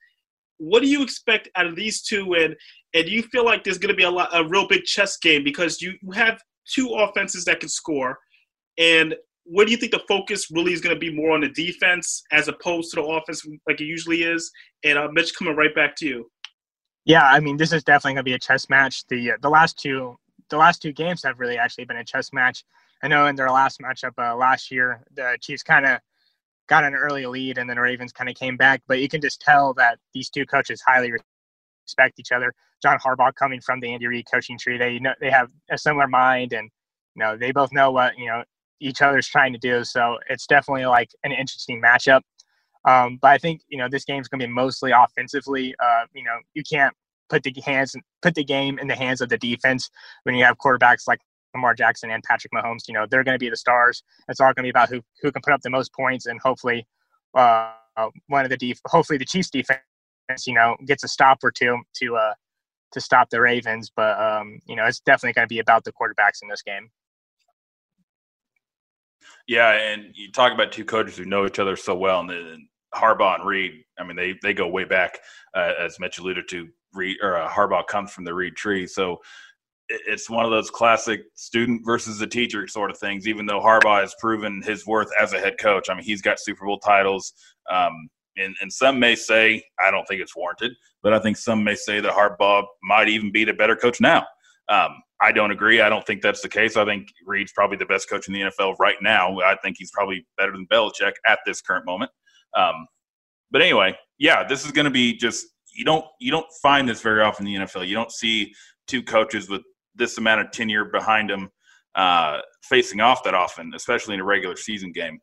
What 0.59 0.81
do 0.81 0.87
you 0.87 1.01
expect 1.01 1.49
out 1.55 1.65
of 1.65 1.75
these 1.75 2.01
two? 2.01 2.35
And 2.35 2.55
and 2.93 3.05
do 3.05 3.11
you 3.11 3.23
feel 3.23 3.45
like 3.45 3.63
there's 3.63 3.77
going 3.77 3.93
to 3.93 3.97
be 3.97 4.03
a 4.03 4.09
lot, 4.09 4.29
a 4.33 4.47
real 4.47 4.67
big 4.67 4.83
chess 4.83 5.17
game 5.17 5.43
because 5.43 5.81
you 5.81 5.93
you 6.01 6.11
have 6.11 6.39
two 6.69 6.89
offenses 6.89 7.45
that 7.45 7.59
can 7.59 7.69
score. 7.69 8.17
And 8.77 9.15
what 9.43 9.65
do 9.65 9.71
you 9.71 9.77
think 9.77 9.91
the 9.91 10.03
focus 10.07 10.51
really 10.51 10.73
is 10.73 10.81
going 10.81 10.95
to 10.95 10.99
be 10.99 11.13
more 11.13 11.31
on 11.31 11.41
the 11.41 11.49
defense 11.49 12.21
as 12.31 12.47
opposed 12.47 12.91
to 12.91 12.97
the 12.97 13.03
offense 13.03 13.45
like 13.67 13.81
it 13.81 13.85
usually 13.85 14.23
is? 14.23 14.51
And 14.83 14.97
uh, 14.97 15.09
Mitch, 15.11 15.35
coming 15.35 15.55
right 15.55 15.73
back 15.73 15.95
to 15.97 16.07
you. 16.07 16.31
Yeah, 17.05 17.23
I 17.23 17.39
mean, 17.39 17.57
this 17.57 17.73
is 17.73 17.83
definitely 17.83 18.13
going 18.13 18.25
to 18.25 18.29
be 18.29 18.33
a 18.33 18.39
chess 18.39 18.69
match. 18.69 19.05
The 19.07 19.31
uh, 19.31 19.37
the 19.41 19.49
last 19.49 19.79
two 19.79 20.17
the 20.49 20.57
last 20.57 20.81
two 20.81 20.91
games 20.91 21.23
have 21.23 21.39
really 21.39 21.57
actually 21.57 21.85
been 21.85 21.97
a 21.97 22.03
chess 22.03 22.31
match. 22.33 22.63
I 23.03 23.07
know 23.07 23.27
in 23.27 23.35
their 23.35 23.49
last 23.49 23.79
matchup 23.79 24.13
uh, 24.17 24.35
last 24.35 24.71
year, 24.71 25.01
the 25.13 25.37
Chiefs 25.41 25.63
kind 25.63 25.85
of 25.85 25.99
got 26.69 26.83
an 26.83 26.93
early 26.95 27.25
lead, 27.25 27.57
and 27.57 27.69
then 27.69 27.75
the 27.75 27.81
Ravens 27.81 28.13
kind 28.13 28.29
of 28.29 28.35
came 28.35 28.55
back. 28.55 28.81
But 28.87 28.99
you 28.99 29.09
can 29.09 29.21
just 29.21 29.41
tell 29.41 29.73
that 29.73 29.99
these 30.13 30.29
two 30.29 30.45
coaches 30.45 30.81
highly 30.85 31.11
respect 31.85 32.19
each 32.19 32.31
other. 32.31 32.53
John 32.81 32.97
Harbaugh 32.99 33.33
coming 33.35 33.59
from 33.59 33.79
the 33.79 33.91
Andy 33.91 34.07
Reid 34.07 34.27
coaching 34.31 34.57
tree, 34.57 34.77
they 34.77 34.99
know 34.99 35.13
they 35.19 35.31
have 35.31 35.49
a 35.69 35.77
similar 35.77 36.07
mind, 36.07 36.53
and 36.53 36.69
you 37.15 37.23
know 37.23 37.35
they 37.35 37.51
both 37.51 37.71
know 37.73 37.91
what 37.91 38.17
you 38.17 38.27
know 38.27 38.43
each 38.79 39.01
other's 39.01 39.27
trying 39.27 39.51
to 39.53 39.59
do. 39.59 39.83
So 39.83 40.17
it's 40.29 40.47
definitely 40.47 40.85
like 40.85 41.09
an 41.23 41.31
interesting 41.31 41.81
matchup. 41.81 42.21
Um, 42.85 43.19
but 43.21 43.31
I 43.31 43.37
think 43.37 43.61
you 43.67 43.77
know 43.77 43.89
this 43.89 44.05
game's 44.05 44.27
going 44.27 44.39
to 44.39 44.47
be 44.47 44.53
mostly 44.53 44.91
offensively. 44.91 45.75
Uh, 45.83 46.05
you 46.13 46.23
know 46.23 46.37
you 46.53 46.63
can't 46.63 46.93
put 47.29 47.43
the 47.43 47.53
hands 47.65 47.95
put 48.21 48.35
the 48.35 48.43
game 48.43 48.79
in 48.79 48.87
the 48.87 48.95
hands 48.95 49.21
of 49.21 49.29
the 49.29 49.37
defense 49.37 49.89
when 50.23 50.35
you 50.35 50.43
have 50.43 50.57
quarterbacks 50.57 51.07
like 51.07 51.19
Lamar 51.53 51.73
Jackson 51.73 52.11
and 52.11 52.23
Patrick 52.23 52.51
Mahomes. 52.53 52.87
You 52.87 52.93
know 52.93 53.05
they're 53.09 53.23
going 53.23 53.35
to 53.35 53.39
be 53.39 53.49
the 53.49 53.57
stars. 53.57 54.03
It's 54.27 54.39
all 54.39 54.47
going 54.47 54.63
to 54.63 54.63
be 54.63 54.69
about 54.69 54.89
who 54.89 55.01
who 55.21 55.31
can 55.31 55.41
put 55.41 55.53
up 55.53 55.61
the 55.61 55.69
most 55.69 55.93
points 55.93 56.25
and 56.25 56.39
hopefully 56.41 56.87
uh, 57.35 57.71
one 58.27 58.45
of 58.45 58.49
the 58.49 58.57
def- 58.57 58.81
hopefully 58.85 59.17
the 59.17 59.25
Chiefs 59.25 59.49
defense 59.49 59.81
you 60.45 60.53
know 60.53 60.75
gets 60.85 61.03
a 61.03 61.07
stop 61.07 61.39
or 61.43 61.51
two 61.51 61.77
to 61.95 62.15
uh, 62.15 62.33
to 62.91 63.01
stop 63.01 63.29
the 63.29 63.41
Ravens. 63.41 63.91
But 63.95 64.19
um, 64.19 64.59
you 64.65 64.75
know, 64.75 64.85
it's 64.85 64.99
definitely 64.99 65.33
going 65.33 65.47
to 65.47 65.53
be 65.53 65.59
about 65.59 65.83
the 65.83 65.91
quarterbacks 65.91 66.41
in 66.41 66.49
this 66.49 66.61
game. 66.61 66.89
Yeah, 69.47 69.71
and 69.71 70.11
you 70.13 70.31
talk 70.31 70.53
about 70.53 70.71
two 70.71 70.85
coaches 70.85 71.17
who 71.17 71.25
know 71.25 71.45
each 71.45 71.59
other 71.59 71.75
so 71.75 71.95
well, 71.95 72.19
and 72.19 72.29
then 72.29 72.69
Harbaugh 72.93 73.39
and 73.39 73.47
Reid. 73.47 73.83
I 73.99 74.03
mean, 74.03 74.15
they 74.15 74.35
they 74.41 74.53
go 74.53 74.67
way 74.67 74.85
back, 74.85 75.19
uh, 75.55 75.73
as 75.79 75.99
Mitch 75.99 76.19
alluded 76.19 76.47
to. 76.49 76.67
Reid 76.91 77.17
or 77.21 77.37
uh, 77.37 77.47
Harbaugh 77.47 77.85
comes 77.85 78.11
from 78.11 78.23
the 78.23 78.33
Reid 78.33 78.55
tree, 78.55 78.87
so 78.87 79.19
it's 79.89 80.29
one 80.29 80.45
of 80.45 80.51
those 80.51 80.69
classic 80.69 81.21
student 81.35 81.81
versus 81.83 82.19
the 82.19 82.27
teacher 82.27 82.67
sort 82.67 82.91
of 82.91 82.97
things. 82.97 83.27
Even 83.27 83.45
though 83.45 83.59
Harbaugh 83.59 84.01
has 84.01 84.15
proven 84.19 84.61
his 84.61 84.85
worth 84.85 85.09
as 85.19 85.33
a 85.33 85.39
head 85.39 85.57
coach, 85.59 85.89
I 85.89 85.95
mean, 85.95 86.03
he's 86.03 86.21
got 86.21 86.39
Super 86.39 86.65
Bowl 86.65 86.79
titles. 86.79 87.33
Um, 87.71 88.09
and, 88.37 88.55
and 88.61 88.71
some 88.71 88.99
may 88.99 89.15
say, 89.15 89.63
I 89.83 89.91
don't 89.91 90.07
think 90.07 90.21
it's 90.21 90.35
warranted, 90.35 90.73
but 91.03 91.13
I 91.13 91.19
think 91.19 91.37
some 91.37 91.63
may 91.63 91.75
say 91.75 91.99
that 91.99 92.13
Harbaugh 92.13 92.65
might 92.83 93.09
even 93.09 93.31
be 93.31 93.43
the 93.43 93.53
better 93.53 93.75
coach 93.75 93.99
now. 93.99 94.25
Um, 94.69 95.01
I 95.21 95.31
don't 95.31 95.51
agree. 95.51 95.81
I 95.81 95.89
don't 95.89 96.05
think 96.05 96.21
that's 96.21 96.41
the 96.41 96.49
case. 96.49 96.77
I 96.77 96.85
think 96.85 97.09
Reid's 97.25 97.51
probably 97.51 97.77
the 97.77 97.85
best 97.85 98.09
coach 98.09 98.27
in 98.27 98.33
the 98.33 98.41
NFL 98.41 98.75
right 98.79 98.95
now. 99.01 99.39
I 99.39 99.55
think 99.61 99.75
he's 99.77 99.91
probably 99.91 100.25
better 100.37 100.51
than 100.51 100.67
Belichick 100.67 101.13
at 101.27 101.39
this 101.45 101.61
current 101.61 101.85
moment. 101.85 102.11
Um, 102.55 102.87
but 103.51 103.61
anyway, 103.61 103.97
yeah, 104.17 104.47
this 104.47 104.65
is 104.65 104.71
going 104.71 104.85
to 104.85 104.91
be 104.91 105.17
just 105.17 105.47
you 105.73 105.83
don't 105.83 106.05
you 106.19 106.31
don't 106.31 106.47
find 106.61 106.87
this 106.87 107.01
very 107.01 107.21
often 107.21 107.47
in 107.47 107.53
the 107.53 107.65
NFL. 107.65 107.87
You 107.87 107.95
don't 107.95 108.11
see 108.11 108.53
two 108.87 109.03
coaches 109.03 109.49
with 109.49 109.61
this 109.95 110.17
amount 110.17 110.41
of 110.41 110.51
tenure 110.51 110.85
behind 110.85 111.29
them 111.29 111.49
uh, 111.95 112.39
facing 112.63 113.01
off 113.01 113.23
that 113.23 113.33
often, 113.33 113.73
especially 113.75 114.13
in 114.13 114.19
a 114.19 114.25
regular 114.25 114.55
season 114.55 114.91
game 114.91 115.19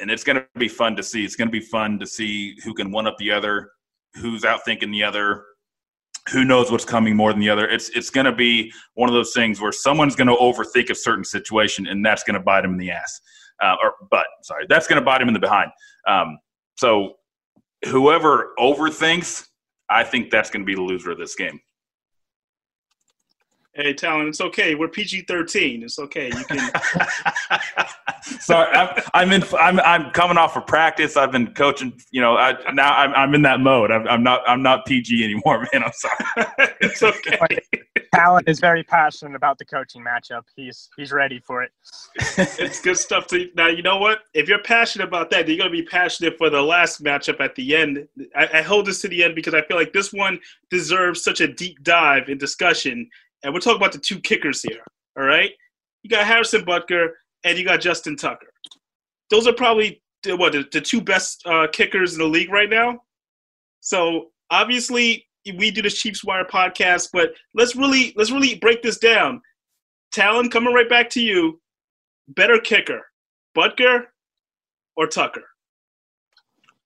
and 0.00 0.10
it's 0.10 0.24
going 0.24 0.36
to 0.36 0.46
be 0.58 0.68
fun 0.68 0.96
to 0.96 1.02
see. 1.02 1.24
It's 1.24 1.36
going 1.36 1.48
to 1.48 1.52
be 1.52 1.60
fun 1.60 1.98
to 1.98 2.06
see 2.06 2.56
who 2.64 2.74
can 2.74 2.90
one 2.90 3.06
up 3.06 3.16
the 3.18 3.30
other, 3.30 3.70
who's 4.14 4.44
out 4.44 4.64
thinking 4.64 4.90
the 4.90 5.02
other, 5.02 5.44
who 6.30 6.44
knows 6.44 6.70
what's 6.70 6.84
coming 6.84 7.16
more 7.16 7.32
than 7.32 7.40
the 7.40 7.50
other. 7.50 7.68
It's 7.68 7.88
it's 7.90 8.10
going 8.10 8.26
to 8.26 8.32
be 8.32 8.72
one 8.94 9.08
of 9.08 9.14
those 9.14 9.32
things 9.32 9.60
where 9.60 9.72
someone's 9.72 10.16
going 10.16 10.28
to 10.28 10.36
overthink 10.36 10.90
a 10.90 10.94
certain 10.94 11.24
situation, 11.24 11.86
and 11.86 12.04
that's 12.04 12.22
going 12.22 12.34
to 12.34 12.40
bite 12.40 12.64
him 12.64 12.72
in 12.72 12.78
the 12.78 12.90
ass, 12.90 13.20
uh, 13.62 13.76
or 13.82 13.94
but 14.10 14.26
sorry, 14.42 14.66
that's 14.68 14.86
going 14.86 15.00
to 15.00 15.04
bite 15.04 15.20
him 15.20 15.28
in 15.28 15.34
the 15.34 15.40
behind. 15.40 15.70
Um, 16.06 16.38
so 16.76 17.14
whoever 17.86 18.52
overthinks, 18.58 19.46
I 19.90 20.04
think 20.04 20.30
that's 20.30 20.50
going 20.50 20.62
to 20.62 20.66
be 20.66 20.74
the 20.74 20.82
loser 20.82 21.10
of 21.10 21.18
this 21.18 21.34
game. 21.34 21.60
Hey, 23.74 23.94
Talon, 23.94 24.28
it's 24.28 24.42
okay. 24.42 24.74
We're 24.74 24.88
PG 24.88 25.22
thirteen. 25.22 25.82
It's 25.82 25.98
okay. 25.98 26.26
You 26.26 26.44
can. 26.44 26.70
Sorry, 28.22 28.70
I'm, 28.70 29.02
I'm, 29.14 29.32
in. 29.32 29.42
I'm 29.58 29.80
I'm 29.80 30.10
coming 30.10 30.36
off 30.36 30.58
of 30.58 30.66
practice. 30.66 31.16
I've 31.16 31.32
been 31.32 31.54
coaching. 31.54 31.98
You 32.10 32.20
know, 32.20 32.36
I, 32.36 32.70
now 32.72 32.94
I'm 32.94 33.14
I'm 33.14 33.34
in 33.34 33.40
that 33.42 33.60
mode. 33.60 33.90
I'm, 33.90 34.06
I'm 34.06 34.22
not 34.22 34.42
I'm 34.46 34.62
not 34.62 34.84
PG 34.84 35.24
anymore, 35.24 35.66
man. 35.72 35.84
I'm 35.84 35.92
sorry. 35.92 36.46
it's 36.82 37.02
okay. 37.02 37.38
Talon 38.14 38.44
is 38.46 38.60
very 38.60 38.84
passionate 38.84 39.34
about 39.34 39.56
the 39.56 39.64
coaching 39.64 40.04
matchup. 40.04 40.42
He's 40.54 40.90
he's 40.98 41.10
ready 41.10 41.40
for 41.40 41.62
it. 41.62 41.72
it's 42.36 42.82
good 42.82 42.98
stuff. 42.98 43.26
To 43.28 43.48
now, 43.56 43.68
you 43.68 43.82
know 43.82 43.96
what? 43.96 44.18
If 44.34 44.50
you're 44.50 44.62
passionate 44.62 45.08
about 45.08 45.30
that, 45.30 45.48
you're 45.48 45.56
gonna 45.56 45.70
be 45.70 45.84
passionate 45.84 46.36
for 46.36 46.50
the 46.50 46.60
last 46.60 47.02
matchup 47.02 47.40
at 47.40 47.54
the 47.54 47.74
end. 47.74 48.06
I, 48.36 48.48
I 48.58 48.62
hold 48.62 48.84
this 48.84 49.00
to 49.00 49.08
the 49.08 49.24
end 49.24 49.34
because 49.34 49.54
I 49.54 49.62
feel 49.62 49.78
like 49.78 49.94
this 49.94 50.12
one 50.12 50.38
deserves 50.68 51.24
such 51.24 51.40
a 51.40 51.48
deep 51.48 51.82
dive 51.82 52.28
and 52.28 52.38
discussion. 52.38 53.08
And 53.42 53.52
we're 53.52 53.60
talking 53.60 53.76
about 53.76 53.92
the 53.92 53.98
two 53.98 54.20
kickers 54.20 54.62
here. 54.62 54.82
All 55.18 55.24
right, 55.24 55.50
you 56.02 56.10
got 56.10 56.26
Harrison 56.26 56.64
Butker 56.64 57.10
and 57.44 57.58
you 57.58 57.64
got 57.64 57.80
Justin 57.80 58.16
Tucker. 58.16 58.52
Those 59.30 59.46
are 59.46 59.52
probably 59.52 60.02
what 60.26 60.52
the, 60.52 60.64
the 60.72 60.80
two 60.80 61.00
best 61.00 61.42
uh, 61.46 61.66
kickers 61.72 62.12
in 62.12 62.20
the 62.20 62.26
league 62.26 62.50
right 62.50 62.70
now. 62.70 63.00
So 63.80 64.30
obviously 64.50 65.26
we 65.56 65.70
do 65.70 65.82
the 65.82 65.90
Chiefs 65.90 66.24
Wire 66.24 66.44
podcast, 66.44 67.08
but 67.12 67.32
let's 67.54 67.74
really 67.74 68.12
let's 68.16 68.30
really 68.30 68.54
break 68.56 68.82
this 68.82 68.98
down. 68.98 69.40
Talon, 70.12 70.50
coming 70.50 70.72
right 70.72 70.88
back 70.88 71.10
to 71.10 71.20
you. 71.20 71.60
Better 72.28 72.58
kicker, 72.58 73.00
Butker 73.56 74.04
or 74.96 75.06
Tucker? 75.06 75.44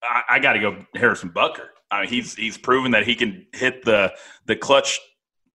I, 0.03 0.23
I 0.31 0.39
got 0.39 0.55
to 0.55 0.61
go 0.61 0.87
Harrison 0.95 1.31
Butker. 1.31 1.67
I 1.91 2.01
mean, 2.01 2.09
he's 2.09 2.35
he's 2.35 2.57
proven 2.57 2.93
that 2.93 3.05
he 3.05 3.15
can 3.15 3.47
hit 3.53 3.85
the 3.85 4.13
the 4.47 4.57
clutch 4.57 4.99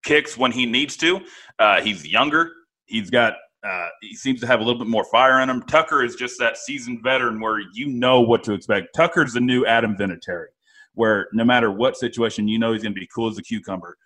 kicks 0.04 0.38
when 0.38 0.52
he 0.52 0.66
needs 0.66 0.98
to. 0.98 1.22
Uh, 1.60 1.82
he's 1.82 2.08
younger. 2.08 2.52
He's 2.86 3.10
got 3.10 3.34
uh, 3.64 3.88
he 4.02 4.16
seems 4.16 4.42
to 4.42 4.48
have 4.48 4.60
a 4.60 4.64
little 4.64 4.80
bit 4.80 4.88
more 4.88 5.06
fire 5.06 5.40
in 5.42 5.50
him. 5.50 5.62
Tucker 5.64 6.04
is 6.04 6.16
just 6.16 6.40
that 6.40 6.58
seasoned 6.58 7.04
veteran 7.04 7.40
where 7.40 7.60
you 7.74 7.88
know 7.88 8.20
what 8.22 8.44
to 8.44 8.54
expect. 8.54 8.96
Tucker's 8.96 9.34
the 9.34 9.40
new 9.40 9.66
Adam 9.66 9.96
Vinatieri 9.96 10.48
where 10.94 11.28
no 11.34 11.44
matter 11.44 11.72
what 11.72 11.98
situation, 11.98 12.48
you 12.48 12.60
know 12.60 12.74
he's 12.74 12.84
going 12.84 12.94
to 12.94 13.00
be 13.00 13.08
cool 13.14 13.30
as 13.30 13.38
a 13.38 13.42
cucumber. 13.42 13.98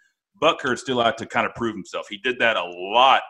Butker 0.41 0.77
still 0.77 1.01
out 1.01 1.17
to 1.17 1.25
kind 1.25 1.45
of 1.45 1.53
prove 1.55 1.75
himself. 1.75 2.07
He 2.09 2.17
did 2.17 2.37
that 2.39 2.57
a 2.57 2.63
lot, 2.63 3.21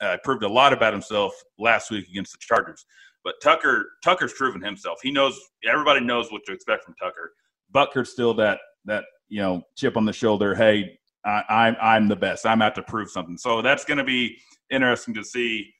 uh, 0.00 0.18
proved 0.22 0.42
a 0.42 0.48
lot 0.48 0.72
about 0.72 0.92
himself 0.92 1.32
last 1.58 1.90
week 1.90 2.08
against 2.08 2.32
the 2.32 2.38
Chargers. 2.40 2.84
But 3.24 3.34
Tucker, 3.42 3.86
Tucker's 4.04 4.32
proven 4.32 4.62
himself. 4.62 4.98
He 5.02 5.10
knows 5.10 5.38
everybody 5.68 6.00
knows 6.00 6.30
what 6.30 6.42
to 6.46 6.52
expect 6.52 6.84
from 6.84 6.94
Tucker. 6.94 7.32
Butker's 7.74 8.10
still 8.10 8.34
that 8.34 8.60
that 8.86 9.04
you 9.28 9.42
know 9.42 9.62
chip 9.76 9.96
on 9.96 10.04
the 10.04 10.12
shoulder. 10.12 10.54
Hey, 10.54 10.98
I, 11.24 11.42
I'm 11.48 11.76
I'm 11.80 12.08
the 12.08 12.16
best. 12.16 12.46
I'm 12.46 12.62
out 12.62 12.74
to 12.76 12.82
prove 12.82 13.10
something. 13.10 13.36
So 13.36 13.62
that's 13.62 13.84
going 13.84 13.98
to 13.98 14.04
be 14.04 14.38
interesting 14.70 15.14
to 15.14 15.24
see. 15.24 15.72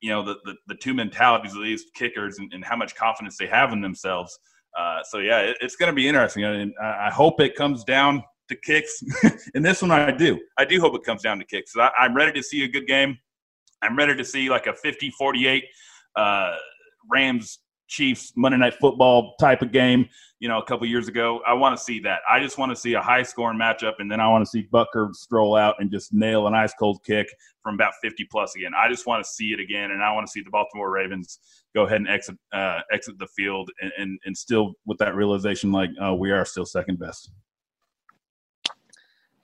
You 0.00 0.10
know 0.10 0.24
the, 0.24 0.34
the, 0.44 0.54
the 0.66 0.74
two 0.74 0.94
mentalities 0.94 1.54
of 1.54 1.62
these 1.62 1.84
kickers 1.94 2.38
and, 2.38 2.52
and 2.52 2.64
how 2.64 2.74
much 2.74 2.96
confidence 2.96 3.36
they 3.38 3.46
have 3.46 3.72
in 3.72 3.80
themselves. 3.80 4.36
Uh, 4.76 4.98
so 5.04 5.18
yeah, 5.18 5.38
it, 5.40 5.56
it's 5.60 5.76
going 5.76 5.90
to 5.90 5.94
be 5.94 6.08
interesting, 6.08 6.44
I 6.44 6.54
and 6.54 6.74
I 6.82 7.08
hope 7.08 7.40
it 7.40 7.54
comes 7.54 7.84
down 7.84 8.24
to 8.48 8.56
kicks. 8.56 9.02
and 9.54 9.64
this 9.64 9.82
one, 9.82 9.90
I 9.90 10.10
do. 10.10 10.40
I 10.58 10.64
do 10.64 10.80
hope 10.80 10.94
it 10.94 11.04
comes 11.04 11.22
down 11.22 11.38
to 11.38 11.44
kicks. 11.44 11.72
I, 11.76 11.90
am 12.00 12.16
ready 12.16 12.32
to 12.32 12.42
see 12.42 12.64
a 12.64 12.68
good 12.68 12.86
game. 12.86 13.18
I'm 13.82 13.96
ready 13.96 14.16
to 14.16 14.24
see 14.24 14.48
like 14.48 14.66
a 14.66 14.72
50-48 14.72 15.62
uh, 16.16 16.54
Rams 17.10 17.58
Chiefs 17.92 18.32
Monday 18.36 18.56
Night 18.56 18.74
Football 18.80 19.34
type 19.38 19.60
of 19.60 19.70
game. 19.70 20.08
You 20.40 20.48
know, 20.48 20.58
a 20.58 20.64
couple 20.64 20.86
years 20.86 21.06
ago. 21.06 21.40
I 21.46 21.52
want 21.52 21.76
to 21.76 21.84
see 21.84 22.00
that. 22.00 22.20
I 22.28 22.40
just 22.40 22.58
want 22.58 22.70
to 22.70 22.76
see 22.76 22.94
a 22.94 23.00
high 23.00 23.22
scoring 23.22 23.58
matchup, 23.58 23.94
and 23.98 24.10
then 24.10 24.18
I 24.18 24.28
want 24.28 24.44
to 24.44 24.50
see 24.50 24.66
Butker 24.72 25.14
stroll 25.14 25.54
out 25.54 25.76
and 25.78 25.90
just 25.90 26.12
nail 26.12 26.48
an 26.48 26.54
ice 26.54 26.72
cold 26.74 27.04
kick 27.04 27.28
from 27.62 27.74
about 27.74 27.92
50 28.02 28.26
plus 28.30 28.56
again. 28.56 28.72
I 28.76 28.88
just 28.88 29.06
want 29.06 29.22
to 29.22 29.30
see 29.30 29.52
it 29.52 29.60
again, 29.60 29.92
and 29.92 30.02
I 30.02 30.12
want 30.12 30.26
to 30.26 30.30
see 30.32 30.42
the 30.42 30.50
Baltimore 30.50 30.90
Ravens 30.90 31.38
go 31.74 31.84
ahead 31.84 31.98
and 31.98 32.08
exit 32.08 32.36
uh, 32.52 32.80
exit 32.90 33.18
the 33.18 33.28
field, 33.28 33.70
and, 33.80 33.92
and, 33.98 34.18
and 34.24 34.36
still 34.36 34.72
with 34.86 34.98
that 34.98 35.14
realization, 35.14 35.70
like 35.70 35.90
uh, 36.02 36.14
we 36.14 36.30
are 36.30 36.44
still 36.44 36.66
second 36.66 36.98
best. 36.98 37.30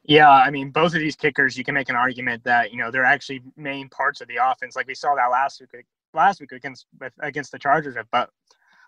Yeah, 0.05 0.31
I 0.31 0.51
mean, 0.51 0.71
both 0.71 0.95
of 0.95 1.01
these 1.01 1.17
kickers, 1.17 1.57
you 1.59 1.65
can 1.65 1.75
make 1.75 1.91
an 1.91 1.97
argument 1.97 2.43
that 2.45 2.73
you 2.73 2.79
know 2.79 2.91
they're 2.91 3.05
actually 3.05 3.43
main 3.57 3.91
parts 3.91 4.23
of 4.23 4.29
the 4.29 4.39
offense. 4.43 4.75
Like 4.75 4.87
we 4.87 4.95
saw 4.95 5.15
that 5.15 5.27
last 5.27 5.61
week, 5.61 5.85
last 6.14 6.40
week 6.40 6.53
against 6.53 6.87
with, 7.01 7.12
against 7.21 7.53
the 7.53 7.59
Chargers 7.59 7.97
with 7.97 8.07
but 8.11 8.31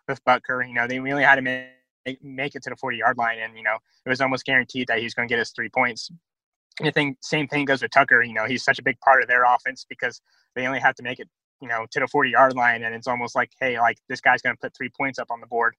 with 0.08 0.24
Butker. 0.24 0.66
You 0.66 0.74
know, 0.74 0.86
they 0.86 1.00
really 1.00 1.22
had 1.22 1.36
to 1.36 1.42
make 1.42 1.68
make 2.22 2.54
it 2.54 2.62
to 2.64 2.70
the 2.70 2.76
40 2.76 2.98
yard 2.98 3.18
line, 3.18 3.38
and 3.38 3.56
you 3.56 3.62
know 3.62 3.76
it 4.04 4.08
was 4.08 4.20
almost 4.20 4.44
guaranteed 4.44 4.88
that 4.88 4.98
he's 4.98 5.14
going 5.14 5.28
to 5.28 5.32
get 5.32 5.38
his 5.38 5.50
three 5.50 5.68
points. 5.68 6.10
And 6.78 6.88
I 6.88 6.90
think 6.90 7.18
same 7.20 7.46
thing 7.48 7.64
goes 7.64 7.82
with 7.82 7.90
Tucker. 7.90 8.22
You 8.22 8.34
know, 8.34 8.46
he's 8.46 8.64
such 8.64 8.78
a 8.78 8.82
big 8.82 8.98
part 9.00 9.22
of 9.22 9.28
their 9.28 9.44
offense 9.44 9.84
because 9.88 10.20
they 10.54 10.66
only 10.66 10.80
have 10.80 10.94
to 10.96 11.02
make 11.02 11.20
it 11.20 11.28
you 11.60 11.68
know 11.68 11.86
to 11.90 12.00
the 12.00 12.06
40 12.06 12.30
yard 12.30 12.54
line, 12.54 12.82
and 12.82 12.94
it's 12.94 13.06
almost 13.06 13.34
like 13.34 13.50
hey, 13.60 13.78
like 13.78 13.98
this 14.08 14.20
guy's 14.20 14.42
going 14.42 14.56
to 14.56 14.60
put 14.60 14.76
three 14.76 14.90
points 14.90 15.18
up 15.18 15.30
on 15.30 15.40
the 15.40 15.46
board. 15.46 15.74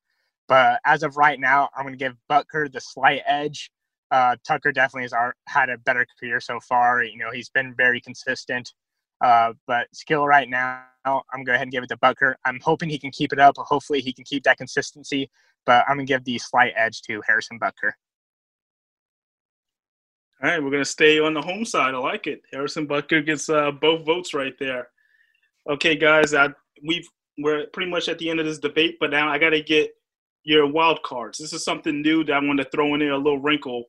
But 0.48 0.82
as 0.86 1.04
of 1.04 1.18
right 1.18 1.40
now, 1.40 1.70
I'm 1.76 1.84
going 1.84 1.94
to 1.94 2.04
give 2.04 2.18
Butker 2.30 2.72
the 2.72 2.82
slight 2.82 3.22
edge. 3.26 3.72
Uh, 4.12 4.36
Tucker 4.46 4.74
definitely 4.74 5.04
has 5.04 5.14
our, 5.14 5.34
had 5.48 5.70
a 5.70 5.78
better 5.78 6.06
career 6.20 6.42
so 6.42 6.60
far. 6.60 7.04
You 7.04 7.18
know, 7.18 7.32
he's 7.32 7.48
been 7.48 7.74
very 7.74 8.02
consistent. 8.02 8.74
Uh, 9.22 9.54
but 9.68 9.88
skill 9.94 10.26
right 10.28 10.50
now, 10.50 10.84
I'm 11.06 11.22
going 11.34 11.46
to 11.46 11.50
go 11.50 11.54
ahead 11.54 11.64
and 11.64 11.72
give 11.72 11.84
it 11.84 11.88
to 11.88 11.98
Butker. 11.98 12.36
I'm 12.46 12.60
hoping 12.62 12.90
he 12.90 13.00
can 13.00 13.12
keep 13.12 13.34
it 13.34 13.40
up. 13.40 13.56
Hopefully, 13.58 14.02
he 14.02 14.14
can 14.14 14.24
keep 14.24 14.44
that 14.44 14.58
consistency. 14.58 15.30
But 15.66 15.86
I'm 15.88 15.98
going 15.98 16.08
to 16.08 16.14
give 16.14 16.24
the 16.24 16.38
slight 16.40 16.74
edge 16.76 17.02
to 17.04 17.22
Harrison 17.28 17.60
Butker. 17.60 17.92
All 20.44 20.50
right, 20.50 20.64
we're 20.64 20.72
going 20.72 20.84
to 20.84 20.90
stay 20.90 21.20
on 21.20 21.36
the 21.36 21.42
home 21.42 21.66
side. 21.66 21.94
I 21.94 22.00
like 22.00 22.26
it. 22.26 22.42
Harrison 22.52 22.88
Butker 22.88 23.24
gets 23.24 23.48
uh, 23.48 23.70
both 23.70 24.06
votes 24.06 24.34
right 24.34 24.58
there. 24.60 24.88
Okay, 25.70 25.96
guys, 25.96 26.34
I, 26.34 26.50
we've 26.84 27.08
we're 27.38 27.68
pretty 27.68 27.90
much 27.90 28.10
at 28.10 28.18
the 28.18 28.30
end 28.30 28.40
of 28.40 28.46
this 28.46 28.60
debate, 28.60 28.98
but 29.00 29.12
now 29.12 29.30
I 29.30 29.38
got 29.38 29.52
to 29.52 29.62
get 29.62 29.92
your 30.44 30.68
wild 30.68 31.02
cards. 31.04 31.38
This 31.38 31.54
is 31.54 31.64
something 31.64 32.02
new 32.02 32.24
that 32.24 32.34
I 32.34 32.40
want 32.40 32.60
to 32.60 32.70
throw 32.72 32.94
in 32.94 33.00
there, 33.00 33.12
a 33.12 33.18
little 33.18 33.40
wrinkle. 33.40 33.86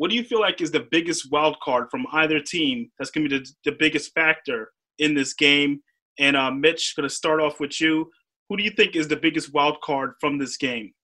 What 0.00 0.08
do 0.08 0.16
you 0.16 0.24
feel 0.24 0.40
like 0.40 0.62
is 0.62 0.70
the 0.70 0.88
biggest 0.90 1.30
wild 1.30 1.60
card 1.60 1.88
from 1.90 2.06
either 2.12 2.40
team 2.40 2.90
that's 2.98 3.10
going 3.10 3.28
to 3.28 3.38
be 3.38 3.38
the, 3.38 3.70
the 3.70 3.76
biggest 3.78 4.14
factor 4.14 4.70
in 4.98 5.12
this 5.12 5.34
game? 5.34 5.82
And 6.18 6.38
uh, 6.38 6.50
Mitch, 6.50 6.96
going 6.96 7.06
to 7.06 7.14
start 7.14 7.38
off 7.38 7.60
with 7.60 7.78
you. 7.82 8.10
Who 8.48 8.56
do 8.56 8.62
you 8.62 8.70
think 8.70 8.96
is 8.96 9.08
the 9.08 9.16
biggest 9.16 9.52
wild 9.52 9.78
card 9.82 10.12
from 10.18 10.38
this 10.38 10.56
game? 10.56 10.94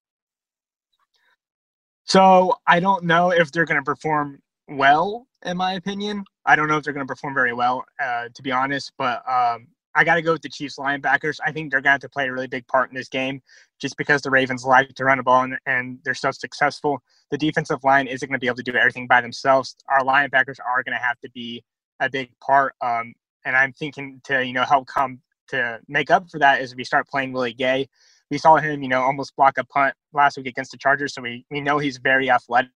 So 2.04 2.54
I 2.66 2.80
don't 2.80 3.04
know 3.04 3.32
if 3.32 3.52
they're 3.52 3.66
going 3.66 3.78
to 3.78 3.84
perform 3.84 4.40
well, 4.66 5.26
in 5.44 5.58
my 5.58 5.74
opinion. 5.74 6.24
I 6.46 6.56
don't 6.56 6.66
know 6.66 6.78
if 6.78 6.84
they're 6.84 6.94
going 6.94 7.06
to 7.06 7.12
perform 7.12 7.34
very 7.34 7.52
well, 7.52 7.84
uh, 8.02 8.30
to 8.32 8.42
be 8.42 8.50
honest. 8.50 8.92
But 8.96 9.22
um, 9.30 9.66
I 9.96 10.04
got 10.04 10.16
to 10.16 10.22
go 10.22 10.32
with 10.32 10.42
the 10.42 10.50
Chiefs 10.50 10.76
linebackers. 10.76 11.38
I 11.44 11.52
think 11.52 11.70
they're 11.70 11.80
going 11.80 11.84
to 11.84 11.92
have 11.92 12.00
to 12.02 12.08
play 12.08 12.28
a 12.28 12.32
really 12.32 12.46
big 12.46 12.66
part 12.68 12.90
in 12.90 12.94
this 12.94 13.08
game 13.08 13.40
just 13.80 13.96
because 13.96 14.20
the 14.20 14.30
Ravens 14.30 14.64
like 14.64 14.94
to 14.94 15.04
run 15.04 15.16
the 15.16 15.24
ball 15.24 15.44
and, 15.44 15.58
and 15.64 15.98
they're 16.04 16.14
so 16.14 16.30
successful. 16.30 17.02
The 17.30 17.38
defensive 17.38 17.82
line 17.82 18.06
isn't 18.06 18.28
going 18.28 18.38
to 18.38 18.40
be 18.40 18.46
able 18.46 18.58
to 18.58 18.62
do 18.62 18.76
everything 18.76 19.06
by 19.06 19.22
themselves. 19.22 19.74
Our 19.88 20.00
linebackers 20.00 20.58
are 20.64 20.82
going 20.82 20.96
to 20.96 21.02
have 21.02 21.18
to 21.20 21.30
be 21.30 21.64
a 22.00 22.10
big 22.10 22.30
part. 22.40 22.74
Um, 22.82 23.14
and 23.46 23.56
I'm 23.56 23.72
thinking 23.72 24.20
to, 24.24 24.44
you 24.44 24.52
know, 24.52 24.64
help 24.64 24.86
come 24.86 25.20
to 25.48 25.80
make 25.88 26.10
up 26.10 26.30
for 26.30 26.38
that 26.40 26.60
is 26.60 26.72
if 26.72 26.76
we 26.76 26.84
start 26.84 27.08
playing 27.08 27.32
Willie 27.32 27.54
Gay. 27.54 27.88
We 28.30 28.38
saw 28.38 28.56
him, 28.56 28.82
you 28.82 28.88
know, 28.88 29.02
almost 29.02 29.34
block 29.36 29.56
a 29.56 29.64
punt 29.64 29.94
last 30.12 30.36
week 30.36 30.48
against 30.48 30.72
the 30.72 30.78
Chargers. 30.78 31.14
So 31.14 31.22
we, 31.22 31.46
we 31.50 31.60
know 31.60 31.78
he's 31.78 31.96
very 31.96 32.30
athletic. 32.30 32.70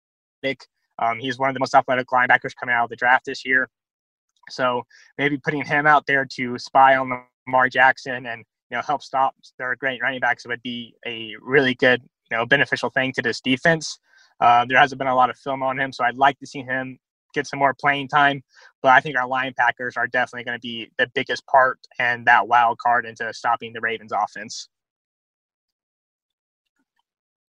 Um, 1.00 1.20
he's 1.20 1.38
one 1.38 1.50
of 1.50 1.54
the 1.54 1.60
most 1.60 1.74
athletic 1.74 2.08
linebackers 2.08 2.54
coming 2.58 2.76
out 2.76 2.86
of 2.86 2.90
the 2.92 2.96
draft 2.96 3.26
this 3.26 3.46
year. 3.46 3.68
So 4.52 4.84
maybe 5.18 5.38
putting 5.38 5.64
him 5.64 5.88
out 5.88 6.06
there 6.06 6.26
to 6.26 6.58
spy 6.58 6.96
on 6.98 7.10
Lamar 7.48 7.70
Jackson 7.70 8.26
and 8.26 8.44
you 8.70 8.78
know 8.78 8.82
help 8.82 9.02
stop 9.02 9.36
their 9.58 9.76
great 9.76 10.02
running 10.02 10.20
backs 10.20 10.46
would 10.48 10.62
be 10.62 10.96
a 11.06 11.34
really 11.42 11.76
good 11.76 12.02
you 12.32 12.38
know 12.38 12.46
beneficial 12.46 12.90
thing 12.90 13.12
to 13.14 13.22
this 13.22 13.42
defense. 13.42 14.00
Uh, 14.40 14.66
there 14.68 14.78
hasn't 14.78 15.00
been 15.00 15.08
a 15.08 15.16
lot 15.16 15.30
of 15.30 15.38
film 15.38 15.62
on 15.64 15.80
him, 15.80 15.92
so 15.92 16.04
I'd 16.04 16.16
like 16.16 16.40
to 16.40 16.48
see 16.48 16.62
him 16.62 16.98
get 17.34 17.48
some 17.48 17.60
more 17.60 17.74
playing 17.74 18.08
time. 18.08 18.44
But 18.82 18.94
I 18.94 19.00
think 19.02 19.18
our 19.18 19.28
linebackers 19.28 19.98
are 19.98 20.08
definitely 20.08 20.46
going 20.46 20.58
to 20.58 20.62
be 20.62 20.90
the 20.98 21.10
biggest 21.14 21.46
part 21.48 21.80
and 22.00 22.26
that 22.26 22.48
wild 22.48 22.78
card 22.80 23.06
into 23.06 23.32
stopping 23.34 23.74
the 23.74 23.82
Ravens' 23.82 24.12
offense. 24.12 24.70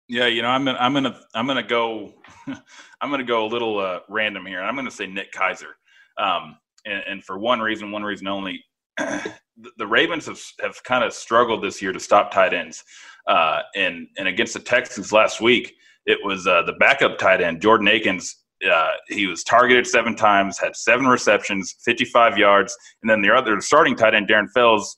Yeah, 0.08 0.26
you 0.26 0.40
know, 0.40 0.48
I'm 0.48 0.64
gonna, 0.64 0.78
I'm 0.78 0.92
gonna, 0.94 1.20
I'm 1.34 1.46
gonna 1.48 1.64
go, 1.64 2.12
I'm 3.00 3.10
gonna 3.10 3.24
go 3.24 3.44
a 3.44 3.48
little 3.48 3.80
uh, 3.80 4.00
random 4.08 4.46
here. 4.46 4.62
I'm 4.62 4.76
gonna 4.76 4.90
say 4.90 5.08
Nick 5.08 5.32
Keizer. 5.32 5.72
Um, 6.16 6.58
and, 6.86 7.02
and 7.08 7.24
for 7.24 7.38
one 7.38 7.60
reason, 7.60 7.90
one 7.90 8.02
reason 8.02 8.28
only. 8.28 8.64
the 8.98 9.86
Ravens 9.86 10.26
have, 10.26 10.40
have 10.60 10.82
kind 10.84 11.04
of 11.04 11.12
struggled 11.12 11.62
this 11.62 11.82
year 11.82 11.92
to 11.92 12.00
stop 12.00 12.30
tight 12.30 12.54
ends. 12.54 12.82
Uh, 13.26 13.60
and, 13.74 14.06
and 14.18 14.28
against 14.28 14.54
the 14.54 14.60
Texans 14.60 15.12
last 15.12 15.40
week, 15.40 15.74
it 16.06 16.18
was 16.22 16.46
uh, 16.46 16.62
the 16.62 16.74
backup 16.74 17.18
tight 17.18 17.40
end, 17.40 17.60
Jordan 17.60 17.88
Akins. 17.88 18.36
Uh, 18.70 18.92
he 19.08 19.26
was 19.26 19.44
targeted 19.44 19.86
seven 19.86 20.14
times, 20.14 20.58
had 20.58 20.74
seven 20.74 21.06
receptions, 21.06 21.74
55 21.84 22.38
yards. 22.38 22.74
And 23.02 23.10
then 23.10 23.20
the 23.20 23.34
other 23.34 23.60
starting 23.60 23.96
tight 23.96 24.14
end, 24.14 24.28
Darren 24.28 24.50
Fells, 24.54 24.96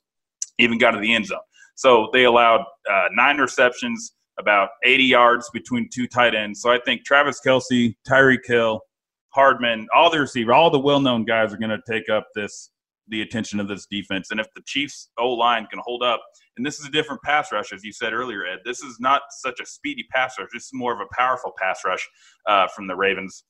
even 0.58 0.78
got 0.78 0.92
to 0.92 1.00
the 1.00 1.14
end 1.14 1.26
zone. 1.26 1.38
So 1.74 2.08
they 2.12 2.24
allowed 2.24 2.60
uh, 2.90 3.04
nine 3.12 3.38
receptions, 3.38 4.14
about 4.38 4.68
80 4.84 5.04
yards 5.04 5.50
between 5.52 5.88
two 5.92 6.06
tight 6.06 6.34
ends. 6.34 6.60
So 6.60 6.70
I 6.70 6.78
think 6.84 7.04
Travis 7.04 7.40
Kelce, 7.44 7.94
Tyreek 8.08 8.46
Hill, 8.46 8.80
Hardman, 9.38 9.86
all 9.94 10.10
the 10.10 10.20
receiver, 10.20 10.52
all 10.52 10.70
the 10.70 10.78
well-known 10.78 11.24
guys 11.24 11.52
are 11.52 11.58
going 11.58 11.70
to 11.70 11.82
take 11.88 12.08
up 12.08 12.26
this 12.34 12.70
the 13.10 13.22
attention 13.22 13.58
of 13.58 13.68
this 13.68 13.86
defense. 13.90 14.30
And 14.30 14.38
if 14.38 14.48
the 14.54 14.60
Chiefs 14.66 15.08
O 15.18 15.30
line 15.30 15.64
can 15.70 15.80
hold 15.82 16.02
up, 16.02 16.20
and 16.56 16.66
this 16.66 16.78
is 16.78 16.86
a 16.86 16.90
different 16.90 17.22
pass 17.22 17.50
rush, 17.50 17.72
as 17.72 17.82
you 17.82 17.92
said 17.92 18.12
earlier, 18.12 18.44
Ed. 18.44 18.58
This 18.66 18.80
is 18.80 18.98
not 19.00 19.22
such 19.30 19.60
a 19.60 19.66
speedy 19.66 20.04
pass 20.12 20.34
rush. 20.38 20.48
This 20.52 20.64
is 20.64 20.74
more 20.74 20.92
of 20.92 21.00
a 21.00 21.06
powerful 21.16 21.52
pass 21.56 21.80
rush 21.86 22.06
uh, 22.46 22.66
from 22.68 22.86
the 22.86 22.94
Ravens. 22.94 23.44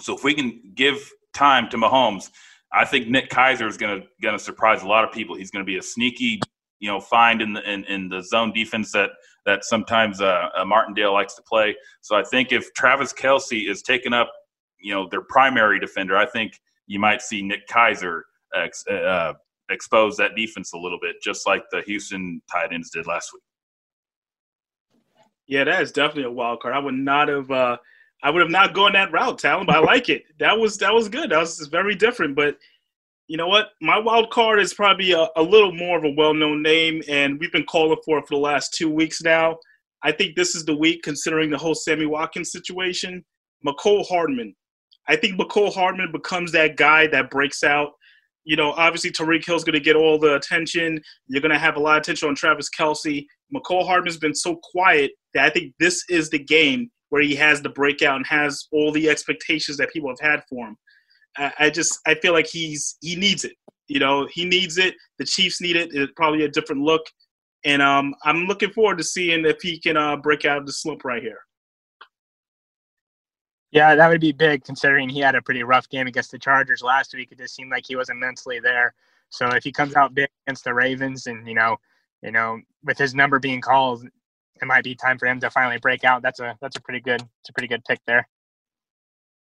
So 0.00 0.16
if 0.16 0.24
we 0.24 0.34
can 0.34 0.60
give 0.74 0.98
time 1.32 1.68
to 1.70 1.76
Mahomes. 1.76 2.30
I 2.72 2.84
think 2.84 3.08
Nick 3.08 3.30
Keizer 3.30 3.68
is 3.68 3.76
going 3.76 4.00
to 4.00 4.06
going 4.22 4.36
to 4.36 4.42
surprise 4.42 4.82
a 4.82 4.86
lot 4.86 5.04
of 5.04 5.12
people. 5.12 5.36
He's 5.36 5.50
going 5.50 5.64
to 5.64 5.70
be 5.70 5.78
a 5.78 5.82
sneaky, 5.82 6.40
you 6.80 6.88
know, 6.88 7.00
find 7.00 7.42
in 7.42 7.52
the 7.52 7.70
in, 7.70 7.84
in 7.84 8.08
the 8.08 8.22
zone 8.22 8.52
defense 8.52 8.92
that 8.92 9.10
that 9.44 9.64
sometimes 9.64 10.20
uh, 10.20 10.48
uh, 10.56 10.64
Martindale 10.64 11.12
likes 11.12 11.34
to 11.34 11.42
play. 11.42 11.74
So 12.00 12.16
I 12.16 12.22
think 12.22 12.52
if 12.52 12.72
Travis 12.74 13.12
Kelce 13.12 13.68
is 13.68 13.82
taking 13.82 14.12
up, 14.12 14.30
you 14.82 14.92
know, 14.92 15.08
their 15.08 15.22
primary 15.22 15.78
defender, 15.78 16.16
I 16.16 16.26
think 16.26 16.60
you 16.86 16.98
might 16.98 17.22
see 17.22 17.42
Nick 17.42 17.66
Keizer 17.68 18.22
ex, 18.54 18.86
uh, 18.88 19.32
expose 19.70 20.16
that 20.16 20.34
defense 20.36 20.72
a 20.72 20.78
little 20.78 20.98
bit, 21.00 21.16
just 21.22 21.46
like 21.46 21.62
the 21.70 21.82
Houston 21.82 22.42
tight 22.50 22.72
ends 22.72 22.90
did 22.90 23.06
last 23.06 23.30
week. 23.32 23.42
Yeah, 25.46 25.64
that 25.64 25.82
is 25.82 25.92
definitely 25.92 26.24
a 26.24 26.30
wild 26.30 26.60
card. 26.60 26.74
I 26.74 26.78
would 26.78 26.94
not 26.94 27.28
have. 27.28 27.50
Uh, 27.50 27.76
I 28.24 28.30
would 28.30 28.40
have 28.40 28.50
not 28.50 28.72
gone 28.72 28.92
that 28.92 29.10
route, 29.10 29.38
Talon, 29.38 29.66
but 29.66 29.74
I 29.76 29.80
like 29.80 30.08
it. 30.08 30.22
That 30.38 30.56
was 30.56 30.78
that 30.78 30.94
was 30.94 31.08
good. 31.08 31.30
That 31.30 31.40
was 31.40 31.58
very 31.72 31.94
different. 31.94 32.36
But 32.36 32.56
you 33.26 33.36
know 33.36 33.48
what? 33.48 33.70
My 33.80 33.98
wild 33.98 34.30
card 34.30 34.60
is 34.60 34.72
probably 34.72 35.12
a, 35.12 35.28
a 35.36 35.42
little 35.42 35.72
more 35.72 35.98
of 35.98 36.04
a 36.04 36.14
well-known 36.16 36.62
name, 36.62 37.02
and 37.08 37.38
we've 37.40 37.52
been 37.52 37.64
calling 37.64 37.98
for 38.04 38.18
it 38.18 38.28
for 38.28 38.34
the 38.34 38.40
last 38.40 38.74
two 38.74 38.90
weeks 38.90 39.22
now. 39.22 39.58
I 40.04 40.12
think 40.12 40.36
this 40.36 40.54
is 40.54 40.64
the 40.64 40.76
week, 40.76 41.02
considering 41.02 41.50
the 41.50 41.58
whole 41.58 41.74
Sammy 41.74 42.06
Watkins 42.06 42.52
situation. 42.52 43.24
Mecole 43.66 44.06
Hardman. 44.08 44.54
I 45.08 45.16
think 45.16 45.38
Mecole 45.38 45.72
Hardman 45.72 46.12
becomes 46.12 46.52
that 46.52 46.76
guy 46.76 47.06
that 47.08 47.30
breaks 47.30 47.64
out. 47.64 47.92
You 48.44 48.56
know, 48.56 48.72
obviously 48.72 49.10
Tyreek 49.10 49.44
Hill's 49.44 49.64
going 49.64 49.74
to 49.74 49.80
get 49.80 49.96
all 49.96 50.18
the 50.18 50.34
attention. 50.34 51.00
You're 51.28 51.40
going 51.40 51.52
to 51.52 51.58
have 51.58 51.76
a 51.76 51.80
lot 51.80 51.96
of 51.96 52.02
attention 52.02 52.28
on 52.28 52.34
Travis 52.34 52.68
Kelce. 52.76 53.24
Mecole 53.54 53.86
Hardman's 53.86 54.16
been 54.16 54.34
so 54.34 54.58
quiet 54.62 55.12
that 55.34 55.44
I 55.44 55.50
think 55.50 55.74
this 55.78 56.04
is 56.08 56.30
the 56.30 56.38
game 56.38 56.90
where 57.10 57.22
he 57.22 57.34
has 57.34 57.60
the 57.60 57.68
breakout 57.68 58.16
and 58.16 58.26
has 58.26 58.66
all 58.72 58.90
the 58.90 59.08
expectations 59.08 59.76
that 59.76 59.92
people 59.92 60.08
have 60.08 60.20
had 60.20 60.42
for 60.48 60.66
him. 60.66 60.76
I, 61.36 61.52
I 61.58 61.70
just 61.70 62.00
I 62.06 62.14
feel 62.14 62.32
like 62.32 62.46
he's 62.46 62.96
he 63.00 63.16
needs 63.16 63.44
it. 63.44 63.52
You 63.88 63.98
know, 63.98 64.26
he 64.32 64.44
needs 64.44 64.78
it. 64.78 64.94
The 65.18 65.24
Chiefs 65.24 65.60
need 65.60 65.76
it. 65.76 65.90
It's 65.92 66.12
probably 66.16 66.44
a 66.44 66.48
different 66.48 66.82
look, 66.82 67.02
and 67.64 67.82
um, 67.82 68.14
I'm 68.24 68.46
looking 68.46 68.70
forward 68.70 68.98
to 68.98 69.04
seeing 69.04 69.44
if 69.44 69.60
he 69.60 69.78
can 69.78 69.96
uh, 69.96 70.16
break 70.16 70.44
out 70.44 70.58
of 70.58 70.66
the 70.66 70.72
slump 70.72 71.04
right 71.04 71.22
here. 71.22 71.40
Yeah, 73.72 73.94
that 73.94 74.08
would 74.08 74.20
be 74.20 74.32
big 74.32 74.64
considering 74.64 75.08
he 75.08 75.20
had 75.20 75.34
a 75.34 75.40
pretty 75.40 75.62
rough 75.62 75.88
game 75.88 76.06
against 76.06 76.30
the 76.30 76.38
Chargers 76.38 76.82
last 76.82 77.14
week. 77.14 77.32
It 77.32 77.38
just 77.38 77.54
seemed 77.54 77.70
like 77.70 77.86
he 77.86 77.96
wasn't 77.96 78.20
mentally 78.20 78.60
there. 78.60 78.94
So 79.30 79.48
if 79.48 79.64
he 79.64 79.72
comes 79.72 79.96
out 79.96 80.14
big 80.14 80.28
against 80.46 80.64
the 80.64 80.74
Ravens 80.74 81.26
and 81.26 81.48
you 81.48 81.54
know, 81.54 81.78
you 82.22 82.30
know, 82.30 82.60
with 82.84 82.98
his 82.98 83.14
number 83.14 83.38
being 83.38 83.62
called, 83.62 84.04
it 84.04 84.66
might 84.66 84.84
be 84.84 84.94
time 84.94 85.18
for 85.18 85.26
him 85.26 85.40
to 85.40 85.50
finally 85.50 85.78
break 85.78 86.04
out. 86.04 86.20
That's 86.20 86.38
a 86.38 86.56
that's 86.60 86.76
a 86.76 86.82
pretty 86.82 87.00
good 87.00 87.22
it's 87.22 87.48
a 87.48 87.52
pretty 87.54 87.66
good 87.66 87.82
pick 87.86 88.00
there. 88.06 88.28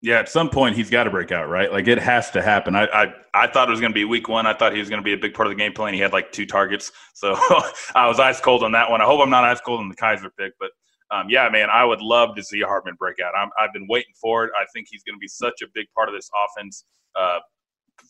Yeah, 0.01 0.19
at 0.19 0.29
some 0.29 0.49
point 0.49 0.75
he's 0.75 0.89
got 0.89 1.05
to 1.05 1.09
break 1.09 1.31
out, 1.31 1.49
right? 1.49 1.71
Like 1.71 1.87
it 1.87 1.99
has 1.99 2.29
to 2.31 2.41
happen. 2.41 2.75
I 2.75 2.87
I, 2.87 3.13
I 3.33 3.47
thought 3.47 3.69
it 3.69 3.71
was 3.71 3.79
going 3.79 3.93
to 3.93 3.97
be 3.97 4.03
week 4.03 4.27
one. 4.27 4.45
I 4.45 4.53
thought 4.53 4.73
he 4.73 4.79
was 4.79 4.89
going 4.89 5.01
to 5.01 5.03
be 5.03 5.13
a 5.13 5.17
big 5.17 5.33
part 5.33 5.47
of 5.47 5.51
the 5.51 5.57
game 5.57 5.71
plan. 5.71 5.93
He 5.93 5.99
had 6.01 6.11
like 6.11 6.33
two 6.33 6.45
targets, 6.45 6.91
so 7.13 7.35
I 7.95 8.07
was 8.07 8.19
ice 8.19 8.41
cold 8.41 8.63
on 8.63 8.73
that 8.73 8.91
one. 8.91 9.01
I 9.01 9.05
hope 9.05 9.21
I'm 9.21 9.29
not 9.29 9.45
ice 9.45 9.61
cold 9.61 9.79
on 9.79 9.87
the 9.87 9.95
Keizer 9.95 10.29
pick, 10.37 10.53
but 10.59 10.71
um, 11.11 11.27
yeah, 11.29 11.49
man, 11.49 11.69
I 11.71 11.83
would 11.83 12.01
love 12.01 12.35
to 12.35 12.43
see 12.43 12.61
Hardman 12.61 12.95
break 12.99 13.17
out. 13.19 13.33
i 13.35 13.61
have 13.61 13.73
been 13.73 13.87
waiting 13.87 14.13
for 14.19 14.45
it. 14.45 14.51
I 14.59 14.65
think 14.73 14.87
he's 14.89 15.03
going 15.03 15.15
to 15.15 15.19
be 15.19 15.27
such 15.27 15.61
a 15.63 15.67
big 15.73 15.87
part 15.95 16.07
of 16.07 16.15
this 16.15 16.29
offense 16.45 16.85
uh, 17.19 17.39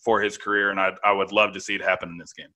for 0.03 0.21
his 0.21 0.37
career, 0.37 0.71
and 0.71 0.79
I 0.79 0.91
I 1.03 1.11
would 1.11 1.31
love 1.31 1.53
to 1.53 1.61
see 1.61 1.75
it 1.75 1.81
happen 1.81 2.09
in 2.09 2.17
this 2.17 2.33
game. 2.33 2.49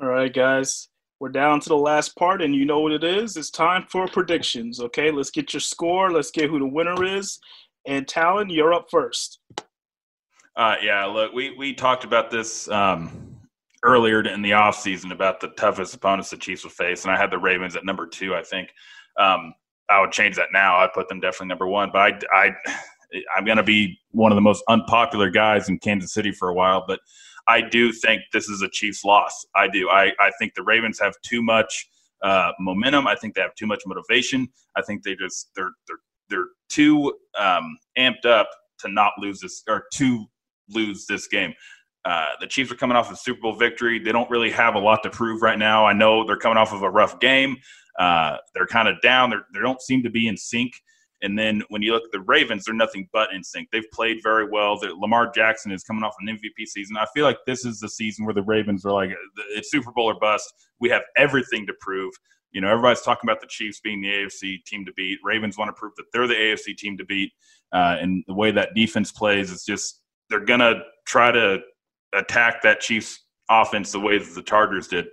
All 0.00 0.08
right, 0.08 0.32
guys. 0.32 0.88
We're 1.18 1.30
down 1.30 1.60
to 1.60 1.68
the 1.70 1.78
last 1.78 2.14
part, 2.16 2.42
and 2.42 2.54
you 2.54 2.66
know 2.66 2.80
what 2.80 2.92
it 2.92 3.02
is. 3.02 3.38
It's 3.38 3.50
time 3.50 3.86
for 3.88 4.06
predictions. 4.06 4.80
Okay, 4.80 5.10
let's 5.10 5.30
get 5.30 5.54
your 5.54 5.60
score. 5.60 6.10
Let's 6.10 6.30
get 6.30 6.50
who 6.50 6.58
the 6.58 6.66
winner 6.66 7.02
is. 7.04 7.38
And 7.86 8.06
Talon, 8.06 8.50
you're 8.50 8.74
up 8.74 8.88
first. 8.90 9.38
Uh, 10.56 10.74
yeah, 10.82 11.06
look, 11.06 11.32
we, 11.32 11.56
we 11.56 11.72
talked 11.72 12.04
about 12.04 12.30
this 12.30 12.68
um, 12.68 13.35
earlier 13.86 14.20
in 14.22 14.42
the 14.42 14.50
offseason 14.50 15.12
about 15.12 15.40
the 15.40 15.48
toughest 15.48 15.94
opponents 15.94 16.30
the 16.30 16.36
Chiefs 16.36 16.64
will 16.64 16.70
face, 16.70 17.04
and 17.04 17.12
I 17.12 17.16
had 17.16 17.30
the 17.30 17.38
Ravens 17.38 17.76
at 17.76 17.84
number 17.84 18.06
two, 18.06 18.34
I 18.34 18.42
think. 18.42 18.70
Um, 19.18 19.54
I 19.88 20.00
would 20.00 20.12
change 20.12 20.36
that 20.36 20.48
now. 20.52 20.76
I'd 20.76 20.92
put 20.92 21.08
them 21.08 21.20
definitely 21.20 21.48
number 21.48 21.66
one, 21.66 21.90
but 21.92 22.24
I, 22.32 22.48
I, 22.48 22.54
I'm 23.36 23.44
going 23.44 23.56
to 23.56 23.62
be 23.62 23.98
one 24.10 24.32
of 24.32 24.36
the 24.36 24.42
most 24.42 24.64
unpopular 24.68 25.30
guys 25.30 25.68
in 25.68 25.78
Kansas 25.78 26.12
City 26.12 26.32
for 26.32 26.48
a 26.48 26.54
while, 26.54 26.84
but– 26.86 27.00
I 27.48 27.60
do 27.60 27.92
think 27.92 28.22
this 28.32 28.48
is 28.48 28.62
a 28.62 28.68
Chiefs 28.68 29.04
loss. 29.04 29.46
I 29.54 29.68
do. 29.68 29.88
I, 29.88 30.12
I 30.18 30.30
think 30.38 30.54
the 30.54 30.62
Ravens 30.62 30.98
have 30.98 31.14
too 31.22 31.42
much 31.42 31.88
uh, 32.22 32.52
momentum. 32.58 33.06
I 33.06 33.14
think 33.14 33.34
they 33.34 33.40
have 33.40 33.54
too 33.54 33.66
much 33.66 33.82
motivation. 33.86 34.48
I 34.76 34.82
think 34.82 35.02
they 35.02 35.14
just 35.14 35.50
they're 35.54 35.72
they're 35.86 35.98
they're 36.28 36.48
too 36.68 37.14
um, 37.38 37.78
amped 37.96 38.26
up 38.26 38.48
to 38.80 38.88
not 38.88 39.12
lose 39.18 39.40
this 39.40 39.62
or 39.68 39.84
to 39.94 40.26
lose 40.70 41.06
this 41.06 41.28
game. 41.28 41.54
Uh, 42.06 42.28
the 42.38 42.46
Chiefs 42.46 42.70
are 42.70 42.76
coming 42.76 42.96
off 42.96 43.10
a 43.10 43.16
Super 43.16 43.40
Bowl 43.40 43.56
victory. 43.56 43.98
They 43.98 44.12
don't 44.12 44.30
really 44.30 44.52
have 44.52 44.76
a 44.76 44.78
lot 44.78 45.02
to 45.02 45.10
prove 45.10 45.42
right 45.42 45.58
now. 45.58 45.84
I 45.84 45.92
know 45.92 46.24
they're 46.24 46.36
coming 46.36 46.56
off 46.56 46.72
of 46.72 46.82
a 46.82 46.88
rough 46.88 47.18
game. 47.18 47.56
Uh, 47.98 48.36
they're 48.54 48.68
kind 48.68 48.86
of 48.86 49.00
down. 49.00 49.30
They're, 49.30 49.44
they 49.52 49.58
don't 49.58 49.82
seem 49.82 50.04
to 50.04 50.10
be 50.10 50.28
in 50.28 50.36
sync. 50.36 50.72
And 51.22 51.36
then 51.36 51.64
when 51.68 51.82
you 51.82 51.92
look 51.92 52.04
at 52.04 52.12
the 52.12 52.20
Ravens, 52.20 52.64
they're 52.64 52.74
nothing 52.74 53.08
but 53.12 53.32
in 53.32 53.42
sync. 53.42 53.70
They've 53.72 53.90
played 53.92 54.18
very 54.22 54.48
well. 54.48 54.78
The, 54.78 54.94
Lamar 54.94 55.32
Jackson 55.32 55.72
is 55.72 55.82
coming 55.82 56.04
off 56.04 56.14
an 56.20 56.28
MVP 56.28 56.68
season. 56.68 56.96
I 56.96 57.06
feel 57.12 57.24
like 57.24 57.38
this 57.44 57.64
is 57.64 57.80
the 57.80 57.88
season 57.88 58.24
where 58.24 58.34
the 58.34 58.42
Ravens 58.42 58.86
are 58.86 58.92
like, 58.92 59.10
it's 59.50 59.72
Super 59.72 59.90
Bowl 59.90 60.04
or 60.08 60.18
bust. 60.20 60.52
We 60.78 60.88
have 60.90 61.02
everything 61.16 61.66
to 61.66 61.74
prove. 61.80 62.14
You 62.52 62.60
know, 62.60 62.68
everybody's 62.68 63.02
talking 63.02 63.28
about 63.28 63.40
the 63.40 63.48
Chiefs 63.48 63.80
being 63.80 64.00
the 64.00 64.08
AFC 64.08 64.64
team 64.64 64.84
to 64.84 64.92
beat. 64.92 65.18
Ravens 65.24 65.58
want 65.58 65.70
to 65.70 65.72
prove 65.72 65.94
that 65.96 66.04
they're 66.12 66.28
the 66.28 66.34
AFC 66.34 66.76
team 66.76 66.96
to 66.98 67.04
beat. 67.04 67.32
Uh, 67.72 67.96
and 68.00 68.22
the 68.28 68.34
way 68.34 68.52
that 68.52 68.74
defense 68.76 69.10
plays 69.10 69.50
is 69.50 69.64
just 69.64 70.02
they're 70.30 70.44
going 70.44 70.60
to 70.60 70.82
try 71.06 71.32
to 71.32 71.58
attack 72.16 72.62
that 72.62 72.80
Chiefs 72.80 73.20
offense 73.50 73.92
the 73.92 74.00
way 74.00 74.18
that 74.18 74.34
the 74.34 74.42
Chargers 74.42 74.88
did. 74.88 75.06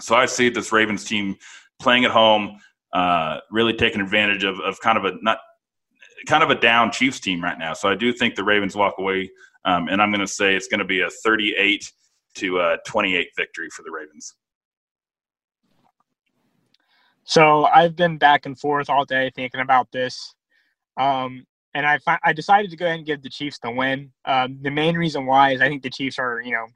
So 0.00 0.14
I 0.14 0.26
see 0.26 0.48
this 0.48 0.72
Ravens 0.72 1.04
team 1.04 1.36
playing 1.80 2.04
at 2.04 2.10
home, 2.10 2.58
uh, 2.92 3.38
really 3.50 3.72
taking 3.72 4.00
advantage 4.00 4.44
of, 4.44 4.58
of 4.60 4.80
kind 4.80 4.98
of 4.98 5.04
a 5.04 5.12
not 5.22 5.38
kind 6.26 6.42
of 6.42 6.50
a 6.50 6.54
down 6.54 6.90
Chiefs 6.90 7.20
team 7.20 7.42
right 7.42 7.58
now. 7.58 7.74
So 7.74 7.88
I 7.88 7.94
do 7.94 8.12
think 8.12 8.34
the 8.34 8.44
Ravens 8.44 8.76
walk 8.76 8.94
away, 8.98 9.30
um, 9.64 9.88
and 9.88 10.00
I'm 10.00 10.10
going 10.10 10.20
to 10.20 10.26
say 10.26 10.54
it's 10.54 10.68
going 10.68 10.78
to 10.78 10.84
be 10.84 11.00
a 11.00 11.10
38 11.10 11.90
to 12.36 12.58
uh, 12.58 12.76
28 12.86 13.28
victory 13.36 13.68
for 13.70 13.82
the 13.82 13.90
Ravens. 13.90 14.34
So 17.24 17.64
I've 17.64 17.96
been 17.96 18.18
back 18.18 18.46
and 18.46 18.58
forth 18.58 18.90
all 18.90 19.04
day 19.04 19.30
thinking 19.34 19.60
about 19.60 19.90
this, 19.92 20.34
um, 20.98 21.46
and 21.74 21.84
I 21.86 21.98
fi- 21.98 22.20
I 22.22 22.32
decided 22.32 22.70
to 22.70 22.76
go 22.76 22.86
ahead 22.86 22.98
and 22.98 23.06
give 23.06 23.22
the 23.22 23.28
Chiefs 23.28 23.58
the 23.58 23.70
win. 23.70 24.12
Um, 24.24 24.58
the 24.62 24.70
main 24.70 24.96
reason 24.96 25.26
why 25.26 25.52
is 25.52 25.60
I 25.60 25.68
think 25.68 25.82
the 25.82 25.90
Chiefs 25.90 26.18
are 26.18 26.40
you 26.40 26.52
know 26.52 26.66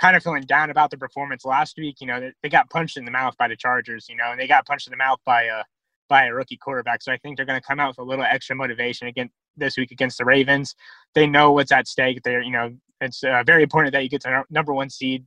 kind 0.00 0.16
of 0.16 0.22
feeling 0.22 0.42
down 0.42 0.70
about 0.70 0.90
the 0.90 0.98
performance 0.98 1.44
last 1.44 1.76
week. 1.78 2.00
You 2.00 2.08
know, 2.08 2.20
they, 2.20 2.32
they 2.42 2.48
got 2.48 2.68
punched 2.70 2.96
in 2.96 3.04
the 3.04 3.10
mouth 3.10 3.36
by 3.38 3.46
the 3.46 3.56
Chargers, 3.56 4.08
you 4.08 4.16
know, 4.16 4.32
and 4.32 4.40
they 4.40 4.48
got 4.48 4.66
punched 4.66 4.88
in 4.88 4.90
the 4.90 4.96
mouth 4.96 5.20
by 5.24 5.44
a 5.44 5.62
by 6.08 6.26
a 6.26 6.34
rookie 6.34 6.56
quarterback. 6.56 7.02
So 7.02 7.12
I 7.12 7.16
think 7.18 7.36
they're 7.36 7.46
going 7.46 7.60
to 7.60 7.66
come 7.66 7.80
out 7.80 7.88
with 7.88 7.98
a 7.98 8.02
little 8.02 8.24
extra 8.24 8.56
motivation 8.56 9.06
again 9.06 9.30
this 9.56 9.76
week 9.76 9.92
against 9.92 10.18
the 10.18 10.24
Ravens. 10.24 10.74
They 11.14 11.26
know 11.26 11.52
what's 11.52 11.72
at 11.72 11.88
stake. 11.88 12.20
They're, 12.22 12.42
you 12.42 12.50
know, 12.50 12.74
it's 13.00 13.22
uh, 13.24 13.42
very 13.46 13.62
important 13.62 13.92
that 13.92 14.02
you 14.02 14.08
get 14.08 14.20
to 14.22 14.44
number 14.50 14.74
one 14.74 14.90
seed 14.90 15.24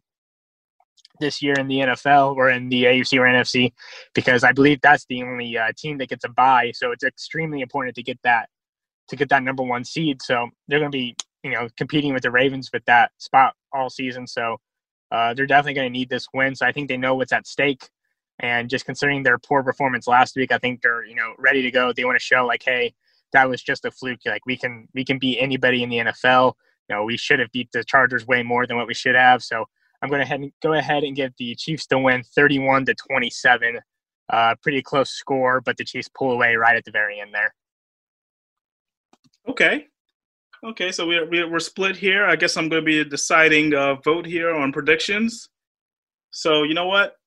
this 1.20 1.42
year 1.42 1.54
in 1.54 1.68
the 1.68 1.80
NFL 1.80 2.36
or 2.36 2.50
in 2.50 2.70
the 2.70 2.84
AFC 2.84 3.18
or 3.18 3.24
NFC 3.24 3.72
because 4.14 4.44
I 4.44 4.52
believe 4.52 4.80
that's 4.82 5.06
the 5.06 5.24
only 5.24 5.58
uh, 5.58 5.72
team 5.78 5.98
that 6.00 6.10
gets 6.10 6.26
a 6.26 6.30
bye. 6.30 6.72
So 6.76 6.92
it's 6.92 7.04
extremely 7.04 7.62
important 7.62 7.96
to 7.96 8.04
get 8.04 8.20
that 8.24 8.50
to 9.10 9.16
get 9.16 9.30
that 9.30 9.44
number 9.44 9.64
one 9.64 9.84
seed. 9.84 10.22
So 10.22 10.50
they're 10.68 10.80
going 10.80 10.92
to 10.92 10.98
be 10.98 11.16
you 11.44 11.52
know 11.52 11.68
competing 11.78 12.14
with 12.14 12.24
the 12.24 12.32
Ravens 12.32 12.70
with 12.74 12.86
that 12.86 13.12
spot 13.18 13.54
all 13.74 13.90
season. 13.90 14.28
So 14.28 14.58
uh, 15.12 15.34
they're 15.34 15.46
definitely 15.46 15.76
going 15.76 15.92
to 15.92 15.98
need 15.98 16.10
this 16.10 16.28
win. 16.34 16.56
So 16.56 16.66
I 16.66 16.72
think 16.72 16.88
they 16.88 16.98
know 16.98 17.16
what's 17.16 17.34
at 17.34 17.48
stake. 17.48 17.90
And 18.40 18.70
just 18.70 18.86
considering 18.86 19.24
their 19.24 19.38
poor 19.38 19.64
performance 19.64 20.08
last 20.08 20.36
week, 20.36 20.52
I 20.52 20.58
think 20.58 20.82
they're 20.82 21.06
you 21.06 21.16
know 21.16 21.34
ready 21.38 21.62
to 21.62 21.72
go. 21.72 21.94
They 21.94 22.06
want 22.06 22.18
to 22.18 22.24
show 22.24 22.46
like, 22.46 22.64
hey, 22.64 22.94
that 23.34 23.50
was 23.50 23.62
just 23.62 23.86
a 23.86 23.92
fluke. 23.92 24.20
Like 24.26 24.46
we 24.46 24.58
can 24.58 24.88
we 24.94 25.06
can 25.06 25.20
beat 25.20 25.40
anybody 25.40 25.84
in 25.84 25.90
the 25.90 25.98
NFL. 25.98 26.54
You 26.90 26.96
know, 26.96 27.04
we 27.04 27.18
should 27.18 27.40
have 27.40 27.52
beat 27.52 27.70
the 27.72 27.84
Chargers 27.84 28.28
way 28.28 28.44
more 28.44 28.68
than 28.68 28.78
what 28.78 28.88
we 28.88 28.94
should 28.94 29.16
have. 29.16 29.44
So 29.44 29.66
I'm 30.02 30.10
going 30.10 30.22
to 30.22 30.28
head 30.28 30.42
go 30.62 30.74
ahead 30.74 31.04
and 31.04 31.16
give 31.16 31.34
the 31.38 31.56
Chiefs 31.56 31.88
to 31.88 32.00
win, 32.00 32.24
31 32.36 32.86
to 32.86 32.96
27. 32.96 33.80
Uh, 34.32 34.56
pretty 34.62 34.82
close 34.82 35.12
score, 35.12 35.62
but 35.62 35.78
the 35.78 35.84
Chiefs 35.84 36.10
pull 36.10 36.32
away 36.32 36.56
right 36.56 36.76
at 36.76 36.84
the 36.86 36.92
very 36.92 37.20
end 37.20 37.34
there. 37.34 37.54
Okay, 39.48 39.88
Okay, 40.66 40.92
so 40.92 41.06
we're 41.06 41.48
we're 41.48 41.60
split 41.60 41.96
here. 41.96 42.26
I 42.26 42.36
guess 42.36 42.58
I'm 42.58 42.70
going 42.70 42.82
to 42.82 42.86
be 42.86 43.08
deciding 43.08 43.76
uh, 43.76 43.96
vote 44.04 44.26
here 44.26 44.52
on 44.52 44.72
predictions. 44.72 45.50
So 46.32 46.64
you 46.64 46.74
know 46.74 46.88
what? 46.88 47.18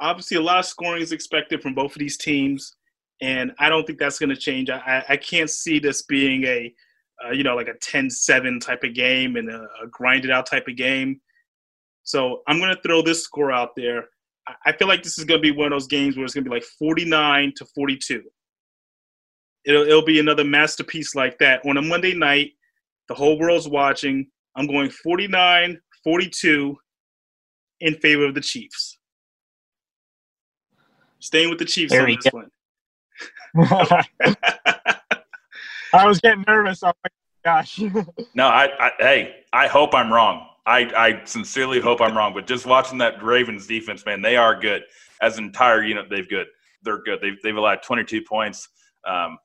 Obviously, 0.00 0.36
a 0.36 0.40
lot 0.40 0.58
of 0.58 0.64
scoring 0.64 1.00
is 1.00 1.12
expected 1.12 1.62
from 1.62 1.74
both 1.74 1.92
of 1.92 2.00
these 2.00 2.16
teams, 2.16 2.74
and 3.20 3.52
I 3.60 3.68
don't 3.68 3.86
think 3.86 4.00
that's 4.00 4.18
going 4.18 4.30
to 4.30 4.36
change. 4.36 4.68
I, 4.68 5.04
I 5.08 5.16
can't 5.16 5.48
see 5.48 5.78
this 5.78 6.02
being 6.02 6.42
a 6.42 6.74
uh, 7.24 7.30
you 7.30 7.44
know 7.44 7.54
like 7.54 7.68
a 7.68 7.74
10-7 7.74 8.60
type 8.60 8.82
of 8.82 8.94
game 8.94 9.36
and 9.36 9.48
a, 9.48 9.68
a 9.80 9.86
grinded 9.88 10.32
out 10.32 10.46
type 10.46 10.66
of 10.66 10.76
game. 10.76 11.20
So 12.02 12.42
I'm 12.48 12.58
going 12.58 12.74
to 12.74 12.82
throw 12.82 13.00
this 13.00 13.22
score 13.22 13.52
out 13.52 13.76
there. 13.76 14.06
I 14.66 14.72
feel 14.72 14.88
like 14.88 15.04
this 15.04 15.18
is 15.18 15.24
going 15.24 15.40
to 15.40 15.52
be 15.52 15.56
one 15.56 15.66
of 15.66 15.72
those 15.72 15.86
games 15.86 16.16
where 16.16 16.24
it's 16.24 16.34
going 16.34 16.42
to 16.42 16.50
be 16.50 16.56
like 16.56 16.64
49 16.64 17.52
to 17.58 17.66
42. 17.76 18.22
It'll, 19.68 19.82
it'll 19.82 20.04
be 20.04 20.18
another 20.18 20.44
masterpiece 20.44 21.14
like 21.14 21.38
that 21.38 21.60
on 21.66 21.76
a 21.76 21.82
Monday 21.82 22.14
night 22.14 22.52
The 23.08 23.14
whole 23.14 23.38
world's 23.38 23.68
watching. 23.68 24.26
I'm 24.56 24.66
going 24.66 24.88
49 24.88 25.78
42 26.02 26.76
in 27.80 27.94
favor 27.96 28.24
of 28.24 28.34
the 28.34 28.40
Chiefs. 28.40 28.98
Staying 31.20 31.50
with 31.50 31.58
the 31.58 31.66
Chiefs 31.66 31.92
There 31.92 32.02
on 32.02 32.16
this 32.16 32.32
go. 32.32 32.38
one. 32.38 32.50
I 35.92 36.06
was 36.06 36.20
getting 36.20 36.44
nervous. 36.46 36.82
Oh 36.82 36.92
my 37.04 37.10
gosh. 37.44 37.78
No, 38.34 38.46
I, 38.46 38.68
I 38.78 38.90
hey, 38.98 39.36
I 39.52 39.66
hope 39.66 39.94
I'm 39.94 40.12
wrong. 40.12 40.46
I, 40.64 40.80
I 40.96 41.24
sincerely 41.24 41.80
hope 41.80 42.00
I'm 42.00 42.16
wrong. 42.16 42.32
But 42.34 42.46
just 42.46 42.66
watching 42.66 42.98
that 42.98 43.22
Ravens 43.22 43.66
defense, 43.66 44.04
man, 44.06 44.22
they 44.22 44.36
are 44.36 44.58
good. 44.58 44.82
As 45.20 45.38
an 45.38 45.44
entire 45.44 45.82
unit, 45.82 46.06
they've 46.10 46.28
good. 46.28 46.46
They're 46.82 47.02
good. 47.02 47.20
They've 47.20 47.36
they've 47.42 47.56
allowed 47.56 47.82
22 47.82 48.22
points 48.22 48.68
um, 49.06 49.38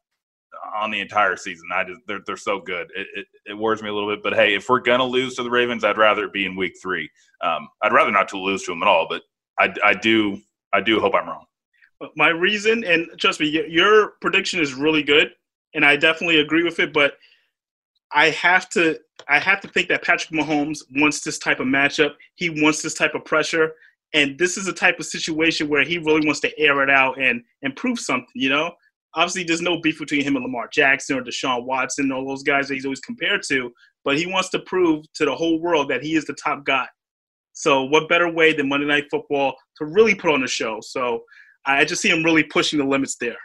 on 0.76 0.92
the 0.92 1.00
entire 1.00 1.36
season. 1.36 1.68
I 1.74 1.84
just 1.84 2.02
they're 2.08 2.22
they're 2.26 2.38
so 2.38 2.60
good. 2.60 2.92
It, 2.96 3.08
it 3.16 3.26
it 3.46 3.54
worries 3.54 3.82
me 3.82 3.90
a 3.90 3.94
little 3.94 4.10
bit. 4.10 4.24
But 4.24 4.34
hey, 4.34 4.56
if 4.56 4.70
we're 4.70 4.80
gonna 4.80 5.06
lose 5.06 5.36
to 5.36 5.44
the 5.44 5.50
Ravens, 5.50 5.84
I'd 5.84 5.98
rather 5.98 6.26
it 6.26 6.34
be 6.34 6.46
in 6.46 6.56
Week 6.56 6.74
Three. 6.82 7.10
Um, 7.42 7.68
I'd 7.82 7.94
rather 7.94 8.12
not 8.12 8.28
to 8.30 8.38
lose 8.38 8.64
to 8.64 8.72
them 8.72 8.84
at 8.84 8.88
all. 8.88 9.08
But 9.10 9.24
I, 9.60 9.74
I 9.84 9.94
do 9.94 10.40
I 10.74 10.82
do 10.82 11.00
hope 11.00 11.14
I'm 11.16 11.28
wrong. 11.28 11.46
my 12.16 12.30
reason, 12.30 12.84
and 12.84 13.08
trust 13.20 13.40
me, 13.40 13.48
your 13.70 14.14
prediction 14.22 14.60
is 14.60 14.74
really 14.74 15.04
good, 15.04 15.32
and 15.74 15.86
I 15.86 15.96
definitely 15.96 16.40
agree 16.40 16.64
with 16.64 16.80
it. 16.80 16.94
But 16.94 17.18
I 18.12 18.30
have 18.32 18.70
to, 18.72 19.00
I 19.28 19.40
have 19.40 19.62
to 19.62 19.68
think 19.68 19.88
that 19.90 20.04
Patrick 20.04 20.32
Mahomes 20.32 20.80
wants 20.96 21.22
this 21.22 21.40
type 21.40 21.60
of 21.60 21.68
matchup. 21.68 22.14
He 22.36 22.50
wants 22.50 22.82
this 22.82 22.94
type 22.94 23.16
of 23.16 23.26
pressure, 23.26 23.74
and 24.14 24.38
this 24.38 24.58
is 24.58 24.68
a 24.68 24.74
type 24.74 25.00
of 25.00 25.06
situation 25.06 25.68
where 25.68 25.84
he 25.84 25.98
really 25.98 26.26
wants 26.26 26.40
to 26.42 26.60
air 26.60 26.82
it 26.82 26.90
out 26.90 27.20
and 27.22 27.44
and 27.62 27.76
prove 27.76 28.00
something. 28.00 28.28
You 28.34 28.50
know, 28.50 28.74
obviously, 29.16 29.44
there's 29.44 29.62
no 29.62 29.80
beef 29.82 30.00
between 30.00 30.24
him 30.24 30.36
and 30.36 30.44
Lamar 30.44 30.70
Jackson 30.72 31.18
or 31.18 31.24
Deshaun 31.24 31.66
Watson, 31.66 32.12
all 32.12 32.28
those 32.28 32.44
guys 32.44 32.68
that 32.68 32.76
he's 32.76 32.86
always 32.86 33.00
compared 33.00 33.42
to. 33.50 33.72
But 34.04 34.18
he 34.18 34.26
wants 34.26 34.50
to 34.50 34.60
prove 34.60 35.06
to 35.14 35.26
the 35.26 35.36
whole 35.36 35.60
world 35.60 35.90
that 35.90 36.04
he 36.04 36.16
is 36.16 36.26
the 36.26 36.34
top 36.34 36.66
guy. 36.66 36.88
So, 37.54 37.84
what 37.84 38.10
better 38.10 38.32
way 38.32 38.54
than 38.54 38.70
Monday 38.70 38.88
Night 38.88 39.06
Football 39.12 39.56
to 39.78 39.86
really 39.86 40.16
put 40.16 40.32
on 40.32 40.44
a 40.44 40.48
show? 40.48 40.80
So, 40.82 41.24
I 41.66 41.86
just 41.86 42.02
see 42.02 42.10
him 42.10 42.24
really 42.24 42.44
pushing 42.44 42.80
the 42.80 42.86
limits 42.86 43.16
there. 43.20 43.38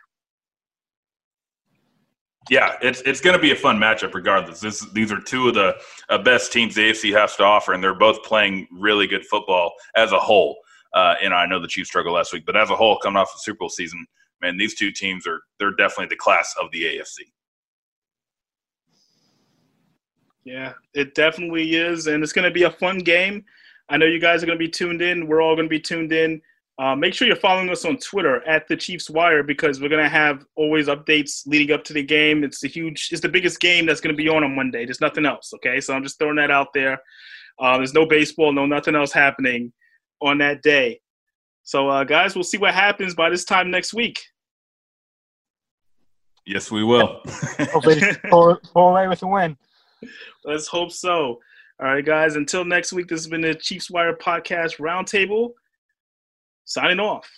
Yeah, 2.51 2.77
it's 2.81 3.03
it's 3.03 3.21
going 3.21 3.37
to 3.37 3.43
be 3.43 3.51
a 3.51 3.57
fun 3.57 3.79
matchup 3.79 4.15
regardless. 4.15 4.61
This, 4.61 4.81
these 4.93 5.13
are 5.13 5.21
two 5.21 5.49
of 5.49 5.55
the 5.55 5.77
uh, 6.09 6.19
best 6.19 6.53
teams 6.53 6.75
the 6.75 6.91
AFC 6.91 7.13
has 7.13 7.37
to 7.37 7.45
offer, 7.45 7.75
and 7.75 7.85
they're 7.85 7.95
both 7.95 8.23
playing 8.25 8.67
really 8.73 9.07
good 9.07 9.25
football 9.27 9.73
as 9.97 10.13
a 10.13 10.19
whole. 10.19 10.57
Uh, 10.95 11.15
and 11.23 11.35
I 11.35 11.45
know 11.45 11.61
the 11.61 11.69
Chiefs 11.69 11.91
struggled 11.91 12.15
last 12.15 12.33
week, 12.33 12.47
but 12.47 12.57
as 12.57 12.71
a 12.71 12.77
whole, 12.77 12.99
coming 12.99 13.19
off 13.19 13.31
the 13.33 13.41
Super 13.41 13.59
Bowl 13.59 13.69
season, 13.69 14.07
man, 14.41 14.57
these 14.57 14.75
two 14.75 14.91
teams 14.91 15.27
are 15.27 15.41
they're 15.59 15.75
definitely 15.77 16.07
the 16.07 16.17
class 16.17 16.55
of 16.61 16.71
the 16.73 16.85
AFC. 16.85 17.21
Yeah, 20.45 20.73
it 20.95 21.15
definitely 21.15 21.75
is, 21.75 22.07
and 22.07 22.23
it's 22.23 22.33
going 22.33 22.47
to 22.47 22.51
be 22.51 22.63
a 22.63 22.71
fun 22.71 22.99
game. 22.99 23.45
I 23.91 23.97
know 23.97 24.07
you 24.07 24.21
guys 24.21 24.43
are 24.43 24.47
going 24.47 24.59
to 24.59 24.65
be 24.65 24.71
tuned 24.71 25.03
in. 25.03 25.27
We're 25.27 25.43
all 25.43 25.55
going 25.55 25.67
to 25.67 25.71
be 25.71 25.81
tuned 25.81 26.13
in. 26.13 26.41
Uh, 26.79 26.95
make 26.95 27.13
sure 27.13 27.27
you're 27.27 27.37
following 27.37 27.69
us 27.71 27.85
on 27.85 27.97
Twitter 27.99 28.47
at 28.47 28.69
the 28.69 28.77
Chiefs 28.77 29.11
Wire 29.11 29.43
because 29.43 29.81
we're 29.81 29.89
going 29.89 30.03
to 30.03 30.09
have 30.09 30.45
always 30.55 30.87
updates 30.87 31.45
leading 31.47 31.75
up 31.75 31.83
to 31.85 31.93
the 31.93 32.03
game. 32.03 32.45
It's 32.45 32.61
the 32.61 32.69
huge, 32.69 33.09
it's 33.11 33.21
the 33.21 33.29
biggest 33.29 33.59
game 33.59 33.85
that's 33.85 34.01
going 34.01 34.17
to 34.17 34.23
be 34.23 34.29
on 34.29 34.45
on 34.45 34.55
Monday. 34.55 34.85
There's 34.85 35.01
nothing 35.01 35.27
else. 35.27 35.53
Okay, 35.57 35.81
so 35.81 35.93
I'm 35.93 36.05
just 36.05 36.19
throwing 36.19 36.37
that 36.37 36.53
out 36.53 36.73
there. 36.73 36.99
Uh, 37.59 37.79
there's 37.79 37.95
no 37.95 38.07
baseball, 38.07 38.53
no 38.53 38.65
nothing 38.65 38.95
else 38.95 39.13
happening 39.13 39.73
on 40.23 40.39
that 40.39 40.63
day. 40.63 41.01
So, 41.69 41.87
uh, 41.91 42.03
guys, 42.03 42.35
we'll 42.35 42.45
see 42.45 42.57
what 42.57 42.73
happens 42.73 43.15
by 43.15 43.29
this 43.29 43.45
time 43.45 43.71
next 43.71 43.93
week. 43.93 44.25
Yes, 46.47 46.71
we 46.71 46.83
will. 46.83 47.21
Hopefully, 47.27 48.01
pull, 48.31 48.59
pull 48.73 48.89
away 48.89 49.07
with 49.07 49.23
a 49.23 49.27
win. 49.27 49.55
Let's 50.47 50.67
hope 50.67 50.91
so. 50.91 51.41
All 51.79 51.89
right, 51.89 52.03
guys. 52.03 52.37
Until 52.37 52.65
next 52.65 52.95
week, 52.95 53.07
this 53.07 53.21
has 53.21 53.27
been 53.27 53.43
the 53.43 53.55
Chiefs 53.55 53.91
Wire 53.91 54.15
Podcast 54.15 54.79
Roundtable. 54.79 55.51
Signing 56.65 57.01
off. 57.01 57.29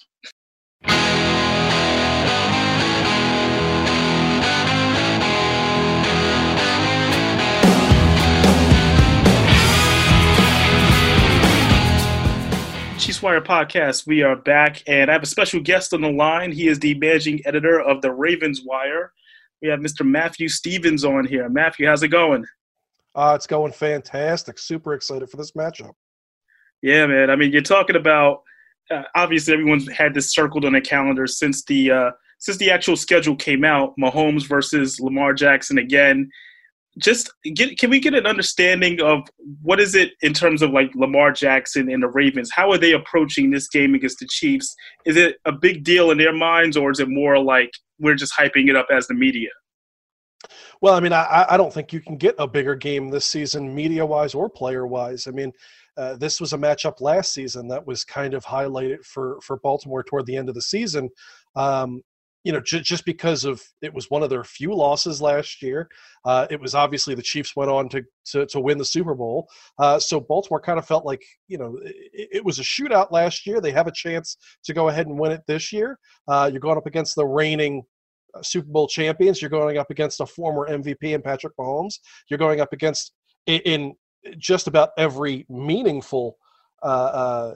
Chiefs 13.01 13.23
Wire 13.23 13.41
Podcast. 13.41 14.07
We 14.07 14.23
are 14.23 14.37
back, 14.37 14.83
and 14.87 15.09
I 15.09 15.15
have 15.15 15.23
a 15.23 15.27
special 15.27 15.59
guest 15.59 15.95
on 15.95 16.03
the 16.03 16.13
line. 16.13 16.53
He 16.53 16.69
is 16.69 16.79
the 16.79 16.93
managing 16.99 17.41
editor 17.47 17.81
of 17.81 18.03
the 18.03 18.13
Ravens 18.13 18.61
Wire. 18.63 19.15
We 19.63 19.69
have 19.69 19.81
Mr. 19.81 20.07
Matthew 20.07 20.51
Stevens 20.51 21.03
on 21.03 21.27
here. 21.27 21.49
Matthew, 21.49 21.87
how's 21.87 22.03
it 22.03 22.09
going? 22.09 22.45
Uh, 23.15 23.33
it's 23.35 23.47
going 23.47 23.73
fantastic. 23.73 24.59
Super 24.59 24.93
excited 24.93 25.31
for 25.31 25.39
this 25.39 25.53
matchup. 25.53 25.93
Yeah, 26.83 27.07
man. 27.07 27.31
I 27.31 27.37
mean, 27.37 27.53
you're 27.53 27.63
talking 27.63 27.97
about 27.97 28.43
uh, 28.91 29.05
obviously 29.15 29.55
everyone's 29.55 29.91
had 29.91 30.13
this 30.13 30.35
circled 30.35 30.67
on 30.67 30.73
their 30.73 30.83
calendar 30.83 31.27
since 31.27 31.65
the 31.65 31.91
uh, 31.91 32.11
since 32.39 32.59
the 32.59 32.71
actual 32.71 32.97
schedule 32.97 33.35
came 33.35 33.65
out. 33.65 33.95
Mahomes 33.99 34.47
versus 34.47 35.01
Lamar 35.01 35.33
Jackson 35.33 35.79
again. 35.79 36.31
Just 37.01 37.33
get 37.55 37.79
can 37.79 37.91
we 37.91 38.01
get 38.01 38.15
an 38.15 38.27
understanding 38.27 39.01
of 39.01 39.23
what 39.63 39.81
is 39.81 39.95
it 39.95 40.13
in 40.23 40.33
terms 40.33 40.63
of 40.63 40.71
like 40.71 40.95
Lamar 40.95 41.33
Jackson 41.33 41.91
and 41.91 42.03
the 42.03 42.09
Ravens? 42.09 42.51
How 42.53 42.71
are 42.71 42.79
they 42.79 42.93
approaching 42.93 43.51
this 43.51 43.69
game 43.69 43.95
against 43.95 44.19
the 44.19 44.27
Chiefs? 44.27 44.75
Is 45.07 45.17
it 45.17 45.37
a 45.45 45.53
big 45.53 45.85
deal 45.85 46.11
in 46.11 46.19
their 46.19 46.33
minds, 46.33 46.77
or 46.77 46.91
is 46.91 47.01
it 47.01 47.09
more 47.09 47.39
like 47.39 47.71
we're 47.99 48.15
just 48.15 48.35
hyping 48.39 48.69
it 48.69 48.77
up 48.77 48.87
as 48.91 49.07
the 49.07 49.15
media? 49.15 49.51
Well, 50.81 50.95
I 50.95 51.01
mean, 51.01 51.13
I, 51.13 51.47
I 51.51 51.57
don't 51.57 51.73
think 51.73 51.93
you 51.93 52.01
can 52.01 52.17
get 52.17 52.35
a 52.39 52.49
bigger 52.49 52.75
game 52.75 53.11
this 53.11 53.27
season, 53.27 53.75
media 53.75 54.05
wise 54.07 54.35
or 54.35 54.49
player 54.49 54.87
wise. 54.87 55.27
I 55.27 55.31
mean, 55.31 55.53
uh, 55.97 56.17
this 56.17 56.41
was 56.41 56.55
a 56.55 56.59
matchup 56.59 57.01
last 57.01 57.35
season 57.35 57.69
that 57.69 57.87
was 57.87 58.05
kind 58.05 58.33
of 58.33 58.45
highlighted 58.45 59.05
for 59.05 59.39
for 59.43 59.59
Baltimore 59.59 60.03
toward 60.03 60.27
the 60.27 60.37
end 60.37 60.49
of 60.49 60.55
the 60.55 60.63
season. 60.63 61.11
Um, 61.57 62.03
you 62.45 62.53
know, 62.53 62.61
j- 62.61 62.81
just 62.81 63.05
because 63.05 63.45
of 63.45 63.63
it 63.83 63.93
was 63.93 64.11
one 64.11 64.23
of 64.23 64.31
their 64.31 64.45
few 64.45 64.75
losses 64.75 65.21
last 65.21 65.63
year. 65.63 65.89
Uh, 66.25 66.47
it 66.51 66.61
was 66.61 66.75
obviously 66.75 67.15
the 67.15 67.23
Chiefs 67.23 67.55
went 67.55 67.71
on 67.71 67.89
to 67.91 68.03
to, 68.27 68.47
to 68.47 68.61
win 68.61 68.79
the 68.79 68.85
Super 68.85 69.15
Bowl, 69.15 69.49
uh, 69.79 69.99
so 69.99 70.21
Baltimore 70.21 70.61
kind 70.61 70.79
of 70.79 70.87
felt 70.87 71.05
like 71.05 71.23
you 71.49 71.59
know 71.59 71.79
it, 71.83 72.29
it 72.33 72.45
was 72.45 72.59
a 72.59 72.63
shootout 72.63 73.11
last 73.11 73.47
year. 73.47 73.61
They 73.61 73.73
have 73.73 73.87
a 73.87 73.93
chance 73.93 74.37
to 74.65 74.73
go 74.73 74.89
ahead 74.89 75.07
and 75.07 75.19
win 75.19 75.33
it 75.33 75.43
this 75.47 75.73
year. 75.73 75.99
Uh, 76.29 76.49
you're 76.51 76.61
going 76.61 76.79
up 76.79 76.87
against 76.87 77.17
the 77.17 77.27
reigning 77.27 77.83
uh, 78.35 78.43
Super 78.43 78.69
Bowl 78.69 78.87
champions. 78.87 79.43
You're 79.43 79.51
going 79.51 79.79
up 79.79 79.91
against 79.91 80.21
a 80.21 80.27
former 80.27 80.69
MVP 80.69 81.15
and 81.15 81.25
Patrick 81.25 81.57
Mahomes. 81.59 81.95
You're 82.29 82.39
going 82.39 82.61
up 82.61 82.73
against 82.73 83.13
in, 83.47 83.95
just 84.39 84.67
about 84.67 84.91
every 84.99 85.47
meaningful 85.49 86.37
uh, 86.83 86.87
uh, 86.87 87.55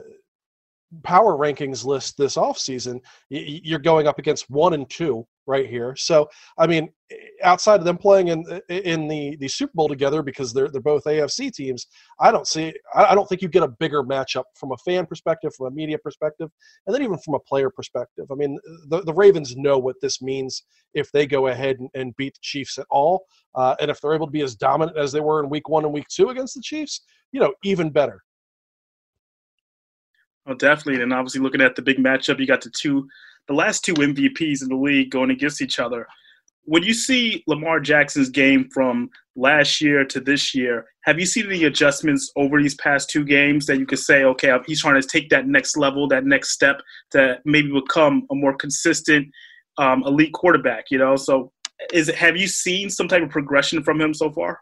power 1.03 1.37
rankings 1.37 1.85
list 1.85 2.17
this 2.17 2.35
offseason, 2.35 2.99
you're 3.29 3.79
going 3.79 4.07
up 4.07 4.19
against 4.19 4.49
one 4.49 4.73
and 4.73 4.89
two 4.89 5.25
right 5.47 5.69
here. 5.69 5.95
So, 5.95 6.27
I 6.57 6.67
mean, 6.67 6.89
eh, 7.11 7.15
outside 7.43 7.79
of 7.79 7.85
them 7.85 7.97
playing 7.97 8.29
in 8.29 8.43
eh, 8.49 8.59
eh, 8.69 8.81
in 8.83 9.07
the, 9.07 9.35
the 9.37 9.47
Super 9.47 9.71
Bowl 9.75 9.87
together 9.87 10.21
because 10.23 10.53
they're 10.53 10.69
they're 10.69 10.81
both 10.81 11.03
AFC 11.03 11.53
teams, 11.53 11.87
I 12.19 12.31
don't 12.31 12.47
see 12.47 12.73
I 12.93 13.05
I 13.05 13.15
don't 13.15 13.27
think 13.27 13.41
you 13.41 13.47
get 13.47 13.63
a 13.63 13.67
bigger 13.67 14.03
matchup 14.03 14.43
from 14.55 14.71
a 14.71 14.77
fan 14.77 15.05
perspective, 15.05 15.53
from 15.55 15.67
a 15.67 15.71
media 15.71 15.97
perspective, 15.97 16.49
and 16.85 16.95
then 16.95 17.03
even 17.03 17.17
from 17.19 17.35
a 17.35 17.39
player 17.39 17.69
perspective. 17.69 18.25
I 18.31 18.35
mean, 18.35 18.57
the, 18.87 19.01
the 19.01 19.13
Ravens 19.13 19.55
know 19.55 19.77
what 19.77 19.95
this 20.01 20.21
means 20.21 20.63
if 20.93 21.11
they 21.11 21.27
go 21.27 21.47
ahead 21.47 21.79
and, 21.79 21.89
and 21.93 22.15
beat 22.15 22.33
the 22.33 22.39
Chiefs 22.41 22.77
at 22.77 22.87
all, 22.89 23.25
uh, 23.55 23.75
and 23.79 23.91
if 23.91 24.01
they're 24.01 24.15
able 24.15 24.27
to 24.27 24.31
be 24.31 24.41
as 24.41 24.55
dominant 24.55 24.97
as 24.97 25.11
they 25.11 25.21
were 25.21 25.43
in 25.43 25.49
Week 25.49 25.69
One 25.69 25.85
and 25.85 25.93
Week 25.93 26.07
Two 26.09 26.29
against 26.29 26.55
the 26.55 26.61
Chiefs, 26.61 27.01
you 27.31 27.39
know, 27.39 27.53
even 27.63 27.89
better. 27.89 28.21
Oh, 30.47 30.53
definitely. 30.53 31.01
And 31.01 31.13
obviously, 31.13 31.41
looking 31.41 31.61
at 31.61 31.75
the 31.75 31.81
big 31.81 31.97
matchup, 31.97 32.39
you 32.39 32.45
got 32.45 32.61
the 32.61 32.69
two, 32.69 33.07
the 33.47 33.53
last 33.53 33.83
two 33.83 33.93
MVPs 33.95 34.61
in 34.61 34.69
the 34.69 34.75
league 34.75 35.09
going 35.09 35.31
against 35.31 35.61
each 35.61 35.79
other. 35.79 36.07
When 36.67 36.83
you 36.83 36.93
see 36.93 37.43
Lamar 37.47 37.79
Jackson's 37.79 38.29
game 38.29 38.69
from 38.73 39.09
last 39.35 39.81
year 39.81 40.03
to 40.05 40.19
this 40.19 40.55
year, 40.55 40.85
have 41.03 41.19
you 41.19 41.25
seen 41.25 41.45
any 41.45 41.63
adjustments 41.65 42.31
over 42.35 42.61
these 42.61 42.75
past 42.75 43.09
two 43.09 43.23
games 43.23 43.67
that 43.67 43.77
you 43.77 43.85
could 43.85 43.99
say, 43.99 44.23
okay, 44.23 44.55
he's 44.65 44.81
trying 44.81 44.99
to 44.99 45.07
take 45.07 45.29
that 45.29 45.47
next 45.47 45.77
level, 45.77 46.07
that 46.07 46.25
next 46.25 46.51
step 46.51 46.81
to 47.11 47.39
maybe 47.45 47.71
become 47.71 48.25
a 48.31 48.35
more 48.35 48.55
consistent 48.55 49.27
um, 49.77 50.03
elite 50.07 50.33
quarterback? 50.33 50.85
You 50.89 50.97
know, 50.97 51.15
so 51.15 51.51
is 51.93 52.07
have 52.09 52.37
you 52.37 52.47
seen 52.47 52.89
some 52.89 53.07
type 53.07 53.21
of 53.21 53.29
progression 53.29 53.83
from 53.83 54.01
him 54.01 54.13
so 54.13 54.31
far? 54.31 54.59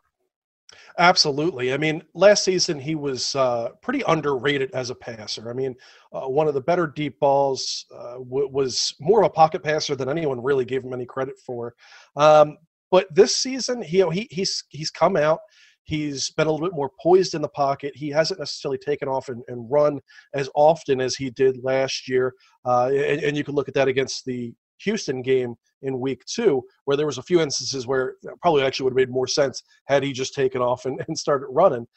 Absolutely. 1.00 1.74
I 1.74 1.78
mean, 1.78 2.04
last 2.14 2.44
season 2.44 2.80
he 2.80 2.94
was 2.96 3.36
uh, 3.36 3.70
pretty 3.82 4.04
underrated 4.08 4.70
as 4.74 4.92
a 4.92 4.96
passer. 4.96 5.50
I 5.50 5.54
mean, 5.54 5.76
uh, 6.12 6.28
one 6.28 6.48
of 6.48 6.54
the 6.54 6.62
better 6.62 6.86
deep 6.86 7.20
balls 7.20 7.86
uh, 7.94 8.20
w- 8.20 8.50
was 8.52 8.94
more 9.00 9.22
of 9.22 9.26
a 9.26 9.30
pocket 9.32 9.64
passer 9.64 9.96
than 9.96 10.08
anyone 10.08 10.42
really 10.44 10.66
gave 10.66 10.84
him 10.84 10.94
any 10.94 11.06
credit 11.06 11.36
for. 11.46 11.74
Um, 12.16 12.58
but 12.92 13.08
this 13.14 13.36
season, 13.38 13.82
he, 13.82 14.08
he 14.12 14.28
he's 14.30 14.64
he's 14.70 14.92
come 14.92 15.18
out. 15.18 15.40
He's 15.86 16.30
been 16.32 16.48
a 16.48 16.52
little 16.52 16.66
bit 16.68 16.76
more 16.76 16.92
poised 17.02 17.34
in 17.34 17.42
the 17.42 17.50
pocket. 17.50 17.94
He 17.96 18.10
hasn't 18.10 18.40
necessarily 18.40 18.78
taken 18.78 19.08
off 19.10 19.30
and, 19.30 19.44
and 19.48 19.70
run 19.70 20.00
as 20.34 20.48
often 20.56 21.02
as 21.02 21.16
he 21.16 21.30
did 21.32 21.64
last 21.64 22.08
year. 22.08 22.34
Uh, 22.66 22.90
and, 22.94 23.22
and 23.22 23.36
you 23.36 23.44
can 23.44 23.56
look 23.56 23.68
at 23.68 23.74
that 23.74 23.88
against 23.90 24.26
the 24.26 24.54
Houston 24.84 25.22
game 25.22 25.56
in 25.82 26.00
week 26.00 26.24
two, 26.26 26.64
where 26.86 26.98
there 26.98 27.06
was 27.06 27.18
a 27.18 27.24
few 27.24 27.42
instances 27.42 27.86
where 27.88 28.16
probably 28.42 28.64
actually 28.64 28.86
would 28.86 28.94
have 28.94 29.08
made 29.08 29.12
more 29.12 29.28
sense 29.28 29.64
had 29.86 30.04
he 30.04 30.14
just 30.14 30.34
taken 30.34 30.62
off 30.62 30.86
and, 30.86 31.04
and 31.08 31.18
started 31.18 31.48
running. 31.50 31.88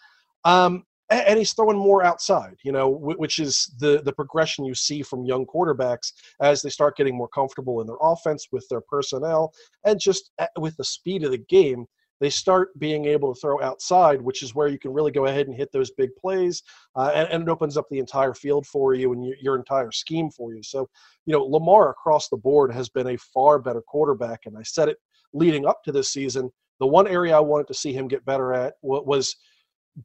Um, 0.45 0.84
and 1.09 1.39
he's 1.39 1.53
throwing 1.53 1.78
more 1.78 2.05
outside, 2.05 2.57
you 2.64 2.72
know, 2.72 2.89
which 2.89 3.39
is 3.39 3.72
the 3.78 4.03
the 4.03 4.12
progression 4.12 4.64
you 4.64 4.74
see 4.74 5.03
from 5.03 5.24
young 5.24 5.47
quarterbacks 5.47 6.12
as 6.41 6.62
they 6.62 6.70
start 6.70 6.97
getting 6.97 7.16
more 7.16 7.28
comfortable 7.28 7.80
in 7.80 7.87
their 7.87 7.97
offense 8.03 8.49
with 8.51 8.66
their 8.68 8.80
personnel 8.80 9.53
and 9.84 10.01
just 10.01 10.32
with 10.59 10.76
the 10.76 10.84
speed 10.84 11.22
of 11.22 11.30
the 11.30 11.45
game. 11.49 11.87
They 12.21 12.31
start 12.31 12.79
being 12.79 13.05
able 13.05 13.35
to 13.35 13.41
throw 13.41 13.61
outside, 13.62 14.21
which 14.23 14.43
is 14.43 14.55
where 14.55 14.69
you 14.69 14.79
can 14.79 14.93
really 14.93 15.11
go 15.11 15.27
ahead 15.27 15.47
and 15.47 15.57
hit 15.57 15.71
those 15.73 15.91
big 15.91 16.11
plays, 16.17 16.62
uh, 16.95 17.12
and, 17.14 17.29
and, 17.29 17.43
it 17.43 17.49
opens 17.49 17.77
up 17.77 17.87
the 17.91 17.99
entire 17.99 18.35
field 18.35 18.67
for 18.67 18.95
you 18.95 19.12
and 19.12 19.25
your, 19.25 19.37
your 19.41 19.57
entire 19.57 19.93
scheme 19.93 20.31
for 20.31 20.55
you. 20.55 20.62
So, 20.62 20.89
you 21.27 21.33
know, 21.33 21.45
Lamar 21.45 21.91
across 21.91 22.29
the 22.29 22.37
board 22.37 22.73
has 22.73 22.89
been 22.89 23.09
a 23.09 23.19
far 23.19 23.59
better 23.59 23.83
quarterback, 23.83 24.47
and 24.47 24.57
I 24.57 24.62
said 24.62 24.89
it 24.89 24.99
leading 25.33 25.67
up 25.67 25.83
to 25.85 25.93
this 25.93 26.11
season. 26.11 26.51
The 26.81 26.87
one 26.87 27.07
area 27.07 27.37
I 27.37 27.41
wanted 27.41 27.69
to 27.69 27.75
see 27.75 27.93
him 27.93 28.09
get 28.09 28.25
better 28.25 28.53
at 28.53 28.75
was 28.83 29.37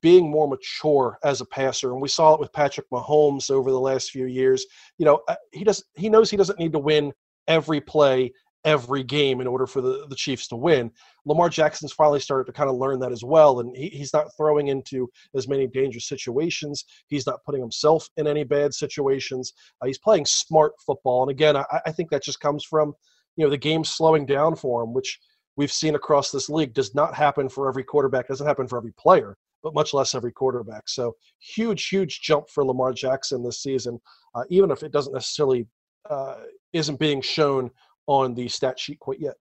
being 0.01 0.29
more 0.29 0.47
mature 0.47 1.17
as 1.23 1.41
a 1.41 1.45
passer, 1.45 1.91
and 1.91 2.01
we 2.01 2.07
saw 2.07 2.33
it 2.33 2.39
with 2.39 2.53
Patrick 2.53 2.89
Mahomes 2.91 3.51
over 3.51 3.71
the 3.71 3.79
last 3.79 4.11
few 4.11 4.25
years. 4.25 4.65
You 4.97 5.05
know, 5.05 5.21
uh, 5.27 5.35
he 5.51 5.63
does 5.63 5.83
he 5.95 6.09
knows 6.09 6.31
he 6.31 6.37
doesn't 6.37 6.59
need 6.59 6.71
to 6.71 6.79
win 6.79 7.11
every 7.47 7.81
play, 7.81 8.31
every 8.65 9.03
game 9.03 9.41
in 9.41 9.47
order 9.47 9.65
for 9.65 9.81
the, 9.81 10.05
the 10.09 10.15
Chiefs 10.15 10.47
to 10.49 10.55
win. 10.55 10.91
Lamar 11.25 11.49
Jackson's 11.49 11.91
finally 11.91 12.19
started 12.19 12.45
to 12.45 12.51
kind 12.51 12.69
of 12.69 12.75
learn 12.75 12.99
that 12.99 13.11
as 13.11 13.23
well, 13.23 13.59
and 13.59 13.75
he, 13.75 13.89
he's 13.89 14.13
not 14.13 14.27
throwing 14.37 14.67
into 14.67 15.09
as 15.35 15.47
many 15.47 15.67
dangerous 15.67 16.07
situations. 16.07 16.85
He's 17.07 17.25
not 17.25 17.43
putting 17.45 17.61
himself 17.61 18.07
in 18.17 18.27
any 18.27 18.43
bad 18.43 18.73
situations. 18.73 19.53
Uh, 19.81 19.87
he's 19.87 19.99
playing 19.99 20.25
smart 20.25 20.73
football, 20.85 21.23
and 21.23 21.31
again, 21.31 21.55
I, 21.57 21.65
I 21.85 21.91
think 21.91 22.09
that 22.11 22.23
just 22.23 22.39
comes 22.39 22.63
from 22.63 22.93
you 23.35 23.45
know 23.45 23.49
the 23.49 23.57
game 23.57 23.83
slowing 23.83 24.25
down 24.25 24.55
for 24.55 24.83
him, 24.83 24.93
which 24.93 25.19
we've 25.55 25.71
seen 25.71 25.95
across 25.95 26.31
this 26.31 26.49
league 26.49 26.73
does 26.73 26.93
not 26.95 27.15
happen 27.15 27.49
for 27.49 27.67
every 27.67 27.83
quarterback, 27.83 28.27
doesn't 28.27 28.47
happen 28.47 28.67
for 28.67 28.77
every 28.77 28.93
player 28.93 29.37
but 29.63 29.75
much 29.75 29.93
less 29.93 30.15
every 30.15 30.31
quarterback. 30.31 30.89
So 30.89 31.15
huge, 31.39 31.87
huge 31.87 32.21
jump 32.21 32.49
for 32.49 32.65
Lamar 32.65 32.93
Jackson 32.93 33.43
this 33.43 33.61
season, 33.61 33.99
uh, 34.33 34.43
even 34.49 34.71
if 34.71 34.83
it 34.83 34.91
doesn't 34.91 35.13
necessarily 35.13 35.67
uh, 36.09 36.37
isn't 36.73 36.99
being 36.99 37.21
shown 37.21 37.69
on 38.07 38.33
the 38.33 38.47
stat 38.47 38.79
sheet 38.79 38.99
quite 38.99 39.19
yet. 39.19 39.35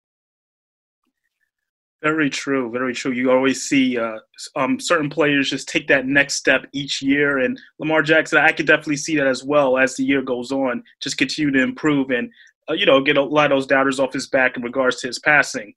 Very 2.03 2.29
true. 2.29 2.71
Very 2.71 2.95
true. 2.95 3.13
You 3.13 3.33
always 3.33 3.63
see 3.63 3.99
uh, 3.99 4.19
um, 4.55 4.79
certain 4.79 5.09
players 5.09 5.51
just 5.51 5.69
take 5.69 5.89
that 5.89 6.07
next 6.07 6.35
step 6.35 6.67
each 6.73 7.01
year, 7.01 7.39
and 7.39 7.59
Lamar 7.79 8.03
Jackson, 8.03 8.39
I 8.39 8.53
could 8.53 8.67
definitely 8.67 8.99
see 8.99 9.17
that 9.17 9.27
as 9.27 9.43
well 9.43 9.79
as 9.79 9.97
the 9.97 10.05
year 10.05 10.23
goes 10.23 10.53
on. 10.53 10.85
Just 11.03 11.17
continue 11.17 11.51
to 11.53 11.63
improve 11.63 12.11
and 12.11 12.31
uh, 12.71 12.75
you 12.75 12.87
know 12.87 13.01
get 13.01 13.17
a 13.17 13.23
lot 13.23 13.51
of 13.51 13.57
those 13.57 13.67
doubters 13.67 13.99
off 13.99 14.13
his 14.13 14.29
back 14.29 14.57
in 14.57 14.63
regards 14.63 15.01
to 15.01 15.07
his 15.07 15.19
passing. 15.19 15.73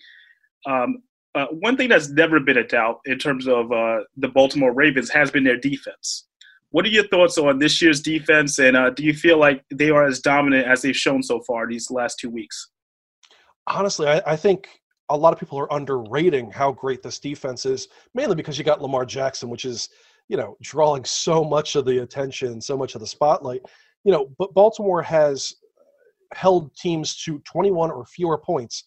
Um, 0.66 1.02
uh, 1.36 1.48
one 1.48 1.78
thing 1.78 1.90
that's 1.90 2.10
never 2.10 2.40
been 2.40 2.58
a 2.58 2.68
doubt 2.68 3.00
in 3.06 3.18
terms 3.18 3.48
of 3.48 3.72
uh, 3.72 4.02
the 4.18 4.28
Baltimore 4.28 4.74
Ravens 4.74 5.10
has 5.10 5.32
been 5.32 5.44
their 5.44 5.58
defense. 5.58 6.26
What 6.72 6.86
are 6.86 6.90
your 6.90 7.08
thoughts 7.08 7.38
on 7.38 7.58
this 7.58 7.82
year's 7.82 8.02
defense, 8.02 8.60
and 8.60 8.78
uh, 8.78 8.92
do 8.92 9.04
you 9.04 9.14
feel 9.14 9.40
like 9.40 9.64
they 9.74 9.90
are 9.90 10.06
as 10.06 10.20
dominant 10.20 10.68
as 10.68 10.82
they've 10.82 10.96
shown 10.96 11.24
so 11.24 11.42
far 11.42 11.68
these 11.68 11.90
last 11.90 12.20
two 12.20 12.30
weeks? 12.30 12.70
Honestly, 13.68 14.08
I, 14.08 14.22
I 14.26 14.36
think 14.36 14.68
a 15.10 15.18
lot 15.18 15.34
of 15.34 15.40
people 15.40 15.60
are 15.60 15.72
underrating 15.74 16.52
how 16.52 16.72
great 16.72 17.02
this 17.02 17.20
defense 17.20 17.66
is, 17.66 17.88
mainly 18.14 18.36
because 18.36 18.58
you 18.58 18.64
got 18.64 18.82
Lamar 18.82 19.06
Jackson, 19.06 19.50
which 19.50 19.66
is, 19.66 19.90
you 20.28 20.38
know, 20.38 20.56
drawing 20.62 21.04
so 21.06 21.44
much 21.44 21.76
of 21.76 21.86
the 21.86 22.04
attention, 22.04 22.62
so 22.62 22.78
much 22.78 22.94
of 22.94 23.02
the 23.02 23.08
spotlight. 23.08 23.62
You 24.04 24.12
know, 24.12 24.30
but 24.38 24.54
Baltimore 24.54 25.02
has 25.02 25.54
held 26.36 26.76
teams 26.76 27.16
to 27.24 27.40
21 27.40 27.90
or 27.90 28.06
fewer 28.06 28.38
points 28.38 28.84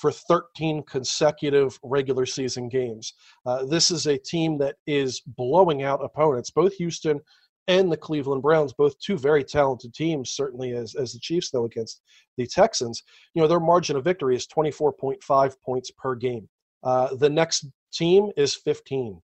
for 0.00 0.12
13 0.12 0.82
consecutive 0.84 1.78
regular 1.82 2.26
season 2.26 2.68
games. 2.68 3.14
Uh, 3.46 3.64
this 3.64 3.90
is 3.90 4.06
a 4.06 4.18
team 4.18 4.58
that 4.58 4.76
is 4.86 5.20
blowing 5.20 5.82
out 5.82 6.04
opponents, 6.04 6.50
both 6.50 6.74
Houston 6.74 7.20
and 7.66 7.92
the 7.92 7.96
Cleveland 7.96 8.42
Browns, 8.42 8.72
both 8.72 8.98
two 8.98 9.18
very 9.18 9.44
talented 9.44 9.92
teams, 9.92 10.30
certainly 10.30 10.72
as, 10.72 10.94
as 10.94 11.12
the 11.12 11.18
Chiefs, 11.20 11.50
though, 11.50 11.66
against 11.66 12.00
the 12.36 12.46
Texans. 12.46 13.02
You 13.34 13.42
know, 13.42 13.48
their 13.48 13.60
margin 13.60 13.96
of 13.96 14.04
victory 14.04 14.34
is 14.34 14.46
24.5 14.46 15.54
points 15.64 15.90
per 15.90 16.14
game. 16.14 16.48
Uh, 16.82 17.14
the 17.16 17.28
next 17.28 17.66
team 17.92 18.30
is 18.36 18.54
15. 18.54 19.20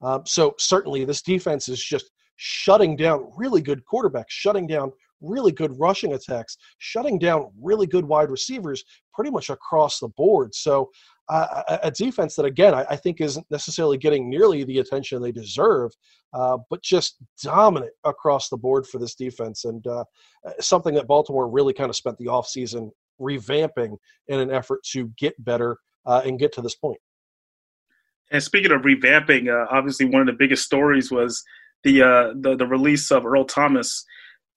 Um, 0.00 0.22
so 0.26 0.54
certainly 0.58 1.04
this 1.04 1.22
defense 1.22 1.68
is 1.68 1.82
just 1.82 2.10
shutting 2.36 2.94
down 2.94 3.32
really 3.36 3.60
good 3.60 3.82
quarterbacks, 3.84 4.26
shutting 4.28 4.66
down 4.66 4.92
really 5.20 5.52
good 5.52 5.78
rushing 5.78 6.14
attacks, 6.14 6.56
shutting 6.78 7.18
down 7.18 7.50
really 7.60 7.86
good 7.86 8.04
wide 8.04 8.30
receivers 8.30 8.84
pretty 9.12 9.30
much 9.30 9.50
across 9.50 9.98
the 9.98 10.08
board. 10.08 10.54
So, 10.54 10.90
uh, 11.28 11.78
a 11.82 11.90
defense 11.90 12.34
that, 12.36 12.46
again, 12.46 12.72
I, 12.72 12.86
I, 12.88 12.96
think 12.96 13.20
isn't 13.20 13.44
necessarily 13.50 13.98
getting 13.98 14.30
nearly 14.30 14.64
the 14.64 14.78
attention 14.78 15.20
they 15.20 15.30
deserve, 15.30 15.92
uh, 16.32 16.56
but 16.70 16.82
just 16.82 17.16
dominant 17.42 17.92
across 18.04 18.48
the 18.48 18.56
board 18.56 18.86
for 18.86 18.98
this 18.98 19.14
defense. 19.14 19.66
And 19.66 19.86
uh, 19.86 20.04
uh 20.46 20.52
something 20.58 20.94
that 20.94 21.06
Baltimore 21.06 21.46
really 21.46 21.74
kind 21.74 21.90
of 21.90 21.96
spent 21.96 22.16
the 22.16 22.26
offseason 22.26 22.90
revamping 23.20 23.98
in 24.28 24.40
an 24.40 24.50
effort 24.50 24.82
to 24.92 25.12
get 25.18 25.34
better 25.44 25.76
uh, 26.06 26.22
and 26.24 26.38
get 26.38 26.52
to 26.54 26.62
this 26.62 26.76
point. 26.76 27.00
And 28.30 28.42
speaking 28.42 28.72
of 28.72 28.80
revamping, 28.80 29.48
uh, 29.52 29.66
obviously 29.70 30.06
one 30.06 30.22
of 30.22 30.28
the 30.28 30.32
biggest 30.32 30.64
stories 30.64 31.10
was 31.10 31.44
the, 31.84 31.98
the 32.40 32.56
the 32.56 32.66
release 32.66 33.10
of 33.10 33.26
Earl 33.26 33.44
Thomas 33.44 34.04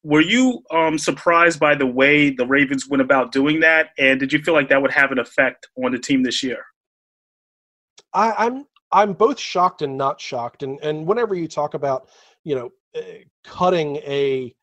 were 0.04 0.22
you 0.22 0.64
um, 0.72 0.98
surprised 0.98 1.60
by 1.60 1.76
the 1.76 1.86
way 1.86 2.30
the 2.32 2.46
Ravens 2.46 2.88
went 2.88 3.02
about 3.02 3.32
doing 3.32 3.60
that, 3.60 3.90
and 3.98 4.20
did 4.20 4.34
you 4.34 4.40
feel 4.40 4.54
like 4.54 4.70
that 4.70 4.82
would 4.82 4.92
have 4.92 5.12
an 5.12 5.20
effect 5.20 5.68
on 5.84 5.92
the 5.92 6.00
team 6.00 6.24
this 6.24 6.42
year? 6.42 6.64
I, 8.14 8.34
I'm 8.38 8.66
I'm 8.92 9.14
both 9.14 9.40
shocked 9.40 9.82
and 9.82 9.98
not 9.98 10.20
shocked, 10.20 10.64
and 10.64 10.80
and 10.82 11.06
whenever 11.06 11.36
you 11.36 11.48
talk 11.48 11.74
about 11.74 12.10
you 12.44 12.56
know 12.56 12.70
eh, 12.96 13.20
cutting 13.44 13.98
a 13.98 14.54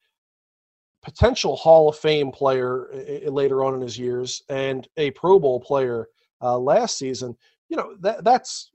potential 1.02 1.56
Hall 1.56 1.88
of 1.88 1.96
Fame 1.96 2.32
player 2.32 2.88
uh, 2.92 3.30
later 3.30 3.64
on 3.64 3.74
in 3.74 3.80
his 3.80 3.98
years 3.98 4.42
and 4.48 4.86
a 4.96 5.12
Pro 5.12 5.38
Bowl 5.38 5.60
player 5.60 6.08
uh, 6.42 6.58
last 6.58 6.98
season, 6.98 7.36
you 7.68 7.76
know 7.76 7.94
that 8.00 8.24
that's 8.24 8.72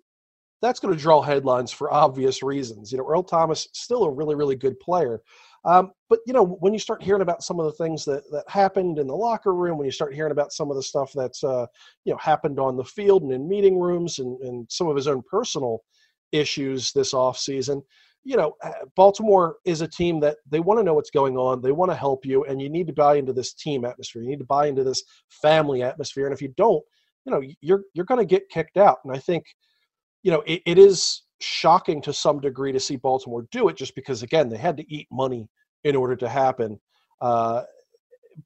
that's 0.61 0.79
going 0.79 0.95
to 0.95 0.99
draw 0.99 1.21
headlines 1.21 1.71
for 1.71 1.93
obvious 1.93 2.41
reasons. 2.41 2.91
You 2.91 2.97
know, 2.97 3.05
Earl 3.07 3.23
Thomas 3.23 3.67
still 3.73 4.05
a 4.05 4.11
really 4.11 4.35
really 4.35 4.55
good 4.55 4.79
player, 4.79 5.21
um, 5.65 5.91
but 6.09 6.19
you 6.25 6.33
know, 6.33 6.43
when 6.45 6.73
you 6.73 6.79
start 6.79 7.01
hearing 7.01 7.21
about 7.21 7.43
some 7.43 7.59
of 7.59 7.65
the 7.65 7.83
things 7.83 8.03
that 8.05 8.23
that 8.31 8.43
happened 8.49 8.99
in 8.99 9.07
the 9.07 9.15
locker 9.15 9.53
room, 9.53 9.77
when 9.77 9.85
you 9.85 9.91
start 9.91 10.13
hearing 10.13 10.31
about 10.31 10.51
some 10.51 10.69
of 10.69 10.75
the 10.75 10.83
stuff 10.83 11.11
that's 11.13 11.43
uh, 11.43 11.65
you 12.05 12.11
know 12.11 12.19
happened 12.19 12.59
on 12.59 12.75
the 12.75 12.83
field 12.83 13.23
and 13.23 13.31
in 13.31 13.47
meeting 13.47 13.79
rooms, 13.79 14.19
and, 14.19 14.39
and 14.41 14.67
some 14.69 14.87
of 14.87 14.95
his 14.95 15.07
own 15.07 15.23
personal 15.29 15.79
issues 16.31 16.91
this 16.91 17.13
off 17.13 17.37
season, 17.37 17.81
you 18.23 18.37
know, 18.37 18.55
uh, 18.63 18.71
Baltimore 18.95 19.57
is 19.65 19.81
a 19.81 19.87
team 19.87 20.19
that 20.21 20.37
they 20.49 20.59
want 20.59 20.79
to 20.79 20.83
know 20.83 20.93
what's 20.93 21.11
going 21.11 21.37
on. 21.37 21.61
They 21.61 21.71
want 21.71 21.91
to 21.91 21.95
help 21.95 22.25
you, 22.25 22.43
and 22.45 22.61
you 22.61 22.69
need 22.69 22.87
to 22.87 22.93
buy 22.93 23.15
into 23.15 23.33
this 23.33 23.53
team 23.53 23.85
atmosphere. 23.85 24.21
You 24.21 24.29
need 24.29 24.39
to 24.39 24.45
buy 24.45 24.67
into 24.67 24.83
this 24.83 25.03
family 25.29 25.83
atmosphere, 25.83 26.25
and 26.25 26.33
if 26.33 26.41
you 26.41 26.53
don't, 26.57 26.83
you 27.25 27.31
know, 27.31 27.41
you're 27.61 27.83
you're 27.93 28.05
going 28.05 28.19
to 28.19 28.25
get 28.25 28.49
kicked 28.49 28.77
out. 28.77 28.97
And 29.03 29.15
I 29.15 29.19
think, 29.19 29.45
you 30.23 30.31
know, 30.31 30.41
it, 30.45 30.61
it 30.65 30.77
is 30.77 31.22
shocking 31.43 32.01
to 32.01 32.13
some 32.13 32.39
degree 32.39 32.71
to 32.71 32.79
see 32.79 32.95
Baltimore 32.95 33.47
do 33.51 33.69
it, 33.69 33.77
just 33.77 33.95
because 33.95 34.23
again 34.23 34.49
they 34.49 34.57
had 34.57 34.77
to 34.77 34.93
eat 34.93 35.07
money 35.11 35.47
in 35.83 35.95
order 35.95 36.15
to 36.15 36.29
happen. 36.29 36.79
Uh, 37.21 37.63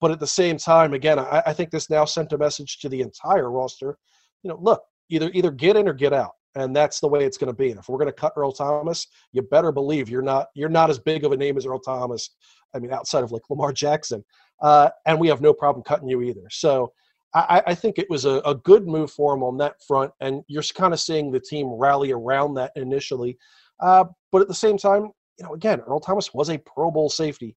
but 0.01 0.11
at 0.11 0.19
the 0.19 0.27
same 0.27 0.57
time, 0.57 0.93
again, 0.93 1.17
I, 1.17 1.41
I, 1.45 1.53
think 1.53 1.71
this 1.71 1.89
now 1.89 2.03
sent 2.05 2.33
a 2.33 2.37
message 2.37 2.79
to 2.79 2.89
the 2.89 3.01
entire 3.01 3.49
roster. 3.49 3.97
You 4.43 4.49
know, 4.49 4.59
look, 4.61 4.83
either 5.09 5.31
either 5.33 5.51
get 5.51 5.77
in 5.77 5.87
or 5.87 5.93
get 5.93 6.13
out, 6.13 6.33
and 6.55 6.75
that's 6.75 6.99
the 6.99 7.07
way 7.07 7.23
it's 7.23 7.37
going 7.37 7.51
to 7.51 7.57
be. 7.57 7.71
And 7.71 7.79
if 7.79 7.87
we're 7.87 7.97
going 7.97 8.09
to 8.09 8.13
cut 8.13 8.33
Earl 8.35 8.51
Thomas, 8.51 9.07
you 9.31 9.41
better 9.41 9.71
believe 9.71 10.09
you're 10.09 10.21
not 10.21 10.47
you're 10.55 10.69
not 10.69 10.89
as 10.89 10.99
big 10.99 11.23
of 11.23 11.31
a 11.31 11.37
name 11.37 11.57
as 11.57 11.65
Earl 11.65 11.79
Thomas. 11.79 12.31
I 12.75 12.79
mean, 12.79 12.91
outside 12.91 13.23
of 13.23 13.31
like 13.31 13.49
Lamar 13.49 13.71
Jackson, 13.71 14.23
uh, 14.61 14.89
and 15.05 15.19
we 15.19 15.29
have 15.29 15.41
no 15.41 15.53
problem 15.53 15.83
cutting 15.83 16.09
you 16.09 16.21
either. 16.21 16.47
So 16.49 16.91
I, 17.33 17.61
I 17.67 17.75
think 17.75 17.97
it 17.97 18.09
was 18.09 18.25
a, 18.25 18.41
a, 18.45 18.55
good 18.55 18.87
move 18.87 19.11
for 19.11 19.33
him 19.33 19.43
on 19.43 19.57
that 19.57 19.75
front, 19.85 20.11
and 20.21 20.43
you're 20.47 20.63
kind 20.75 20.93
of 20.93 20.99
seeing 20.99 21.29
the 21.29 21.39
team 21.39 21.67
rally 21.67 22.11
around 22.11 22.53
that 22.55 22.71
initially. 22.75 23.37
Uh, 23.79 24.05
but 24.31 24.41
at 24.41 24.47
the 24.47 24.55
same 24.55 24.77
time, 24.77 25.11
you 25.37 25.45
know, 25.45 25.53
again, 25.53 25.81
Earl 25.81 25.99
Thomas 25.99 26.33
was 26.33 26.49
a 26.49 26.57
Pro 26.57 26.89
Bowl 26.89 27.09
safety. 27.09 27.55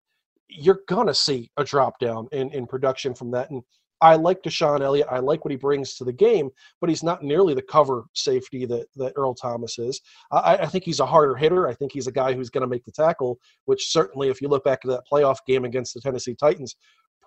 You're 0.49 0.81
gonna 0.89 1.15
see 1.15 1.51
a 1.57 1.65
drop 1.65 1.99
down 1.99 2.29
in, 2.33 2.51
in 2.51 2.67
production 2.67 3.15
from 3.15 3.31
that. 3.31 3.51
And 3.51 3.63
I 4.03 4.17
like 4.17 4.43
DeShon 4.43 4.81
Elliott. 4.81 5.09
I 5.11 5.19
like 5.19 5.45
what 5.45 5.51
he 5.51 5.57
brings 5.57 5.95
to 5.97 6.05
the 6.05 6.13
game, 6.13 6.51
but 6.81 6.89
he's 6.89 7.03
not 7.03 7.23
nearly 7.23 7.55
the 7.55 7.63
cover 7.63 8.05
safety 8.15 8.65
that, 8.67 8.87
that 8.97 9.13
Earl 9.17 9.35
Thomas 9.35 9.79
is. 9.79 10.01
I, 10.33 10.57
I 10.57 10.67
think 10.67 10.85
he's 10.85 11.01
a 11.01 11.07
harder 11.07 11.37
hitter. 11.37 11.69
I 11.69 11.75
think 11.75 11.93
he's 11.93 12.07
a 12.07 12.13
guy 12.13 12.33
who's 12.33 12.51
going 12.51 12.63
to 12.63 12.69
make 12.69 12.85
the 12.85 12.93
tackle, 12.93 13.39
which 13.67 13.93
certainly, 13.93 14.29
if 14.29 14.41
you 14.41 14.49
look 14.49 14.65
back 14.65 14.81
at 14.85 14.91
that 14.91 15.05
playoff 15.11 15.39
game 15.47 15.65
against 15.65 15.93
the 15.95 16.01
Tennessee 16.01 16.35
Titans, 16.35 16.77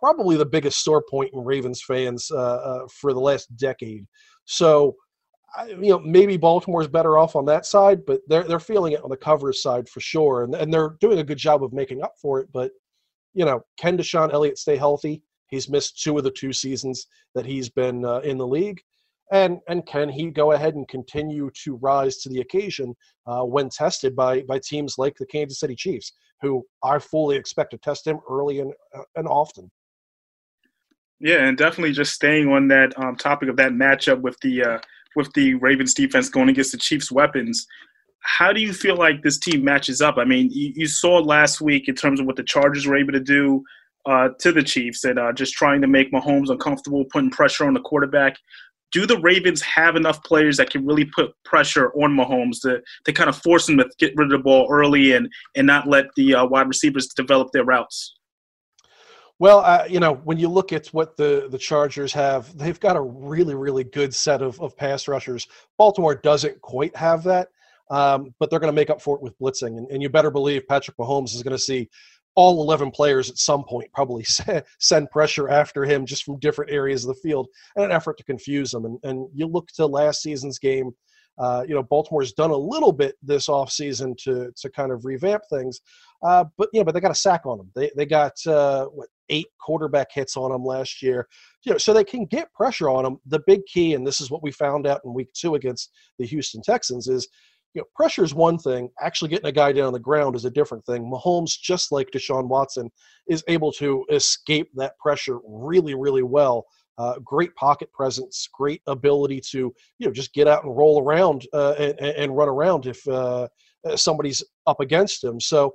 probably 0.03 0.35
the 0.35 0.45
biggest 0.45 0.83
sore 0.83 1.01
point 1.09 1.31
in 1.33 1.39
Ravens 1.39 1.81
fans 1.81 2.29
uh, 2.29 2.35
uh, 2.35 2.87
for 2.89 3.13
the 3.13 3.21
last 3.21 3.55
decade. 3.55 4.05
So, 4.43 4.97
you 5.69 5.91
know, 5.91 5.99
maybe 5.99 6.35
Baltimore's 6.35 6.89
better 6.89 7.17
off 7.17 7.37
on 7.37 7.45
that 7.45 7.65
side, 7.65 8.05
but 8.05 8.19
they're 8.27 8.43
they're 8.43 8.59
feeling 8.59 8.91
it 8.91 9.03
on 9.03 9.09
the 9.09 9.15
coverage 9.15 9.59
side 9.59 9.87
for 9.87 10.01
sure, 10.01 10.43
and 10.43 10.55
and 10.55 10.73
they're 10.73 10.97
doing 10.99 11.19
a 11.19 11.23
good 11.23 11.37
job 11.37 11.63
of 11.63 11.71
making 11.71 12.03
up 12.03 12.15
for 12.21 12.41
it. 12.41 12.49
But 12.51 12.71
you 13.33 13.45
know, 13.45 13.61
can 13.77 13.97
DeShon 13.97 14.33
Elliott 14.33 14.57
stay 14.57 14.75
healthy? 14.75 15.23
He's 15.47 15.69
missed 15.69 16.01
two 16.01 16.17
of 16.17 16.25
the 16.25 16.31
two 16.31 16.51
seasons 16.51 17.07
that 17.33 17.45
he's 17.45 17.69
been 17.69 18.03
uh, 18.03 18.19
in 18.19 18.37
the 18.37 18.47
league. 18.47 18.81
And, 19.31 19.59
and 19.67 19.85
can 19.85 20.09
he 20.09 20.29
go 20.29 20.51
ahead 20.51 20.75
and 20.75 20.87
continue 20.87 21.49
to 21.63 21.75
rise 21.77 22.17
to 22.17 22.29
the 22.29 22.41
occasion 22.41 22.93
uh, 23.25 23.43
when 23.43 23.69
tested 23.69 24.15
by, 24.15 24.41
by 24.41 24.59
teams 24.59 24.95
like 24.97 25.15
the 25.15 25.25
Kansas 25.25 25.59
City 25.59 25.75
Chiefs, 25.75 26.13
who 26.41 26.63
I 26.83 26.99
fully 26.99 27.35
expect 27.35 27.71
to 27.71 27.77
test 27.77 28.05
him 28.05 28.19
early 28.29 28.59
and, 28.59 28.73
uh, 28.95 29.03
and 29.15 29.27
often? 29.27 29.71
Yeah, 31.23 31.47
and 31.47 31.57
definitely 31.57 31.93
just 31.93 32.13
staying 32.13 32.49
on 32.49 32.67
that 32.67 32.91
um, 32.99 33.15
topic 33.15 33.47
of 33.47 33.55
that 33.55 33.71
matchup 33.71 34.19
with 34.19 34.37
the 34.41 34.61
uh, 34.61 34.79
with 35.15 35.31
the 35.33 35.53
Ravens 35.55 35.93
defense 35.93 36.27
going 36.27 36.49
against 36.49 36.73
the 36.73 36.77
Chiefs' 36.77 37.13
weapons. 37.13 37.65
How 38.19 38.51
do 38.51 38.59
you 38.59 38.73
feel 38.73 38.97
like 38.97 39.23
this 39.23 39.39
team 39.39 39.63
matches 39.63 40.01
up? 40.01 40.17
I 40.17 40.25
mean, 40.25 40.49
you, 40.51 40.73
you 40.75 40.85
saw 40.85 41.19
last 41.19 41.61
week 41.61 41.87
in 41.87 41.95
terms 41.95 42.19
of 42.19 42.25
what 42.25 42.35
the 42.35 42.43
Chargers 42.43 42.85
were 42.85 42.97
able 42.97 43.13
to 43.13 43.21
do 43.21 43.63
uh, 44.05 44.29
to 44.39 44.51
the 44.51 44.63
Chiefs 44.63 45.05
and 45.05 45.17
uh, 45.17 45.31
just 45.31 45.53
trying 45.53 45.79
to 45.79 45.87
make 45.87 46.11
Mahomes 46.11 46.49
uncomfortable, 46.49 47.05
putting 47.05 47.31
pressure 47.31 47.65
on 47.65 47.73
the 47.73 47.79
quarterback. 47.79 48.35
Do 48.91 49.05
the 49.05 49.19
Ravens 49.19 49.61
have 49.61 49.95
enough 49.95 50.21
players 50.25 50.57
that 50.57 50.71
can 50.71 50.85
really 50.85 51.05
put 51.05 51.31
pressure 51.45 51.93
on 51.93 52.11
Mahomes 52.11 52.59
to, 52.63 52.81
to 53.05 53.13
kind 53.13 53.29
of 53.29 53.37
force 53.37 53.69
him 53.69 53.77
to 53.77 53.89
get 53.97 54.13
rid 54.17 54.25
of 54.25 54.39
the 54.39 54.43
ball 54.43 54.67
early 54.69 55.13
and, 55.13 55.29
and 55.55 55.67
not 55.67 55.87
let 55.87 56.07
the 56.17 56.35
uh, 56.35 56.45
wide 56.45 56.67
receivers 56.67 57.07
develop 57.07 57.47
their 57.53 57.63
routes? 57.63 58.13
Well, 59.39 59.59
uh, 59.59 59.85
you 59.89 59.99
know, 59.99 60.13
when 60.13 60.37
you 60.37 60.47
look 60.47 60.71
at 60.71 60.87
what 60.87 61.17
the, 61.17 61.47
the 61.49 61.57
Chargers 61.57 62.13
have, 62.13 62.55
they've 62.57 62.79
got 62.79 62.95
a 62.95 63.01
really, 63.01 63.55
really 63.55 63.83
good 63.83 64.13
set 64.13 64.41
of, 64.41 64.59
of 64.61 64.77
pass 64.77 65.07
rushers. 65.07 65.47
Baltimore 65.77 66.15
doesn't 66.15 66.61
quite 66.61 66.95
have 66.95 67.23
that, 67.23 67.49
um, 67.89 68.33
but 68.39 68.49
they're 68.49 68.59
going 68.59 68.71
to 68.71 68.75
make 68.75 68.89
up 68.89 69.01
for 69.01 69.17
it 69.17 69.23
with 69.23 69.37
blitzing. 69.39 69.77
And, 69.77 69.89
and 69.89 70.01
you 70.01 70.09
better 70.09 70.31
believe 70.31 70.67
Patrick 70.67 70.97
Mahomes 70.97 71.35
is 71.35 71.43
going 71.43 71.55
to 71.55 71.61
see 71.61 71.89
all 72.35 72.61
11 72.61 72.91
players 72.91 73.29
at 73.29 73.37
some 73.37 73.63
point 73.63 73.91
probably 73.93 74.23
send 74.79 75.09
pressure 75.11 75.49
after 75.49 75.83
him 75.83 76.05
just 76.05 76.23
from 76.23 76.39
different 76.39 76.71
areas 76.71 77.03
of 77.03 77.09
the 77.09 77.21
field 77.21 77.47
in 77.75 77.83
an 77.83 77.91
effort 77.91 78.17
to 78.17 78.23
confuse 78.23 78.71
them. 78.71 78.85
And, 78.85 78.99
and 79.03 79.27
you 79.33 79.47
look 79.47 79.67
to 79.73 79.85
last 79.85 80.21
season's 80.21 80.59
game, 80.59 80.91
uh, 81.37 81.63
you 81.67 81.73
know, 81.73 81.83
Baltimore's 81.83 82.33
done 82.33 82.51
a 82.51 82.57
little 82.57 82.91
bit 82.91 83.15
this 83.23 83.47
offseason 83.47 84.15
to 84.23 84.51
to 84.55 84.69
kind 84.69 84.91
of 84.91 85.05
revamp 85.05 85.43
things, 85.49 85.81
uh, 86.23 86.45
but 86.57 86.69
yeah, 86.73 86.83
but 86.83 86.93
they 86.93 86.99
got 86.99 87.11
a 87.11 87.15
sack 87.15 87.45
on 87.45 87.57
them. 87.57 87.71
They 87.75 87.91
they 87.95 88.05
got 88.05 88.33
uh, 88.45 88.85
what 88.85 89.09
eight 89.29 89.47
quarterback 89.59 90.11
hits 90.11 90.37
on 90.37 90.51
them 90.51 90.63
last 90.63 91.01
year, 91.01 91.27
you 91.63 91.71
know, 91.71 91.77
so 91.77 91.93
they 91.93 92.03
can 92.03 92.25
get 92.25 92.53
pressure 92.53 92.89
on 92.89 93.03
them. 93.03 93.17
The 93.25 93.41
big 93.47 93.65
key, 93.65 93.93
and 93.93 94.05
this 94.05 94.21
is 94.21 94.29
what 94.29 94.43
we 94.43 94.51
found 94.51 94.85
out 94.85 95.01
in 95.05 95.13
Week 95.13 95.31
Two 95.33 95.55
against 95.55 95.91
the 96.19 96.25
Houston 96.25 96.61
Texans, 96.61 97.07
is 97.07 97.27
you 97.73 97.81
know, 97.81 97.87
pressure 97.95 98.23
is 98.23 98.33
one 98.33 98.57
thing. 98.57 98.89
Actually, 99.01 99.29
getting 99.29 99.47
a 99.47 99.51
guy 99.51 99.71
down 99.71 99.87
on 99.87 99.93
the 99.93 99.99
ground 99.99 100.35
is 100.35 100.45
a 100.45 100.51
different 100.51 100.85
thing. 100.85 101.03
Mahomes, 101.03 101.59
just 101.59 101.91
like 101.91 102.11
Deshaun 102.11 102.47
Watson, 102.47 102.91
is 103.27 103.43
able 103.47 103.71
to 103.73 104.05
escape 104.11 104.69
that 104.75 104.97
pressure 104.99 105.39
really, 105.47 105.95
really 105.95 106.23
well. 106.23 106.65
Uh, 106.97 107.17
great 107.19 107.53
pocket 107.55 107.91
presence, 107.91 108.47
great 108.53 108.81
ability 108.85 109.39
to 109.39 109.73
you 109.97 110.05
know 110.05 110.11
just 110.11 110.33
get 110.33 110.47
out 110.47 110.63
and 110.63 110.77
roll 110.77 111.01
around 111.01 111.47
uh, 111.53 111.73
and, 111.79 111.99
and, 111.99 112.37
run 112.37 112.47
around 112.47 112.85
if 112.85 113.07
uh, 113.07 113.47
somebody's 113.95 114.43
up 114.67 114.79
against 114.79 115.23
him. 115.23 115.39
So, 115.39 115.73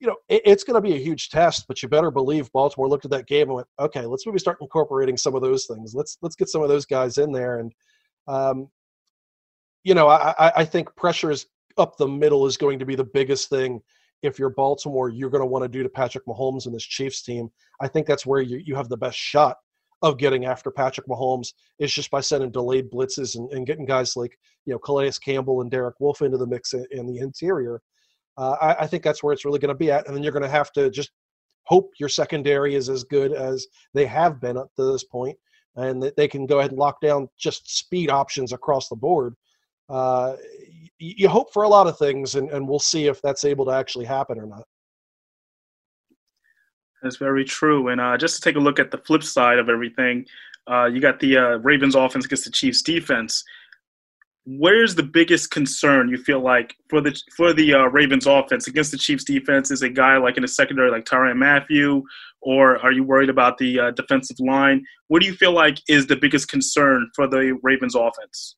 you 0.00 0.08
know, 0.08 0.16
it, 0.28 0.42
it's 0.44 0.64
going 0.64 0.74
to 0.74 0.80
be 0.80 0.96
a 0.96 1.00
huge 1.00 1.28
test. 1.28 1.66
But 1.68 1.80
you 1.80 1.88
better 1.88 2.10
believe 2.10 2.50
Baltimore 2.50 2.88
looked 2.88 3.04
at 3.04 3.12
that 3.12 3.28
game 3.28 3.48
and 3.48 3.54
went, 3.54 3.68
"Okay, 3.78 4.04
let's 4.04 4.26
maybe 4.26 4.40
start 4.40 4.58
incorporating 4.60 5.16
some 5.16 5.36
of 5.36 5.42
those 5.42 5.66
things. 5.66 5.94
Let's 5.94 6.18
let's 6.22 6.34
get 6.34 6.48
some 6.48 6.62
of 6.62 6.68
those 6.68 6.86
guys 6.86 7.18
in 7.18 7.30
there." 7.30 7.60
And 7.60 7.72
um, 8.26 8.68
you 9.84 9.94
know, 9.94 10.08
I, 10.08 10.52
I 10.56 10.64
think 10.64 10.94
pressure 10.96 11.30
is 11.30 11.46
up 11.78 11.96
the 11.96 12.08
middle 12.08 12.46
is 12.46 12.56
going 12.56 12.78
to 12.80 12.84
be 12.84 12.96
the 12.96 13.04
biggest 13.04 13.48
thing. 13.48 13.80
If 14.22 14.38
you're 14.38 14.50
Baltimore, 14.50 15.08
you're 15.08 15.30
going 15.30 15.42
to 15.42 15.46
want 15.46 15.62
to 15.62 15.68
do 15.68 15.84
to 15.84 15.88
Patrick 15.88 16.26
Mahomes 16.26 16.66
and 16.66 16.74
this 16.74 16.82
Chiefs 16.82 17.22
team. 17.22 17.48
I 17.80 17.86
think 17.86 18.06
that's 18.06 18.26
where 18.26 18.40
you, 18.40 18.60
you 18.64 18.74
have 18.74 18.88
the 18.88 18.96
best 18.96 19.16
shot 19.16 19.56
of 20.02 20.18
getting 20.18 20.44
after 20.44 20.70
Patrick 20.70 21.06
Mahomes 21.06 21.52
is 21.78 21.92
just 21.92 22.10
by 22.10 22.20
sending 22.20 22.50
delayed 22.50 22.90
blitzes 22.90 23.36
and, 23.36 23.50
and 23.52 23.66
getting 23.66 23.84
guys 23.84 24.16
like 24.16 24.38
you 24.64 24.72
know 24.72 24.78
Calais 24.78 25.12
Campbell 25.22 25.60
and 25.60 25.70
Derek 25.70 25.98
Wolfe 26.00 26.22
into 26.22 26.38
the 26.38 26.46
mix 26.46 26.72
in, 26.74 26.86
in 26.90 27.06
the 27.06 27.18
interior. 27.18 27.80
Uh, 28.36 28.56
I, 28.60 28.84
I, 28.84 28.86
think 28.86 29.02
that's 29.02 29.22
where 29.22 29.32
it's 29.32 29.44
really 29.44 29.58
going 29.58 29.70
to 29.70 29.74
be 29.74 29.90
at, 29.90 30.06
and 30.06 30.14
then 30.14 30.22
you're 30.22 30.32
going 30.32 30.44
to 30.44 30.48
have 30.48 30.70
to 30.72 30.90
just 30.90 31.10
hope 31.64 31.90
your 31.98 32.08
secondary 32.08 32.76
is 32.76 32.88
as 32.88 33.02
good 33.02 33.32
as 33.32 33.66
they 33.94 34.06
have 34.06 34.40
been 34.40 34.56
up 34.56 34.70
to 34.76 34.92
this 34.92 35.02
point, 35.02 35.36
and 35.74 36.00
that 36.02 36.16
they 36.16 36.28
can 36.28 36.46
go 36.46 36.60
ahead 36.60 36.70
and 36.70 36.78
lock 36.78 37.00
down 37.00 37.28
just 37.36 37.76
speed 37.76 38.10
options 38.10 38.52
across 38.52 38.88
the 38.88 38.96
board 38.96 39.34
uh, 39.88 40.36
you 40.98 41.28
hope 41.28 41.52
for 41.52 41.62
a 41.62 41.68
lot 41.68 41.86
of 41.86 41.98
things, 41.98 42.34
and, 42.34 42.50
and 42.50 42.68
we'll 42.68 42.78
see 42.78 43.06
if 43.06 43.22
that's 43.22 43.44
able 43.44 43.64
to 43.66 43.70
actually 43.70 44.04
happen 44.04 44.38
or 44.38 44.46
not. 44.46 44.64
That's 47.02 47.16
very 47.16 47.44
true. 47.44 47.88
And 47.88 48.00
uh, 48.00 48.16
just 48.16 48.36
to 48.36 48.40
take 48.42 48.56
a 48.56 48.60
look 48.60 48.78
at 48.78 48.90
the 48.90 48.98
flip 48.98 49.22
side 49.22 49.58
of 49.58 49.68
everything, 49.68 50.26
uh, 50.70 50.86
you 50.86 51.00
got 51.00 51.20
the 51.20 51.36
uh, 51.36 51.56
Ravens 51.58 51.94
offense 51.94 52.24
against 52.24 52.44
the 52.44 52.50
Chiefs 52.50 52.82
defense. 52.82 53.44
Where's 54.44 54.94
the 54.94 55.02
biggest 55.02 55.50
concern 55.50 56.08
you 56.08 56.16
feel 56.16 56.40
like 56.40 56.74
for 56.88 57.00
the 57.00 57.18
for 57.36 57.52
the 57.52 57.74
uh, 57.74 57.84
Ravens 57.84 58.26
offense 58.26 58.66
against 58.66 58.90
the 58.90 58.98
Chiefs 58.98 59.24
defense? 59.24 59.70
Is 59.70 59.82
a 59.82 59.90
guy 59.90 60.16
like 60.16 60.36
in 60.36 60.42
the 60.42 60.48
secondary 60.48 60.90
like 60.90 61.04
Tyrann 61.04 61.36
Mathieu, 61.36 62.02
or 62.40 62.78
are 62.78 62.92
you 62.92 63.04
worried 63.04 63.28
about 63.28 63.58
the 63.58 63.78
uh, 63.78 63.90
defensive 63.90 64.40
line? 64.40 64.84
What 65.08 65.20
do 65.20 65.26
you 65.26 65.34
feel 65.34 65.52
like 65.52 65.78
is 65.86 66.06
the 66.06 66.16
biggest 66.16 66.48
concern 66.48 67.10
for 67.14 67.26
the 67.26 67.58
Ravens 67.62 67.94
offense? 67.94 68.56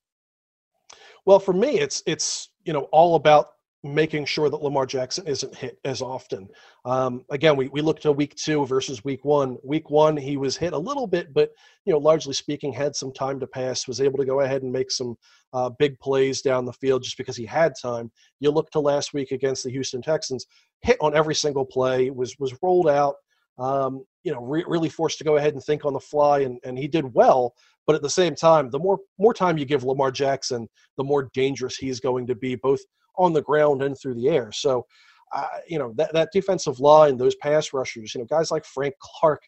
Well, 1.26 1.41
for 1.41 1.53
me, 1.53 1.80
it's 1.80 2.03
it's 2.07 2.51
you 2.64 2.72
know 2.72 2.88
all 2.93 3.16
about 3.16 3.49
making 3.82 4.26
sure 4.26 4.50
that 4.50 4.62
Lamar 4.62 4.84
Jackson 4.84 5.26
isn't 5.26 5.54
hit 5.54 5.78
as 5.84 6.02
often. 6.02 6.48
Um, 6.84 7.24
again, 7.30 7.56
we, 7.56 7.68
we 7.68 7.80
looked 7.80 8.02
to 8.02 8.12
week 8.12 8.34
two 8.34 8.66
versus 8.66 9.02
week 9.04 9.24
one. 9.24 9.56
Week 9.62 9.88
one, 9.88 10.16
he 10.16 10.36
was 10.36 10.56
hit 10.56 10.74
a 10.74 10.78
little 10.78 11.06
bit, 11.06 11.32
but 11.32 11.50
you 11.86 11.92
know, 11.92 11.98
largely 11.98 12.34
speaking, 12.34 12.72
had 12.72 12.94
some 12.94 13.12
time 13.12 13.40
to 13.40 13.46
pass, 13.46 13.88
was 13.88 14.00
able 14.00 14.18
to 14.18 14.26
go 14.26 14.40
ahead 14.40 14.62
and 14.62 14.72
make 14.72 14.90
some 14.90 15.16
uh, 15.54 15.70
big 15.78 15.98
plays 15.98 16.42
down 16.42 16.66
the 16.66 16.72
field 16.74 17.02
just 17.02 17.16
because 17.16 17.36
he 17.36 17.46
had 17.46 17.72
time. 17.80 18.10
You 18.38 18.50
look 18.50 18.70
to 18.72 18.80
last 18.80 19.14
week 19.14 19.32
against 19.32 19.64
the 19.64 19.70
Houston 19.70 20.02
Texans, 20.02 20.46
hit 20.82 20.98
on 21.00 21.16
every 21.16 21.34
single 21.34 21.64
play, 21.64 22.10
was 22.10 22.38
was 22.38 22.54
rolled 22.62 22.88
out. 22.88 23.14
Um, 23.58 24.04
you 24.24 24.32
know, 24.32 24.42
re- 24.42 24.64
really 24.66 24.88
forced 24.88 25.18
to 25.18 25.24
go 25.24 25.36
ahead 25.36 25.54
and 25.54 25.62
think 25.62 25.84
on 25.84 25.92
the 25.92 26.00
fly, 26.00 26.40
and, 26.40 26.58
and 26.64 26.78
he 26.78 26.88
did 26.88 27.14
well. 27.14 27.54
But 27.86 27.96
at 27.96 28.02
the 28.02 28.10
same 28.10 28.34
time, 28.34 28.70
the 28.70 28.78
more 28.78 28.98
more 29.18 29.34
time 29.34 29.56
you 29.56 29.64
give 29.64 29.84
Lamar 29.84 30.10
Jackson, 30.10 30.68
the 30.98 31.04
more 31.04 31.30
dangerous 31.32 31.76
he's 31.76 31.98
going 31.98 32.26
to 32.26 32.34
be, 32.34 32.54
both 32.56 32.80
on 33.20 33.32
the 33.32 33.42
ground 33.42 33.82
and 33.82 33.98
through 33.98 34.14
the 34.14 34.28
air. 34.28 34.50
So, 34.52 34.86
uh, 35.32 35.46
you 35.68 35.78
know, 35.78 35.92
that, 35.96 36.12
that 36.12 36.30
defensive 36.32 36.80
line, 36.80 37.16
those 37.16 37.36
pass 37.36 37.72
rushers, 37.72 38.14
you 38.14 38.20
know, 38.20 38.26
guys 38.26 38.50
like 38.50 38.64
Frank 38.64 38.94
Clark, 39.00 39.42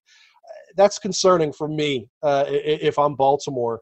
that's 0.76 0.98
concerning 0.98 1.52
for 1.52 1.68
me 1.68 2.08
uh, 2.22 2.44
if 2.48 2.98
I'm 2.98 3.14
Baltimore. 3.14 3.80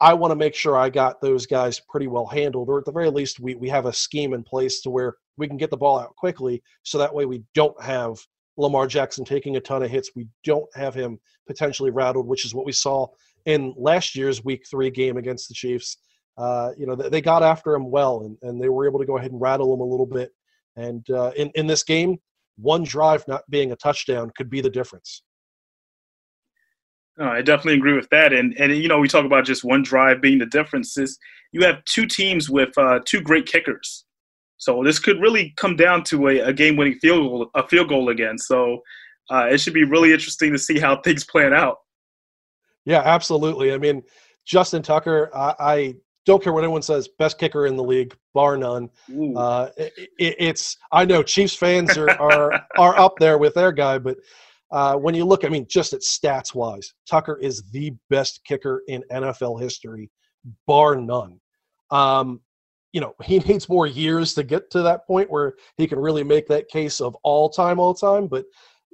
I 0.00 0.14
want 0.14 0.32
to 0.32 0.36
make 0.36 0.54
sure 0.54 0.76
I 0.76 0.88
got 0.88 1.20
those 1.20 1.46
guys 1.46 1.80
pretty 1.88 2.08
well 2.08 2.26
handled, 2.26 2.68
or 2.68 2.78
at 2.78 2.84
the 2.84 2.92
very 2.92 3.10
least, 3.10 3.38
we, 3.38 3.54
we 3.54 3.68
have 3.68 3.86
a 3.86 3.92
scheme 3.92 4.34
in 4.34 4.42
place 4.42 4.80
to 4.82 4.90
where 4.90 5.14
we 5.36 5.46
can 5.46 5.56
get 5.56 5.70
the 5.70 5.76
ball 5.76 5.98
out 5.98 6.16
quickly 6.16 6.62
so 6.82 6.98
that 6.98 7.14
way 7.14 7.24
we 7.24 7.44
don't 7.54 7.80
have 7.80 8.18
Lamar 8.56 8.86
Jackson 8.86 9.24
taking 9.24 9.56
a 9.56 9.60
ton 9.60 9.82
of 9.82 9.90
hits. 9.90 10.10
We 10.16 10.26
don't 10.44 10.68
have 10.74 10.94
him 10.94 11.18
potentially 11.46 11.90
rattled, 11.90 12.26
which 12.26 12.44
is 12.44 12.54
what 12.54 12.66
we 12.66 12.72
saw 12.72 13.06
in 13.46 13.74
last 13.76 14.14
year's 14.14 14.44
Week 14.44 14.64
Three 14.70 14.90
game 14.90 15.16
against 15.16 15.48
the 15.48 15.54
Chiefs. 15.54 15.98
Uh, 16.38 16.70
you 16.78 16.86
know, 16.86 16.94
they 16.94 17.20
got 17.20 17.42
after 17.42 17.74
him 17.74 17.90
well, 17.90 18.22
and, 18.22 18.36
and 18.42 18.60
they 18.62 18.68
were 18.68 18.86
able 18.86 18.98
to 18.98 19.06
go 19.06 19.18
ahead 19.18 19.32
and 19.32 19.40
rattle 19.40 19.72
him 19.74 19.80
a 19.80 19.84
little 19.84 20.06
bit. 20.06 20.30
And 20.76 21.08
uh, 21.10 21.32
in 21.36 21.50
in 21.54 21.66
this 21.66 21.84
game, 21.84 22.18
one 22.56 22.84
drive 22.84 23.26
not 23.28 23.42
being 23.50 23.72
a 23.72 23.76
touchdown 23.76 24.30
could 24.36 24.48
be 24.48 24.60
the 24.60 24.70
difference. 24.70 25.22
Oh, 27.18 27.26
I 27.26 27.42
definitely 27.42 27.74
agree 27.74 27.94
with 27.94 28.08
that. 28.10 28.32
And 28.32 28.54
and 28.58 28.74
you 28.74 28.88
know, 28.88 28.98
we 28.98 29.08
talk 29.08 29.26
about 29.26 29.44
just 29.44 29.64
one 29.64 29.82
drive 29.82 30.22
being 30.22 30.38
the 30.38 30.46
difference. 30.46 30.96
Is 30.96 31.18
you 31.52 31.62
have 31.64 31.84
two 31.84 32.06
teams 32.06 32.48
with 32.48 32.76
uh, 32.78 33.00
two 33.04 33.20
great 33.20 33.46
kickers. 33.46 34.06
So 34.56 34.82
this 34.84 34.98
could 34.98 35.20
really 35.20 35.52
come 35.56 35.74
down 35.74 36.04
to 36.04 36.28
a, 36.28 36.38
a 36.38 36.52
game-winning 36.52 37.00
field 37.00 37.28
goal, 37.28 37.50
a 37.54 37.66
field 37.66 37.88
goal 37.88 38.10
again. 38.10 38.38
So 38.38 38.80
uh, 39.28 39.48
it 39.50 39.60
should 39.60 39.74
be 39.74 39.82
really 39.82 40.12
interesting 40.12 40.52
to 40.52 40.58
see 40.58 40.78
how 40.78 41.00
things 41.00 41.24
plan 41.24 41.52
out. 41.52 41.78
Yeah, 42.84 43.02
absolutely. 43.04 43.72
I 43.72 43.78
mean, 43.78 44.02
Justin 44.46 44.82
Tucker, 44.82 45.30
I, 45.34 45.54
I 45.58 45.94
don't 46.24 46.42
care 46.42 46.52
what 46.52 46.64
anyone 46.64 46.82
says, 46.82 47.08
best 47.18 47.38
kicker 47.38 47.66
in 47.66 47.76
the 47.76 47.82
league, 47.82 48.16
bar 48.34 48.56
none. 48.56 48.88
Uh, 49.36 49.68
it, 49.76 49.92
it, 50.18 50.36
it's 50.38 50.76
I 50.92 51.04
know 51.04 51.22
Chiefs 51.22 51.54
fans 51.54 51.96
are 51.96 52.10
are, 52.10 52.52
are 52.78 52.98
up 52.98 53.14
there 53.18 53.38
with 53.38 53.54
their 53.54 53.72
guy, 53.72 53.98
but 53.98 54.16
uh, 54.70 54.96
when 54.96 55.14
you 55.14 55.24
look, 55.24 55.44
I 55.44 55.48
mean, 55.48 55.66
just 55.68 55.92
at 55.92 56.00
stats 56.00 56.54
wise, 56.54 56.94
Tucker 57.08 57.38
is 57.38 57.62
the 57.72 57.94
best 58.08 58.40
kicker 58.44 58.82
in 58.88 59.04
NFL 59.12 59.60
history, 59.60 60.10
bar 60.66 60.96
none. 60.96 61.38
Um, 61.90 62.40
you 62.92 63.00
know, 63.00 63.14
he 63.22 63.38
needs 63.46 63.68
more 63.68 63.86
years 63.86 64.34
to 64.34 64.42
get 64.42 64.70
to 64.70 64.82
that 64.82 65.06
point 65.06 65.30
where 65.30 65.54
he 65.76 65.86
can 65.86 65.98
really 65.98 66.24
make 66.24 66.46
that 66.48 66.68
case 66.68 67.00
of 67.00 67.14
all 67.22 67.50
time, 67.50 67.78
all 67.78 67.94
time. 67.94 68.26
But 68.26 68.46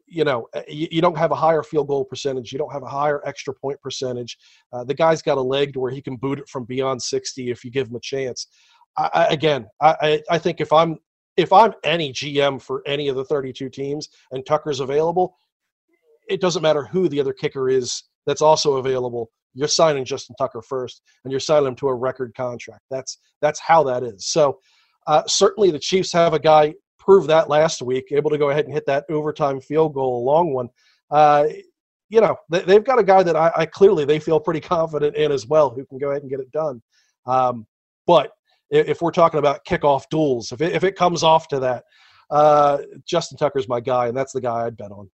you 0.09 0.25
know, 0.25 0.49
eh, 0.55 0.63
you, 0.69 0.89
you, 0.91 1.01
don't 1.03 1.17
have 1.17 1.31
a 1.31 1.37
higher 1.37 1.63
field 1.63 1.89
goal 1.89 2.05
percentage. 2.05 2.53
You 2.53 2.59
don't 2.59 2.73
have 2.73 2.83
a 2.83 2.89
higher 2.89 3.21
extra 3.27 3.55
point 3.55 3.81
percentage. 3.81 4.39
Uh, 4.73 4.85
the 4.85 4.95
guy's 4.95 5.23
got 5.23 5.39
a 5.39 5.43
leg 5.43 5.73
to 5.75 5.81
where 5.81 5.93
he 5.93 6.01
can 6.01 6.17
boot 6.17 6.39
it 6.39 6.49
from 6.49 6.65
beyond 6.65 7.03
60 7.03 7.51
if 7.51 7.65
you 7.65 7.71
give 7.71 7.89
him 7.89 7.97
a 7.97 8.01
chance. 8.01 8.49
I, 8.97 9.11
I, 9.15 9.27
again, 9.27 9.67
I, 9.81 10.23
I 10.31 10.39
think 10.39 10.61
if 10.61 10.73
I'm 10.73 10.99
if 11.37 11.53
I'm 11.53 11.73
any 11.85 12.13
GM 12.13 12.61
for 12.61 12.83
any 12.85 13.09
of 13.09 13.15
the 13.15 13.25
32 13.25 13.69
teams 13.71 14.09
and 14.33 14.45
Tucker's 14.45 14.81
available, 14.81 15.37
it 16.29 16.41
doesn't 16.41 16.63
matter 16.63 16.85
who 16.85 17.09
the 17.09 17.21
other 17.21 17.33
kicker 17.33 17.69
is 17.69 18.03
that's 18.27 18.43
also 18.43 18.77
available. 18.77 19.31
You're 19.55 19.69
signing 19.69 20.05
Justin 20.05 20.37
Tucker 20.37 20.63
first, 20.63 21.01
and 21.25 21.31
you're 21.31 21.41
signing 21.41 21.69
him 21.69 21.77
to 21.77 21.89
a 21.89 21.95
record 21.95 22.35
contract. 22.37 22.83
That's 22.91 23.19
that's 23.41 23.61
how 23.61 23.83
that 23.85 24.03
is. 24.03 24.27
So 24.27 24.59
uh, 25.07 25.23
certainly 25.27 25.71
the 25.71 25.79
Chiefs 25.79 26.13
have 26.13 26.35
a 26.35 26.39
guy 26.39 26.75
prove 26.99 27.27
that 27.27 27.49
last 27.49 27.83
week, 27.83 28.09
able 28.11 28.31
to 28.31 28.39
go 28.39 28.51
ahead 28.51 28.65
and 28.65 28.75
hit 28.75 28.87
that 28.87 29.05
overtime 29.09 29.61
field 29.61 29.95
goal, 29.95 30.23
a 30.23 30.25
long 30.25 30.53
one. 30.53 30.69
Uh, 31.11 31.47
you 32.09 32.21
know, 32.21 32.37
they, 32.49 32.73
have 32.73 32.85
got 32.85 32.99
a 32.99 33.05
guy 33.05 33.23
that 33.23 33.37
I, 33.37 33.53
I, 33.55 33.67
clearly 33.67 34.05
they 34.05 34.19
feel 34.19 34.41
pretty 34.41 34.61
confident 34.61 35.17
in 35.17 35.31
as 35.31 35.47
well, 35.47 35.71
who 35.71 35.85
can 35.85 35.99
go 35.99 36.11
ahead 36.11 36.23
and 36.23 36.31
get 36.31 36.41
it 36.41 36.51
done. 36.53 36.83
Um, 37.27 37.67
but 38.07 38.33
if 38.71 39.03
we're 39.03 39.11
talking 39.11 39.39
about 39.39 39.65
kickoff 39.65 40.05
duels, 40.11 40.53
if 40.53 40.61
it, 40.61 40.75
if 40.75 40.85
it 40.85 40.97
comes 40.97 41.23
off 41.23 41.49
to 41.49 41.61
that, 41.61 41.85
uh, 42.31 42.79
Justin 43.07 43.39
Tucker's 43.39 43.69
my 43.69 43.81
guy, 43.81 44.09
and 44.09 44.17
that's 44.17 44.33
the 44.33 44.41
guy 44.41 44.67
I'd 44.67 44.77
bet 44.77 44.91
on. 44.91 45.11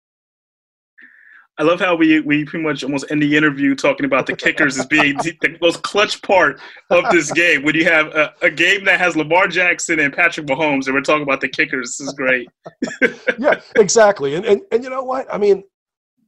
I 1.57 1.63
love 1.63 1.79
how 1.79 1.95
we 1.95 2.21
we 2.21 2.45
pretty 2.45 2.65
much 2.65 2.83
almost 2.83 3.07
end 3.11 3.23
the 3.23 3.37
interview 3.37 3.77
talking 3.77 4.07
about 4.07 4.27
the 4.27 4.35
kickers 4.35 4.77
as 4.79 4.87
being 4.87 5.17
the 5.19 5.57
most 5.61 5.83
clutch 5.83 6.21
part 6.23 6.61
of 6.91 7.05
this 7.13 7.31
game. 7.33 7.63
When 7.63 7.77
you 7.77 7.85
have 7.85 8.09
a, 8.09 8.35
a, 8.43 8.51
game 8.51 8.85
that 8.87 8.99
has 8.99 9.17
Lamar 9.17 9.47
Jackson 9.47 10.01
and 10.01 10.13
Patrick 10.13 10.47
Mahomes, 10.47 10.87
and 10.87 10.95
we're 10.95 11.03
talking 11.03 11.23
about 11.23 11.41
the 11.41 11.49
kickers, 11.49 11.97
this 11.97 12.09
is 12.09 12.13
great. 12.15 12.49
yeah, 13.39 13.61
exactly. 13.77 14.35
And, 14.35 14.45
and 14.45 14.63
and 14.73 14.83
you 14.83 14.91
know 14.91 15.05
what? 15.05 15.33
I 15.33 15.39
mean, 15.39 15.63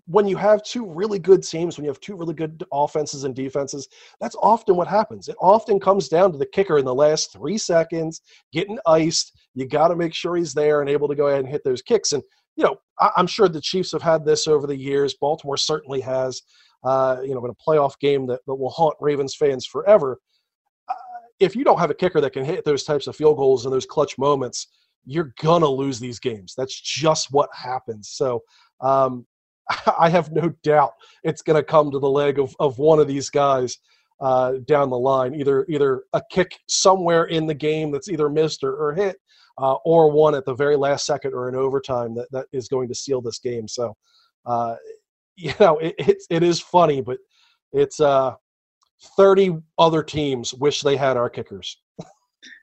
when 0.06 0.28
you 0.28 0.36
have 0.36 0.62
two 0.62 0.86
really 0.86 1.18
good 1.18 1.42
teams, 1.42 1.76
when 1.76 1.84
you 1.84 1.90
have 1.90 2.00
two 2.00 2.14
really 2.14 2.34
good 2.34 2.62
offenses 2.72 3.24
and 3.24 3.34
defenses, 3.34 3.88
that's 4.20 4.36
often 4.36 4.76
what 4.76 4.86
happens. 4.86 5.28
It 5.28 5.36
often 5.40 5.80
comes 5.80 6.08
down 6.08 6.30
to 6.32 6.38
the 6.38 6.46
kicker 6.46 6.78
in 6.78 6.84
the 6.84 6.94
last 6.94 7.32
three 7.32 7.58
seconds 7.58 8.20
getting 8.52 8.78
iced. 8.86 9.32
You 9.54 9.66
got 9.66 9.88
to 9.88 9.96
make 9.96 10.14
sure 10.14 10.36
he's 10.36 10.54
there 10.54 10.82
and 10.82 10.88
able 10.88 11.08
to 11.08 11.16
go 11.16 11.26
ahead 11.26 11.40
and 11.40 11.48
hit 11.48 11.64
those 11.64 11.82
kicks. 11.82 12.12
And 12.12 12.22
you 12.56 12.64
know, 12.64 12.76
I, 12.98 13.10
am 13.16 13.26
sure 13.26 13.48
the 13.48 13.60
Chiefs 13.60 13.92
have 13.92 14.02
had 14.02 14.24
this 14.24 14.46
over 14.46 14.66
the 14.66 14.76
years. 14.76 15.14
Baltimore 15.14 15.56
certainly 15.56 16.00
has. 16.00 16.42
Uh, 16.84 17.20
you 17.22 17.34
know, 17.34 17.44
in 17.44 17.50
a 17.50 17.54
playoff 17.54 17.98
game 17.98 18.26
that, 18.26 18.40
that 18.46 18.54
will 18.54 18.70
haunt 18.70 18.94
Ravens 19.00 19.34
fans 19.34 19.66
forever. 19.66 20.20
Uh, 20.88 20.94
if 21.40 21.56
you 21.56 21.64
don't 21.64 21.80
have 21.80 21.90
a 21.90 21.94
kicker 21.94 22.20
that 22.20 22.32
can 22.32 22.44
hit 22.44 22.64
those 22.64 22.84
types 22.84 23.08
of 23.08 23.16
field 23.16 23.38
goals 23.38 23.64
in 23.64 23.72
those 23.72 23.86
clutch 23.86 24.16
moments, 24.18 24.68
you're 25.04 25.32
gonna 25.40 25.68
lose 25.68 25.98
these 25.98 26.20
games. 26.20 26.54
That's 26.56 26.78
just 26.78 27.32
what 27.32 27.48
happens. 27.52 28.10
So 28.10 28.42
um, 28.80 29.26
I 29.98 30.08
have 30.10 30.30
no 30.32 30.52
doubt 30.62 30.92
it's 31.24 31.42
to 31.42 31.62
come 31.62 31.90
to 31.90 31.98
the 31.98 32.10
leg 32.10 32.38
of, 32.38 32.54
of 32.60 32.78
one 32.78 32.98
of 32.98 33.08
these 33.08 33.30
guys 33.30 33.78
uh, 34.20 34.54
down 34.66 34.90
the 34.90 34.98
line. 34.98 35.34
Either 35.34 35.66
either 35.68 36.04
a 36.12 36.22
kick 36.30 36.56
somewhere 36.68 37.24
in 37.24 37.46
the 37.46 37.54
game 37.54 37.90
that's 37.90 38.08
either 38.08 38.28
missed 38.28 38.62
or, 38.64 38.74
or 38.76 38.94
hit, 38.94 39.16
uh, 39.58 39.74
or 39.84 40.10
one 40.10 40.34
at 40.34 40.44
the 40.44 40.54
very 40.54 40.76
last 40.76 41.06
second 41.06 41.34
or 41.34 41.48
in 41.48 41.54
overtime 41.54 42.14
that, 42.14 42.30
that 42.32 42.46
is 42.52 42.68
going 42.68 42.88
to 42.88 42.94
seal 42.94 43.20
this 43.20 43.38
game. 43.38 43.66
So, 43.68 43.96
uh, 44.44 44.76
you 45.36 45.52
know, 45.60 45.78
it, 45.78 45.94
it, 45.98 46.22
it 46.30 46.42
is 46.42 46.60
funny, 46.60 47.00
but 47.00 47.18
it's 47.72 48.00
uh, 48.00 48.34
30 49.16 49.58
other 49.78 50.02
teams 50.02 50.54
wish 50.54 50.82
they 50.82 50.96
had 50.96 51.16
our 51.16 51.28
kickers. 51.28 51.76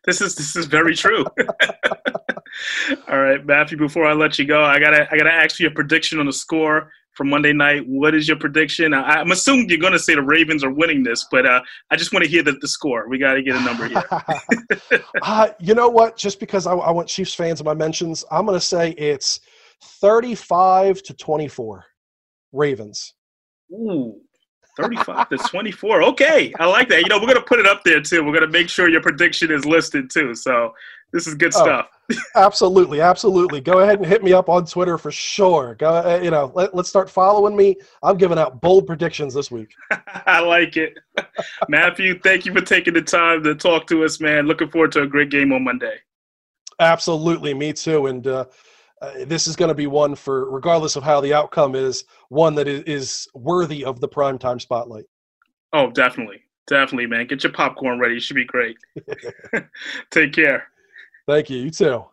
This 0.06 0.22
is 0.22 0.36
this 0.36 0.56
is 0.56 0.66
very 0.66 0.96
true. 0.96 1.26
All 3.08 3.20
right, 3.20 3.46
Matthew. 3.46 3.78
Before 3.78 4.06
I 4.06 4.14
let 4.14 4.38
you 4.38 4.46
go, 4.46 4.64
I 4.64 4.80
gotta 4.80 5.08
I 5.12 5.18
gotta 5.18 5.32
ask 5.32 5.60
you 5.60 5.68
a 5.68 5.72
prediction 5.72 6.20
on 6.20 6.26
the 6.26 6.34
score 6.34 6.92
for 7.14 7.24
Monday 7.24 7.54
night. 7.54 7.84
What 7.88 8.16
is 8.16 8.28
your 8.28 8.38
prediction? 8.38 8.94
I, 8.94 9.22
am 9.22 9.32
assuming 9.32 9.70
you're 9.70 9.80
going 9.80 9.94
to 9.94 10.00
say 10.00 10.16
the 10.16 10.22
Ravens 10.22 10.64
are 10.64 10.72
winning 10.72 11.04
this, 11.04 11.26
but 11.32 11.46
uh, 11.46 11.62
I 11.92 11.96
just 11.96 12.14
want 12.14 12.26
to 12.26 12.30
hear 12.30 12.44
the, 12.44 12.54
the 12.62 12.68
score. 12.68 13.08
We 13.08 13.18
got 13.18 13.34
to 13.34 13.44
get 13.44 13.56
a 13.56 13.62
number 13.62 13.88
here. 13.88 15.04
uh, 15.22 15.50
you 15.60 15.76
know 15.76 15.90
what? 15.90 16.18
Just 16.18 16.40
because 16.40 16.68
I, 16.68 16.74
I 16.74 16.92
want 16.92 17.08
Chiefs 17.08 17.34
fans 17.34 17.60
in 17.60 17.66
my 17.66 17.74
mentions, 17.74 18.24
I'm 18.32 18.46
going 18.46 18.60
to 18.60 18.66
say 18.66 18.92
it's 18.92 19.40
35 19.82 21.04
to 21.04 21.14
24. 21.14 21.86
Ravens. 22.54 23.16
Ooh, 23.72 24.22
35 24.78 25.30
to 25.30 25.38
24. 25.38 26.04
Okay, 26.04 26.54
I 26.60 26.66
like 26.66 26.90
that. 26.90 27.02
You 27.02 27.10
know, 27.10 27.18
we're 27.18 27.28
going 27.28 27.36
to 27.36 27.44
put 27.44 27.60
it 27.60 27.68
up 27.68 27.84
there 27.84 28.02
too. 28.02 28.24
We're 28.24 28.32
going 28.32 28.42
to 28.42 28.48
make 28.48 28.70
sure 28.70 28.90
your 28.90 29.02
prediction 29.02 29.52
is 29.52 29.66
listed 29.66 30.10
too. 30.10 30.34
So 30.36 30.74
this 31.14 31.28
is 31.28 31.36
good 31.36 31.54
oh, 31.56 31.64
stuff. 31.64 31.88
absolutely, 32.36 33.00
absolutely. 33.00 33.62
Go 33.62 33.80
ahead 33.80 34.00
and 34.00 34.06
hit 34.06 34.24
me 34.24 34.34
up 34.34 34.50
on 34.50 34.66
Twitter 34.66 34.98
for 34.98 35.12
sure. 35.12 35.76
Go, 35.76 35.90
uh, 35.90 36.20
you 36.22 36.32
know, 36.32 36.52
let, 36.56 36.76
let's 36.76 36.90
start 36.90 37.10
following 37.10 37.56
me. 37.56 37.76
I'm 38.02 38.18
giving 38.18 38.40
out 38.40 38.62
bold 38.62 38.88
predictions 38.88 39.36
this 39.36 39.52
week. 39.52 39.74
I 40.26 40.40
like 40.40 40.76
it, 40.76 40.98
Matthew. 41.70 42.20
Thank 42.20 42.46
you 42.46 42.54
for 42.54 42.62
taking 42.62 42.96
the 42.96 43.02
time 43.02 43.44
to 43.44 43.54
talk 43.54 43.86
to 43.88 44.04
us, 44.04 44.20
man. 44.20 44.48
Looking 44.48 44.70
forward 44.70 44.92
to 44.94 45.04
a 45.04 45.08
great 45.08 45.30
game 45.30 45.54
on 45.54 45.64
Monday. 45.64 45.98
Absolutely, 46.80 47.54
me 47.54 47.74
too. 47.74 48.08
And 48.08 48.26
uh, 48.26 48.46
uh, 49.04 49.26
this 49.26 49.48
is 49.48 49.56
going 49.58 49.68
to 49.68 49.76
be 49.76 49.88
one 49.88 50.16
for, 50.16 50.50
regardless 50.50 50.96
of 50.96 51.04
how 51.04 51.20
the 51.20 51.34
outcome 51.34 51.76
is, 51.76 52.06
one 52.30 52.56
that 52.56 52.70
is, 52.70 52.84
is 52.84 53.28
worthy 53.34 53.84
of 53.84 54.00
the 54.00 54.08
primetime 54.08 54.62
spotlight. 54.62 55.04
Oh, 55.74 55.92
definitely. 55.92 56.42
Definitely, 56.68 57.08
man. 57.08 57.28
Get 57.28 57.44
your 57.44 57.52
popcorn 57.52 58.00
ready. 58.00 58.16
It 58.16 58.22
should 58.24 58.36
be 58.36 58.46
great. 58.46 58.78
Take 60.12 60.32
care. 60.32 60.68
Thank 61.28 61.50
you. 61.50 61.60
You 61.60 61.70
too. 61.70 62.06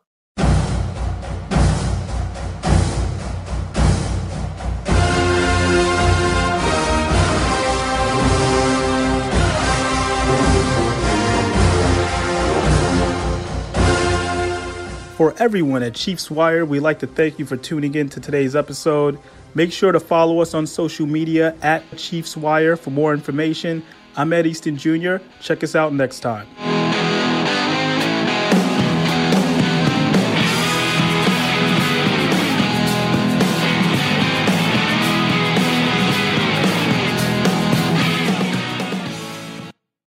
For 15.21 15.35
everyone 15.39 15.83
at 15.83 15.95
Chiefs 15.95 16.31
Wire, 16.31 16.65
we'd 16.65 16.81
like 16.81 17.01
to 17.01 17.07
thank 17.07 17.39
you 17.39 17.45
for 17.45 17.59
tuning 17.59 17.95
in 17.95 18.09
to 18.09 18.21
today's 18.21 18.57
episode. 18.57 19.19
Make 19.55 19.71
sure 19.71 19.93
to 19.93 20.01
follow 20.01 20.41
us 20.41 20.55
on 20.55 20.67
social 20.67 21.05
media 21.05 21.55
at 21.61 21.85
Chiefs 21.99 22.39
Wire 22.39 22.75
for 22.75 22.89
more 22.89 23.13
information. 23.13 23.85
I'm 24.17 24.33
Ed 24.33 24.47
Easton 24.47 24.79
Jr. 24.79 25.17
Check 25.43 25.63
us 25.63 25.75
out 25.77 25.93
next 25.93 26.21
time. 26.21 26.47